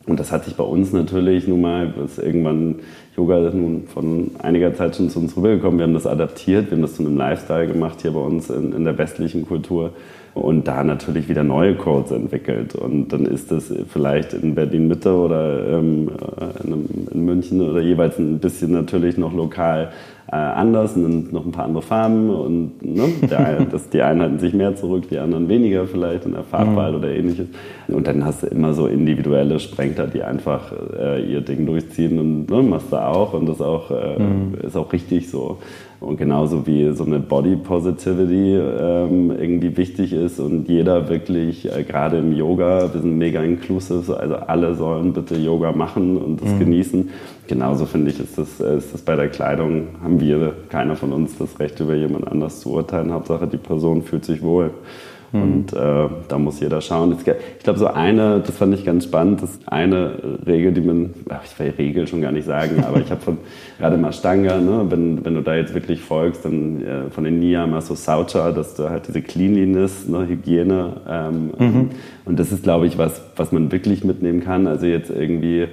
Und 0.05 0.19
das 0.19 0.31
hat 0.31 0.45
sich 0.45 0.55
bei 0.55 0.63
uns 0.63 0.91
natürlich 0.91 1.47
nun 1.47 1.61
mal, 1.61 1.87
bis 1.87 2.17
irgendwann 2.17 2.75
Yoga 3.15 3.51
nun 3.53 3.83
von 3.87 4.31
einiger 4.39 4.73
Zeit 4.73 4.95
schon 4.95 5.09
zu 5.09 5.19
uns 5.19 5.37
rübergekommen. 5.37 5.79
Wir 5.79 5.85
haben 5.85 5.93
das 5.93 6.07
adaptiert, 6.07 6.69
wir 6.69 6.77
haben 6.77 6.81
das 6.81 6.95
zu 6.95 7.05
einem 7.05 7.15
Lifestyle 7.15 7.67
gemacht 7.67 8.01
hier 8.01 8.11
bei 8.11 8.19
uns 8.19 8.49
in, 8.49 8.73
in 8.73 8.83
der 8.83 8.97
westlichen 8.97 9.45
Kultur 9.45 9.91
und 10.33 10.67
da 10.67 10.83
natürlich 10.83 11.29
wieder 11.29 11.43
neue 11.43 11.75
Codes 11.75 12.11
entwickelt. 12.11 12.75
Und 12.75 13.09
dann 13.09 13.25
ist 13.25 13.51
das 13.51 13.71
vielleicht 13.87 14.33
in 14.33 14.55
Berlin 14.55 14.87
Mitte 14.87 15.13
oder 15.13 15.77
ähm, 15.77 16.09
in 17.13 17.25
München 17.25 17.61
oder 17.61 17.81
jeweils 17.81 18.17
ein 18.17 18.39
bisschen 18.39 18.71
natürlich 18.71 19.17
noch 19.17 19.33
lokal 19.33 19.91
äh, 20.33 20.35
anders 20.35 20.95
und 20.95 21.31
noch 21.31 21.45
ein 21.45 21.51
paar 21.51 21.65
andere 21.65 21.83
Farben 21.83 22.31
und 22.31 22.81
ne, 22.81 23.03
der, 23.29 23.65
das, 23.71 23.89
die 23.89 24.01
einen 24.01 24.21
halten 24.21 24.39
sich 24.39 24.53
mehr 24.53 24.75
zurück, 24.75 25.03
die 25.09 25.19
anderen 25.19 25.47
weniger 25.47 25.85
vielleicht 25.85 26.25
in 26.25 26.31
der 26.31 26.43
Farbwahl 26.43 26.91
mhm. 26.91 26.97
oder 26.97 27.09
ähnliches. 27.09 27.47
Und 27.87 28.07
dann 28.07 28.25
hast 28.25 28.41
du 28.41 28.47
immer 28.47 28.73
so 28.73 28.87
individuelle 28.87 29.59
Sprengter, 29.59 30.07
die 30.07 30.23
einfach 30.23 30.71
äh, 30.97 31.23
ihr 31.31 31.41
Ding 31.41 31.67
durchziehen 31.67 32.17
und 32.17 32.49
ne, 32.49 32.63
machst 32.63 32.91
du 32.91 32.97
auch 32.97 33.33
und 33.33 33.47
das 33.47 33.61
auch, 33.61 33.91
äh, 33.91 34.19
mhm. 34.19 34.55
ist 34.63 34.75
auch 34.75 34.91
richtig 34.91 35.29
so. 35.29 35.59
Und 35.99 36.17
genauso 36.17 36.67
wie 36.67 36.91
so 36.93 37.05
eine 37.05 37.19
Body 37.19 37.55
Positivity 37.55 38.55
ähm, 38.55 39.31
irgendwie 39.31 39.77
wichtig 39.77 40.11
ist 40.11 40.39
und 40.39 40.67
jeder 40.67 41.07
wirklich, 41.07 41.71
äh, 41.71 41.83
gerade 41.83 42.17
im 42.17 42.33
Yoga, 42.33 42.91
wir 42.93 43.01
sind 43.01 43.17
mega 43.17 43.41
inclusive, 43.41 44.17
also 44.19 44.35
alle 44.35 44.75
sollen 44.75 45.13
bitte 45.13 45.35
Yoga 45.35 45.71
machen 45.71 46.17
und 46.17 46.41
das 46.41 46.49
mhm. 46.49 46.59
genießen. 46.59 47.09
Genauso 47.47 47.85
finde 47.85 48.11
ich, 48.11 48.19
ist 48.19 48.37
das, 48.37 48.59
äh, 48.59 48.77
ist 48.77 48.93
das 48.93 49.01
bei 49.01 49.15
der 49.15 49.27
Kleidung, 49.27 49.87
haben 50.01 50.19
wir, 50.19 50.53
keiner 50.69 50.95
von 50.95 51.11
uns, 51.11 51.37
das 51.37 51.59
Recht 51.59 51.79
über 51.79 51.93
jemand 51.93 52.27
anders 52.27 52.61
zu 52.61 52.71
urteilen. 52.71 53.11
Hauptsache, 53.11 53.47
die 53.47 53.57
Person 53.57 54.01
fühlt 54.01 54.23
sich 54.23 54.41
wohl. 54.41 54.71
Mhm. 55.33 55.41
Und 55.41 55.73
äh, 55.73 56.09
da 56.27 56.37
muss 56.37 56.59
jeder 56.59 56.79
schauen. 56.79 57.17
Ich 57.17 57.63
glaube, 57.63 57.79
so 57.79 57.87
eine, 57.87 58.39
das 58.39 58.55
fand 58.55 58.73
ich 58.75 58.85
ganz 58.85 59.05
spannend, 59.05 59.41
das 59.41 59.51
ist 59.51 59.67
eine 59.67 60.37
Regel, 60.45 60.71
die 60.71 60.81
man, 60.81 61.09
ich 61.43 61.59
will 61.59 61.73
Regel 61.77 62.07
schon 62.07 62.21
gar 62.21 62.31
nicht 62.31 62.45
sagen, 62.45 62.83
aber 62.87 62.99
ich 62.99 63.09
habe 63.09 63.19
von 63.19 63.37
gerade 63.79 63.97
mal 63.97 64.13
Stanga, 64.13 64.59
ne, 64.59 64.85
wenn, 64.89 65.25
wenn 65.25 65.33
du 65.33 65.41
da 65.41 65.55
jetzt 65.55 65.73
wirklich 65.73 66.01
folgst, 66.01 66.45
dann 66.45 66.81
äh, 66.81 67.09
von 67.09 67.23
den 67.23 67.39
Niyamas 67.39 67.87
so 67.87 67.95
Saucha, 67.95 68.51
dass 68.51 68.75
du 68.75 68.89
halt 68.89 69.07
diese 69.07 69.21
Cleanliness, 69.21 70.07
ne, 70.07 70.27
Hygiene 70.27 70.93
ähm, 71.09 71.51
mhm. 71.57 71.89
und 72.25 72.39
das 72.39 72.51
ist, 72.51 72.63
glaube 72.63 72.85
ich, 72.85 72.97
was, 72.97 73.21
was 73.35 73.51
man 73.51 73.71
wirklich 73.71 74.03
mitnehmen 74.03 74.43
kann. 74.43 74.67
Also 74.67 74.85
jetzt 74.85 75.09
irgendwie, 75.09 75.67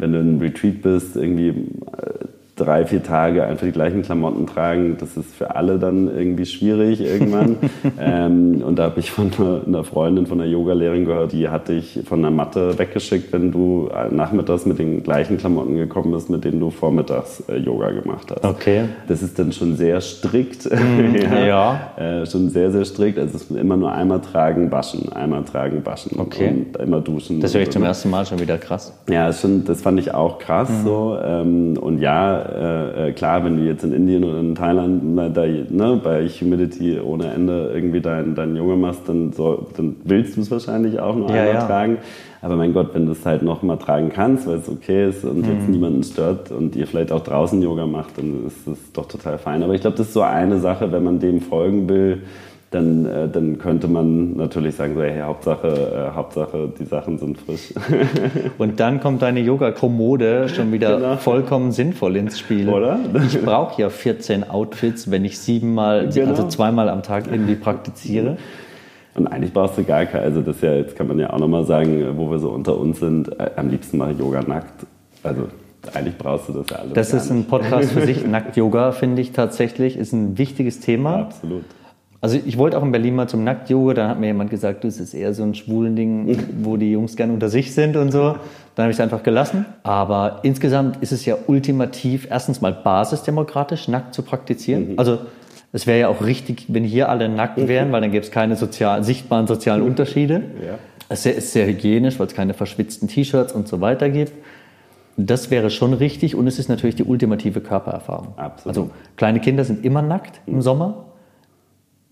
wenn 0.00 0.12
du 0.12 0.18
in 0.18 0.28
einem 0.28 0.40
Retreat 0.40 0.82
bist, 0.82 1.16
irgendwie 1.16 1.48
äh, 1.48 2.26
drei, 2.60 2.84
vier 2.84 3.02
Tage 3.02 3.44
einfach 3.44 3.66
die 3.66 3.72
gleichen 3.72 4.02
Klamotten 4.02 4.46
tragen, 4.46 4.96
das 4.98 5.16
ist 5.16 5.34
für 5.34 5.56
alle 5.56 5.78
dann 5.78 6.08
irgendwie 6.08 6.46
schwierig 6.46 7.00
irgendwann. 7.00 7.56
ähm, 8.00 8.62
und 8.62 8.78
da 8.78 8.84
habe 8.84 9.00
ich 9.00 9.10
von 9.10 9.30
einer 9.66 9.84
Freundin, 9.84 10.26
von 10.26 10.40
einer 10.40 10.50
Yogalehrerin 10.50 11.04
gehört, 11.04 11.32
die 11.32 11.48
hatte 11.48 11.72
ich 11.72 12.00
von 12.04 12.22
der 12.22 12.30
Matte 12.30 12.78
weggeschickt, 12.78 13.32
wenn 13.32 13.50
du 13.50 13.88
nachmittags 14.10 14.66
mit 14.66 14.78
den 14.78 15.02
gleichen 15.02 15.38
Klamotten 15.38 15.76
gekommen 15.76 16.12
bist, 16.12 16.30
mit 16.30 16.44
denen 16.44 16.60
du 16.60 16.70
vormittags 16.70 17.42
äh, 17.48 17.56
Yoga 17.56 17.90
gemacht 17.90 18.30
hast. 18.30 18.44
Okay. 18.44 18.84
Das 19.08 19.22
ist 19.22 19.38
dann 19.38 19.52
schon 19.52 19.76
sehr 19.76 20.00
strikt. 20.00 20.66
Mm, 20.70 21.16
ja. 21.16 21.46
ja. 21.96 22.20
Äh, 22.22 22.26
schon 22.26 22.50
sehr, 22.50 22.70
sehr 22.70 22.84
strikt. 22.84 23.18
Also 23.18 23.36
es 23.36 23.42
ist 23.42 23.50
immer 23.50 23.76
nur 23.76 23.92
einmal 23.92 24.20
tragen, 24.20 24.70
waschen, 24.70 25.12
einmal 25.12 25.44
tragen, 25.44 25.84
waschen 25.84 26.18
okay. 26.18 26.48
und 26.48 26.76
immer 26.76 27.00
duschen. 27.00 27.40
Das 27.40 27.54
höre 27.54 27.62
ich 27.62 27.70
zum 27.70 27.82
ersten 27.82 28.10
Mal 28.10 28.26
schon 28.26 28.38
wieder 28.38 28.58
krass. 28.58 28.92
Ja, 29.08 29.32
schon, 29.32 29.64
das 29.64 29.82
fand 29.82 29.98
ich 29.98 30.14
auch 30.14 30.38
krass 30.38 30.68
mhm. 30.68 30.84
so. 30.84 31.18
Ähm, 31.22 31.76
und 31.78 31.98
ja, 31.98 32.49
äh, 32.54 33.08
äh, 33.08 33.12
klar, 33.12 33.44
wenn 33.44 33.56
du 33.56 33.62
jetzt 33.64 33.84
in 33.84 33.92
Indien 33.92 34.24
oder 34.24 34.40
in 34.40 34.54
Thailand 34.54 35.36
da, 35.36 35.46
ne, 35.46 36.00
bei 36.02 36.26
Humidity 36.28 36.98
ohne 37.00 37.32
Ende 37.32 37.70
irgendwie 37.74 38.00
dein, 38.00 38.34
dein 38.34 38.56
Junge 38.56 38.76
machst, 38.76 39.02
dann, 39.06 39.32
so, 39.32 39.68
dann 39.76 39.96
willst 40.04 40.36
du 40.36 40.40
es 40.40 40.50
wahrscheinlich 40.50 41.00
auch 41.00 41.16
noch 41.16 41.30
ja, 41.30 41.42
einmal 41.42 41.54
ja. 41.54 41.66
tragen. 41.66 41.98
Aber 42.42 42.56
mein 42.56 42.72
Gott, 42.72 42.94
wenn 42.94 43.06
du 43.06 43.12
es 43.12 43.24
halt 43.26 43.42
noch 43.42 43.62
mal 43.62 43.76
tragen 43.76 44.10
kannst, 44.10 44.46
weil 44.46 44.58
es 44.58 44.68
okay 44.68 45.08
ist 45.08 45.24
und 45.24 45.46
mhm. 45.46 45.52
jetzt 45.52 45.68
niemanden 45.68 46.02
stört 46.02 46.50
und 46.50 46.74
ihr 46.74 46.86
vielleicht 46.86 47.12
auch 47.12 47.22
draußen 47.22 47.60
Yoga 47.62 47.86
macht, 47.86 48.16
dann 48.16 48.46
ist 48.46 48.66
das 48.66 48.78
doch 48.92 49.06
total 49.06 49.38
fein. 49.38 49.62
Aber 49.62 49.74
ich 49.74 49.82
glaube, 49.82 49.96
das 49.96 50.08
ist 50.08 50.14
so 50.14 50.22
eine 50.22 50.58
Sache, 50.58 50.90
wenn 50.90 51.04
man 51.04 51.18
dem 51.18 51.40
folgen 51.40 51.88
will, 51.88 52.22
dann, 52.70 53.04
äh, 53.04 53.28
dann 53.28 53.58
könnte 53.58 53.88
man 53.88 54.36
natürlich 54.36 54.76
sagen, 54.76 54.94
so, 54.94 55.02
hey, 55.02 55.20
Hauptsache, 55.20 55.68
äh, 56.12 56.14
Hauptsache, 56.14 56.72
die 56.78 56.84
Sachen 56.84 57.18
sind 57.18 57.38
frisch. 57.38 57.74
Und 58.58 58.78
dann 58.78 59.00
kommt 59.00 59.22
deine 59.22 59.40
Yoga-Kommode 59.40 60.48
schon 60.48 60.70
wieder 60.70 60.96
genau. 60.96 61.16
vollkommen 61.16 61.72
sinnvoll 61.72 62.14
ins 62.14 62.38
Spiel. 62.38 62.68
Oder? 62.68 63.00
Ich 63.26 63.42
brauche 63.42 63.82
ja 63.82 63.90
14 63.90 64.48
Outfits, 64.48 65.10
wenn 65.10 65.24
ich 65.24 65.38
siebenmal, 65.40 66.10
genau. 66.10 66.30
also 66.30 66.46
zweimal 66.46 66.88
am 66.88 67.02
Tag 67.02 67.24
irgendwie 67.28 67.56
praktiziere. 67.56 68.36
Und 69.14 69.26
eigentlich 69.26 69.52
brauchst 69.52 69.76
du 69.76 69.82
gar 69.82 70.06
keine, 70.06 70.22
also 70.22 70.40
das 70.40 70.60
ja, 70.60 70.72
jetzt 70.74 70.94
kann 70.94 71.08
man 71.08 71.18
ja 71.18 71.32
auch 71.32 71.40
nochmal 71.40 71.64
sagen, 71.64 72.16
wo 72.16 72.30
wir 72.30 72.38
so 72.38 72.50
unter 72.50 72.78
uns 72.78 73.00
sind, 73.00 73.28
äh, 73.40 73.50
am 73.56 73.68
liebsten 73.68 73.98
mache 73.98 74.12
ich 74.12 74.18
Yoga 74.20 74.42
nackt. 74.42 74.86
Also 75.24 75.48
eigentlich 75.92 76.16
brauchst 76.16 76.48
du 76.48 76.52
das 76.52 76.66
ja 76.70 76.76
alles. 76.76 76.92
Das 76.92 77.12
ist 77.12 77.30
ein 77.30 77.46
Podcast 77.46 77.90
für 77.90 78.02
sich. 78.02 78.24
Nackt-Yoga, 78.26 78.92
finde 78.92 79.22
ich 79.22 79.32
tatsächlich, 79.32 79.96
ist 79.96 80.12
ein 80.12 80.38
wichtiges 80.38 80.78
Thema. 80.78 81.16
Ja, 81.16 81.22
absolut. 81.22 81.64
Also 82.22 82.38
ich 82.44 82.58
wollte 82.58 82.76
auch 82.76 82.82
in 82.82 82.92
Berlin 82.92 83.16
mal 83.16 83.28
zum 83.28 83.44
Nackt-Yoga, 83.44 83.94
dann 83.94 84.10
hat 84.10 84.20
mir 84.20 84.26
jemand 84.26 84.50
gesagt, 84.50 84.84
das 84.84 85.00
ist 85.00 85.14
eher 85.14 85.32
so 85.32 85.42
ein 85.42 85.54
schwulen 85.54 85.96
Ding, 85.96 86.36
wo 86.62 86.76
die 86.76 86.92
Jungs 86.92 87.16
gern 87.16 87.30
unter 87.30 87.48
sich 87.48 87.74
sind 87.74 87.96
und 87.96 88.12
so. 88.12 88.36
Dann 88.74 88.84
habe 88.84 88.90
ich 88.90 88.96
es 88.96 89.00
einfach 89.00 89.22
gelassen. 89.22 89.64
Aber 89.82 90.40
insgesamt 90.42 90.98
ist 91.02 91.12
es 91.12 91.24
ja 91.24 91.36
ultimativ 91.46 92.28
erstens 92.30 92.60
mal 92.60 92.72
basisdemokratisch, 92.72 93.88
nackt 93.88 94.14
zu 94.14 94.22
praktizieren. 94.22 94.92
Mhm. 94.92 94.98
Also 94.98 95.18
es 95.72 95.86
wäre 95.86 96.00
ja 96.00 96.08
auch 96.08 96.22
richtig, 96.22 96.66
wenn 96.68 96.84
hier 96.84 97.08
alle 97.08 97.28
nackt 97.28 97.68
wären, 97.68 97.90
weil 97.92 98.00
dann 98.00 98.10
gäbe 98.10 98.24
es 98.24 98.30
keine 98.30 98.56
sozial, 98.56 99.02
sichtbaren 99.02 99.46
sozialen 99.46 99.82
Unterschiede. 99.82 100.42
Ja. 100.64 100.78
Es 101.08 101.26
ist 101.26 101.52
sehr 101.52 101.66
hygienisch, 101.66 102.18
weil 102.18 102.26
es 102.26 102.34
keine 102.34 102.54
verschwitzten 102.54 103.08
T-Shirts 103.08 103.52
und 103.52 103.66
so 103.66 103.80
weiter 103.80 104.10
gibt. 104.10 104.32
Das 105.16 105.50
wäre 105.50 105.70
schon 105.70 105.92
richtig 105.92 106.34
und 106.34 106.46
es 106.46 106.58
ist 106.58 106.68
natürlich 106.68 106.96
die 106.96 107.04
ultimative 107.04 107.60
Körpererfahrung. 107.60 108.34
Absolut. 108.36 108.66
Also 108.66 108.90
kleine 109.16 109.40
Kinder 109.40 109.64
sind 109.64 109.84
immer 109.84 110.02
nackt 110.02 110.40
im 110.46 110.62
Sommer. 110.62 111.06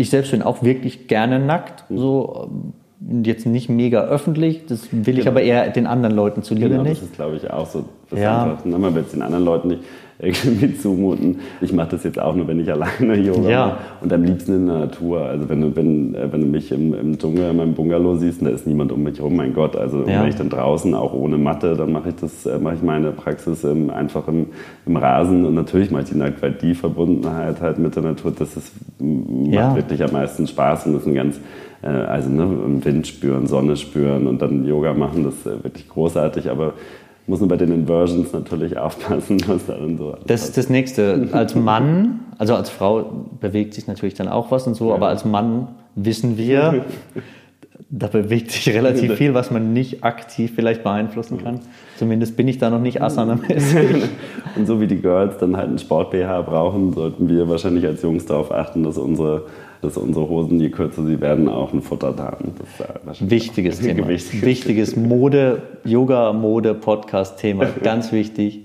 Ich 0.00 0.10
selbst 0.10 0.30
bin 0.30 0.42
auch 0.42 0.62
wirklich 0.62 1.08
gerne 1.08 1.40
nackt, 1.40 1.84
so 1.90 2.48
ähm, 2.48 2.72
jetzt 3.22 3.46
nicht 3.46 3.68
mega 3.68 4.02
öffentlich. 4.04 4.66
Das 4.66 4.88
will 4.92 5.14
ich 5.18 5.24
Genau. 5.24 5.30
aber 5.30 5.42
eher 5.42 5.68
den 5.70 5.86
anderen 5.86 6.16
Leuten 6.16 6.42
zuliebe 6.42 6.68
Genau, 6.70 6.82
nicht. 6.82 7.00
das 7.00 7.08
ist, 7.08 7.14
glaube 7.14 7.36
ich, 7.36 7.50
auch 7.50 7.66
so. 7.66 7.84
Das 8.10 8.18
Ja. 8.20 8.42
einfach, 8.44 8.64
ne, 8.64 8.78
man 8.78 8.94
will 8.94 9.02
es 9.02 9.12
den 9.12 9.22
anderen 9.22 9.44
Leuten 9.44 9.68
nicht 9.68 9.82
irgendwie 10.20 10.74
zumuten. 10.78 11.38
Ich 11.60 11.72
mache 11.72 11.90
das 11.90 12.02
jetzt 12.02 12.18
auch 12.18 12.34
nur, 12.34 12.48
wenn 12.48 12.58
ich 12.58 12.68
alleine 12.72 13.14
Yoga 13.16 13.48
Ja. 13.48 13.66
mache. 13.66 13.76
Und 14.00 14.12
am 14.12 14.24
liebsten 14.24 14.52
in 14.54 14.66
der 14.66 14.78
Natur. 14.78 15.20
Also 15.22 15.48
wenn 15.48 15.60
du, 15.60 15.76
wenn, 15.76 16.14
äh, 16.16 16.32
wenn 16.32 16.40
du 16.40 16.46
mich 16.48 16.72
im, 16.72 16.92
im 16.92 17.18
Dschungel 17.18 17.50
in 17.50 17.56
meinem 17.56 17.74
Bungalow 17.74 18.16
siehst, 18.16 18.42
da 18.42 18.48
ist 18.48 18.66
niemand 18.66 18.90
um 18.90 19.02
mich 19.04 19.18
herum, 19.18 19.36
mein 19.36 19.54
Gott. 19.54 19.76
Also 19.76 20.00
Ja. 20.00 20.22
wenn 20.22 20.28
ich 20.30 20.34
dann 20.36 20.48
draußen, 20.48 20.92
auch 20.94 21.12
ohne 21.14 21.38
Matte, 21.38 21.76
dann 21.76 21.92
mache 21.92 22.08
ich 22.08 22.16
das, 22.16 22.46
äh, 22.46 22.58
mache 22.58 22.74
ich 22.76 22.82
meine 22.82 23.12
Praxis 23.12 23.62
im, 23.62 23.90
einfach 23.90 24.26
im, 24.26 24.46
im 24.86 24.96
Rasen. 24.96 25.44
Und 25.44 25.54
natürlich 25.54 25.92
mache 25.92 26.02
ich 26.02 26.08
die 26.10 26.16
nackt, 26.18 26.42
weil 26.42 26.52
die 26.52 26.74
Verbundenheit 26.74 27.60
halt 27.60 27.78
mit 27.78 27.94
der 27.94 28.02
Natur, 28.02 28.32
das 28.36 28.56
ist, 28.56 28.72
m- 28.98 29.44
Ja. 29.52 29.68
macht 29.68 29.76
wirklich 29.76 30.02
am 30.02 30.10
meisten 30.12 30.48
Spaß 30.48 30.86
und 30.86 30.94
das 30.94 31.02
ist 31.02 31.08
ein 31.08 31.14
ganz 31.14 31.38
also 31.86 32.28
ne, 32.28 32.84
Wind 32.84 33.06
spüren, 33.06 33.46
Sonne 33.46 33.76
spüren 33.76 34.26
und 34.26 34.42
dann 34.42 34.66
Yoga 34.66 34.94
machen, 34.94 35.24
das 35.24 35.34
ist 35.34 35.46
äh, 35.46 35.62
wirklich 35.62 35.88
großartig, 35.88 36.50
aber 36.50 36.74
muss 37.26 37.40
nur 37.40 37.48
bei 37.48 37.56
den 37.56 37.72
Inversions 37.72 38.32
natürlich 38.32 38.78
aufpassen, 38.78 39.38
was 39.46 39.66
da 39.66 39.74
dann 39.74 39.98
so 39.98 40.16
Das 40.26 40.44
ist 40.44 40.56
das 40.56 40.70
Nächste. 40.70 41.28
Als 41.32 41.54
Mann, 41.54 42.20
also 42.38 42.54
als 42.54 42.70
Frau 42.70 43.26
bewegt 43.40 43.74
sich 43.74 43.86
natürlich 43.86 44.14
dann 44.14 44.28
auch 44.28 44.50
was 44.50 44.66
und 44.66 44.74
so, 44.74 44.94
aber 44.94 45.08
als 45.08 45.24
Mann 45.24 45.68
wissen 45.94 46.38
wir, 46.38 46.84
da 47.90 48.06
bewegt 48.06 48.50
sich 48.50 48.68
relativ 48.74 49.14
viel, 49.16 49.34
was 49.34 49.50
man 49.50 49.72
nicht 49.72 50.04
aktiv 50.04 50.52
vielleicht 50.54 50.82
beeinflussen 50.82 51.42
kann. 51.42 51.60
Zumindest 51.96 52.36
bin 52.36 52.48
ich 52.48 52.58
da 52.58 52.70
noch 52.70 52.80
nicht 52.80 53.02
asana-mäßig. 53.02 54.08
Und 54.56 54.66
so 54.66 54.80
wie 54.80 54.86
die 54.86 55.00
Girls 55.00 55.38
dann 55.38 55.56
halt 55.56 55.68
einen 55.68 55.78
Sport-BH 55.78 56.42
brauchen, 56.42 56.92
sollten 56.92 57.28
wir 57.28 57.48
wahrscheinlich 57.48 57.86
als 57.86 58.02
Jungs 58.02 58.26
darauf 58.26 58.52
achten, 58.52 58.82
dass 58.82 58.98
unsere, 58.98 59.46
dass 59.82 59.96
unsere 59.96 60.28
Hosen, 60.28 60.60
je 60.60 60.70
kürzer 60.70 61.04
sie 61.04 61.20
werden, 61.20 61.48
auch 61.48 61.72
ein 61.72 61.82
Futter 61.82 62.14
haben. 62.18 62.52
Das 62.58 62.68
ist 62.68 63.06
wahrscheinlich 63.06 63.30
Wichtiges 63.30 63.80
Thema. 63.80 64.02
Gewichtiges 64.02 64.42
Wichtiges 64.44 64.96
Mode, 64.96 65.62
Yoga, 65.84 66.32
Mode, 66.32 66.74
Podcast-Thema. 66.74 67.66
Ganz 67.82 68.12
wichtig. 68.12 68.62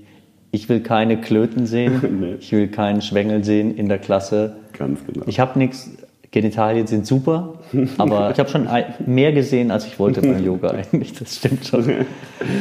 Ich 0.52 0.70
will 0.70 0.82
keine 0.82 1.20
Klöten 1.20 1.66
sehen. 1.66 2.02
Nee. 2.20 2.36
Ich 2.40 2.52
will 2.52 2.68
keinen 2.68 3.02
Schwengel 3.02 3.44
sehen 3.44 3.76
in 3.76 3.90
der 3.90 4.00
Klasse. 4.00 4.58
Ganz 4.78 5.06
genau. 5.06 5.26
Ich 5.28 5.40
habe 5.40 5.58
nichts. 5.60 5.92
Genitalien 6.32 6.88
sind 6.88 7.06
super, 7.06 7.60
aber 8.00 8.32
ich 8.32 8.40
habe 8.40 8.50
schon 8.50 8.68
mehr 9.06 9.34
gesehen, 9.34 9.70
als 9.70 9.86
ich 9.86 10.00
wollte 10.00 10.20
beim 10.22 10.44
Yoga 10.44 10.72
eigentlich. 10.72 11.14
Das 11.14 11.36
stimmt 11.36 11.64
schon. 11.64 11.86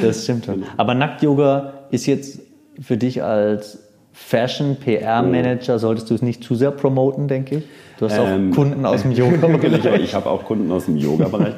Das 0.03 0.24
stimmt 0.24 0.44
schon. 0.44 0.64
Aber 0.76 0.94
Nackt-Yoga 0.94 1.72
ist 1.90 2.05
jetzt 2.05 2.40
für 2.78 2.98
dich 2.98 3.22
als 3.22 3.78
Fashion-PR-Manager, 4.13 5.79
solltest 5.79 6.11
du 6.11 6.15
es 6.15 6.23
nicht 6.23 6.45
zu 6.45 6.55
sehr 6.55 6.71
promoten, 6.71 7.29
denke 7.29 7.57
ich. 7.57 7.65
Du 7.99 8.07
hast 8.07 8.19
auch 8.19 8.27
Ähm, 8.27 8.51
Kunden 8.51 8.85
aus 8.85 9.03
dem 9.03 9.13
Yoga. 9.13 9.49
ich 9.63 9.85
ich 10.05 10.15
habe 10.15 10.29
auch 10.29 10.45
Kunden 10.45 10.71
aus 10.73 10.87
dem 10.87 10.97
Yoga-Bereich. 10.97 11.55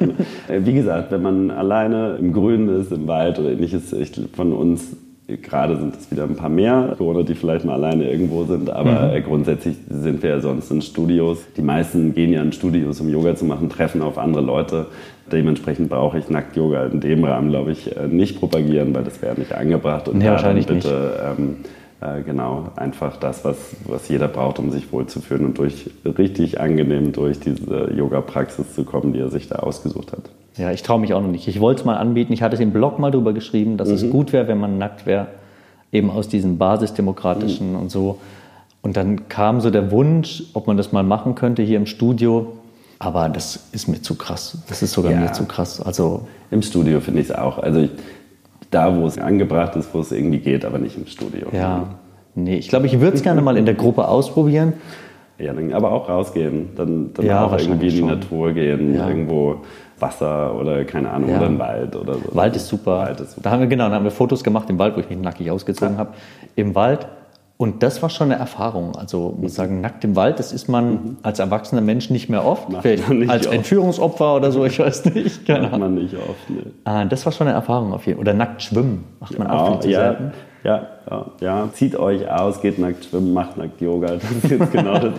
Äh, 0.47 0.59
Wie 0.63 0.73
gesagt, 0.73 1.11
wenn 1.11 1.21
man 1.21 1.51
alleine 1.51 2.17
im 2.19 2.33
Grünen 2.33 2.81
ist, 2.81 2.91
im 2.91 3.07
Wald 3.07 3.39
oder 3.39 3.51
ähnliches, 3.51 3.91
ich, 3.93 4.11
von 4.35 4.53
uns 4.53 4.95
gerade 5.41 5.77
sind 5.77 5.95
es 5.95 6.11
wieder 6.11 6.23
ein 6.23 6.35
paar 6.35 6.49
mehr, 6.49 6.95
oder 6.99 7.23
die 7.23 7.33
vielleicht 7.33 7.65
mal 7.65 7.73
alleine 7.73 8.09
irgendwo 8.09 8.43
sind, 8.43 8.69
aber 8.69 9.11
äh, 9.11 9.21
grundsätzlich 9.21 9.75
sind 9.89 10.21
wir 10.21 10.29
ja 10.29 10.39
sonst 10.39 10.69
in 10.69 10.81
Studios. 10.83 11.39
Die 11.57 11.63
meisten 11.63 12.13
gehen 12.13 12.31
ja 12.31 12.43
in 12.43 12.51
Studios, 12.51 13.01
um 13.01 13.09
Yoga 13.09 13.35
zu 13.35 13.45
machen, 13.45 13.69
treffen 13.69 14.01
auf 14.03 14.17
andere 14.19 14.43
Leute. 14.43 14.85
Dementsprechend 15.31 15.89
brauche 15.89 16.19
ich 16.19 16.29
Nackt-Yoga 16.29 16.85
in 16.85 16.99
dem 16.99 17.23
Rahmen, 17.23 17.49
glaube 17.49 17.71
ich, 17.71 17.97
äh, 17.97 18.07
nicht 18.07 18.39
propagieren, 18.39 18.93
weil 18.93 19.03
das 19.03 19.19
wäre 19.23 19.33
nicht 19.39 19.51
angebracht. 19.53 20.07
Und 20.07 20.19
Nee, 20.19 20.27
wahrscheinlich 20.27 20.67
bitte, 20.67 21.35
Ähm, 21.39 21.55
äh, 22.01 22.21
genau, 22.23 22.69
einfach 22.75 23.17
das, 23.17 23.43
was, 23.45 23.57
was 23.85 24.07
jeder 24.09 24.27
braucht, 24.27 24.59
um 24.59 24.71
sich 24.71 24.91
wohlzufühlen 24.91 25.45
und 25.45 25.57
durch 25.57 25.89
richtig 26.05 26.59
angenehm 26.59 27.11
durch 27.13 27.39
diese 27.39 27.91
Yoga-Praxis 27.93 28.73
zu 28.75 28.83
kommen, 28.83 29.13
die 29.13 29.19
er 29.19 29.29
sich 29.29 29.47
da 29.47 29.57
ausgesucht 29.57 30.11
hat. 30.11 30.23
Ja, 30.57 30.71
ich 30.71 30.83
traue 30.83 30.99
mich 30.99 31.13
auch 31.13 31.21
noch 31.21 31.29
nicht. 31.31 31.47
Ich 31.47 31.59
wollte 31.59 31.81
es 31.81 31.85
mal 31.85 31.97
anbieten. 31.97 32.31
Ich 32.33 32.41
hatte 32.41 32.55
es 32.55 32.61
im 32.61 32.71
Blog 32.71 32.97
mal 32.99 33.11
drüber 33.11 33.33
geschrieben, 33.33 33.77
dass 33.77 33.89
es 33.89 34.09
gut 34.09 34.31
wäre, 34.33 34.47
wenn 34.47 34.59
man 34.59 34.77
nackt 34.77 35.05
wäre, 35.05 35.27
eben 35.91 36.09
aus 36.09 36.27
diesen 36.29 36.57
basisdemokratischen 36.57 37.75
und 37.75 37.91
so. 37.91 38.19
Und 38.81 38.95
dann 38.97 39.27
kam 39.29 39.61
so 39.61 39.69
der 39.71 39.91
Wunsch, 39.91 40.43
ob 40.53 40.67
man 40.67 40.77
das 40.77 40.91
mal 40.91 41.03
machen 41.03 41.35
könnte 41.35 41.61
hier 41.63 41.77
im 41.77 41.85
Studio. 41.87 42.53
Aber 42.99 43.27
das 43.29 43.67
ist 43.73 43.87
mir 43.89 44.01
zu 44.01 44.15
krass. 44.15 44.59
Das 44.69 44.81
ist 44.81 44.93
sogar 44.93 45.11
Ja. 45.11 45.19
mir 45.19 45.33
zu 45.33 45.45
krass. 45.45 45.81
Also 45.81 46.27
Im 46.51 46.61
Studio 46.61 47.01
finde 47.01 47.19
ich 47.21 47.29
es 47.29 47.35
auch. 47.35 47.57
Also 47.57 47.79
ich, 47.81 47.89
da, 48.71 48.95
wo 48.95 49.05
es 49.05 49.17
angebracht 49.17 49.75
ist, 49.75 49.93
wo 49.93 49.99
es 49.99 50.11
irgendwie 50.11 50.39
geht, 50.39 50.65
aber 50.65 50.77
nicht 50.77 50.97
im 50.97 51.07
Studio. 51.07 51.47
ja, 51.51 51.85
nee, 52.35 52.57
ich 52.57 52.67
glaube, 52.69 52.87
ich 52.87 52.99
würde 52.99 53.15
es 53.17 53.23
gerne 53.23 53.41
mal 53.41 53.57
in 53.57 53.65
der 53.65 53.75
Gruppe 53.75 54.07
ausprobieren. 54.07 54.73
Ja, 55.37 55.51
dann, 55.53 55.73
aber 55.73 55.91
auch 55.91 56.07
rausgehen, 56.07 56.69
dann, 56.77 57.11
dann 57.13 57.25
Ja, 57.25 57.45
auch 57.45 57.57
irgendwie 57.57 57.87
in 57.89 57.93
die 57.95 58.01
Natur 58.03 58.53
gehen, 58.53 58.95
Ja. 58.95 59.09
irgendwo 59.09 59.57
Wasser 59.99 60.55
oder 60.59 60.83
keine 60.85 61.09
Ahnung, 61.11 61.29
Ja. 61.29 61.37
oder 61.37 61.47
ein 61.47 61.59
Wald 61.59 61.95
oder 61.95 62.13
so. 62.15 62.21
Wald 62.33 62.55
ist 62.55 62.67
super. 62.67 62.99
Wald 62.99 63.19
ist 63.19 63.31
super. 63.31 63.41
Da 63.43 63.51
haben 63.51 63.59
wir 63.61 63.67
genau, 63.67 63.89
da 63.89 63.95
haben 63.95 64.03
wir 64.05 64.11
Fotos 64.11 64.43
gemacht 64.43 64.69
im 64.69 64.79
Wald, 64.79 64.95
wo 64.95 65.01
ich 65.01 65.09
mich 65.09 65.19
nackig 65.19 65.51
ausgezogen 65.51 65.97
habe, 65.97 66.11
im 66.55 66.73
Wald. 66.75 67.07
Und 67.57 67.83
das 67.83 68.01
war 68.01 68.09
schon 68.09 68.31
eine 68.31 68.39
Erfahrung. 68.39 68.95
Also 68.97 69.33
Mhm. 69.35 69.43
muss 69.43 69.55
sagen, 69.55 69.79
nackt 69.79 70.03
im 70.03 70.15
Wald, 70.17 70.39
das 70.39 70.51
ist 70.51 70.67
man 70.67 71.17
als 71.23 71.39
erwachsener 71.39 71.81
Mensch 71.81 72.09
nicht 72.09 72.27
mehr 72.29 72.45
oft. 72.45 72.67
Vielleicht 72.81 73.09
nicht 73.09 73.29
als 73.29 73.47
oft. 73.47 73.55
Entführungsopfer 73.55 74.35
oder 74.35 74.51
so, 74.51 74.65
ich 74.65 74.77
weiß 74.79 75.05
nicht. 75.05 75.45
Keine 75.45 75.69
Macht 75.69 75.79
man 75.79 75.93
nicht 75.95 76.15
oft. 76.15 76.49
Ne. 76.49 76.71
Ah, 76.83 77.05
das 77.05 77.25
war 77.25 77.31
schon 77.31 77.47
eine 77.47 77.55
Erfahrung 77.55 77.93
auf 77.93 78.05
jeden 78.05 78.17
Fall. 78.17 78.23
Oder 78.23 78.33
nackt 78.33 78.61
schwimmen 78.61 79.05
macht 79.19 79.39
man 79.39 79.47
auch 79.47 79.71
viel 79.71 79.79
zu 79.79 79.89
ja, 79.89 79.99
selten. 79.99 80.31
Ja, 80.65 80.87
ja, 81.11 81.25
ja, 81.41 81.69
zieht 81.73 81.95
euch 81.95 82.27
aus, 82.27 82.59
geht 82.59 82.79
nackt 82.79 83.05
schwimmen, 83.05 83.33
macht 83.33 83.55
nackt 83.55 83.79
Yoga. 83.81 84.07
Das 84.13 84.31
ist 84.31 84.49
jetzt 84.49 84.71
genau 84.71 84.97
das. 84.97 85.13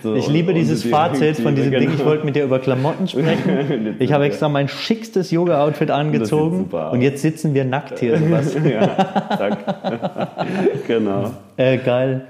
So 0.00 0.14
Ich 0.14 0.28
liebe 0.28 0.54
dieses 0.54 0.84
Fazit 0.84 1.38
von 1.38 1.56
diesem 1.56 1.72
Direktive, 1.72 1.96
Ding. 1.96 2.00
Ich 2.00 2.06
wollte 2.06 2.24
mit 2.24 2.36
dir 2.36 2.44
über 2.44 2.60
Klamotten 2.60 3.08
sprechen. 3.08 3.96
Ich 3.98 4.12
habe 4.12 4.24
extra 4.24 4.48
mein 4.48 4.68
schickstes 4.68 5.32
Yoga-Outfit 5.32 5.90
angezogen. 5.90 6.70
Und 6.70 7.02
jetzt 7.02 7.20
sitzen 7.20 7.52
wir 7.52 7.64
nackt 7.64 7.98
hier. 7.98 8.16
Genau. 8.16 8.36
Ja, 8.64 9.36
zack. 9.36 10.86
genau. 10.86 11.32
Äh, 11.56 11.78
geil. 11.78 12.22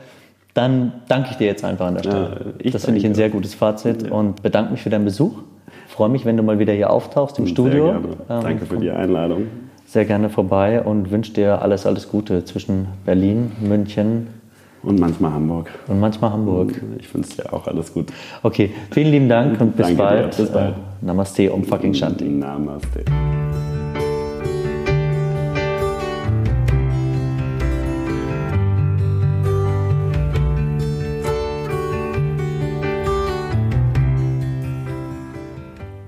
Dann 0.55 0.93
danke 1.09 1.29
ich 1.33 1.37
dir 1.37 1.47
jetzt 1.47 1.65
einfach 1.65 1.87
an 1.87 1.95
der 1.95 2.03
Stelle. 2.03 2.55
Ja, 2.63 2.71
das 2.71 2.87
finde 2.87 2.99
ich 2.99 3.07
ein 3.07 3.15
sehr 3.15 3.29
gutes 3.29 3.55
Fazit 3.55 4.11
und 4.11 4.43
bedanke 4.43 4.73
mich 4.73 4.83
für 4.83 4.91
deinen 4.91 5.05
Besuch. 5.05 5.43
Freue 5.89 6.09
mich, 6.09 6.25
wenn 6.25 6.39
du 6.39 6.43
mal 6.43 6.59
wieder 6.59 6.73
hier 6.73 6.91
auftauchst 6.91 7.39
im 7.39 7.47
Studio. 7.47 7.85
Sehr 7.85 8.01
gerne. 8.01 8.17
Ähm, 8.31 8.43
Danke 8.43 8.67
für 8.67 8.77
die 8.79 8.91
Einladung. 8.91 9.47
Sehr 9.93 10.07
gerne 10.07 10.31
vorbei 10.31 10.81
und 10.83 11.11
wünsche 11.11 11.35
dir 11.35 11.61
alles, 11.61 11.85
alles 11.85 12.09
Gute 12.09 12.47
zwischen 12.47 12.87
Berlin, 13.05 13.53
München 13.61 14.29
Und 14.83 14.99
manchmal 14.99 15.35
Hamburg. 15.35 15.69
und 15.87 16.01
manchmal 16.01 16.33
Hamburg. 16.33 16.81
Ich 16.99 17.13
wünsche 17.13 17.43
dir 17.43 17.53
auch 17.53 17.67
alles 17.67 17.93
gut. 17.93 18.07
Okay, 18.43 18.71
vielen 18.91 19.11
lieben 19.11 19.29
Dank 19.29 19.61
und 19.61 19.77
bis 19.77 19.89
Danke 19.89 20.03
dir. 20.03 20.09
bald. 20.09 20.35
Bis 20.39 20.51
bald. 20.51 20.75
Äh, 20.77 21.05
Namaste, 21.05 21.53
Om 21.53 21.65
fucking 21.65 21.93
Shanti. 21.93 22.25
Namaste. 22.25 23.05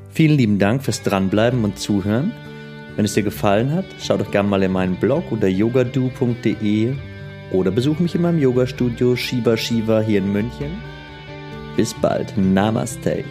Vielen 0.09 0.39
lieben 0.39 0.59
Dank 0.59 0.83
fürs 0.83 1.03
Dranbleiben 1.03 1.65
und 1.65 1.79
Zuhören. 1.79 2.33
Wenn 2.97 3.05
es 3.05 3.15
dir 3.15 3.23
gefallen 3.23 3.73
hat, 3.73 3.87
schau 3.99 4.17
doch 4.17 4.31
gerne 4.31 4.49
mal 4.49 4.63
in 4.63 4.73
meinen 4.73 4.97
Blog 4.97 5.31
unter 5.31 5.49
yogadu.de 5.49 6.95
oder 7.53 7.71
besuch 7.71 7.99
mich 7.99 8.15
in 8.15 8.23
meinem 8.23 8.39
Yogastudio 8.39 9.17
Shiva 9.17 9.57
Shiva 9.57 10.01
hier 10.01 10.19
in 10.19 10.33
München. 10.33 10.79
Bis 11.77 11.93
bald. 11.95 12.37
Namaste. 12.37 13.25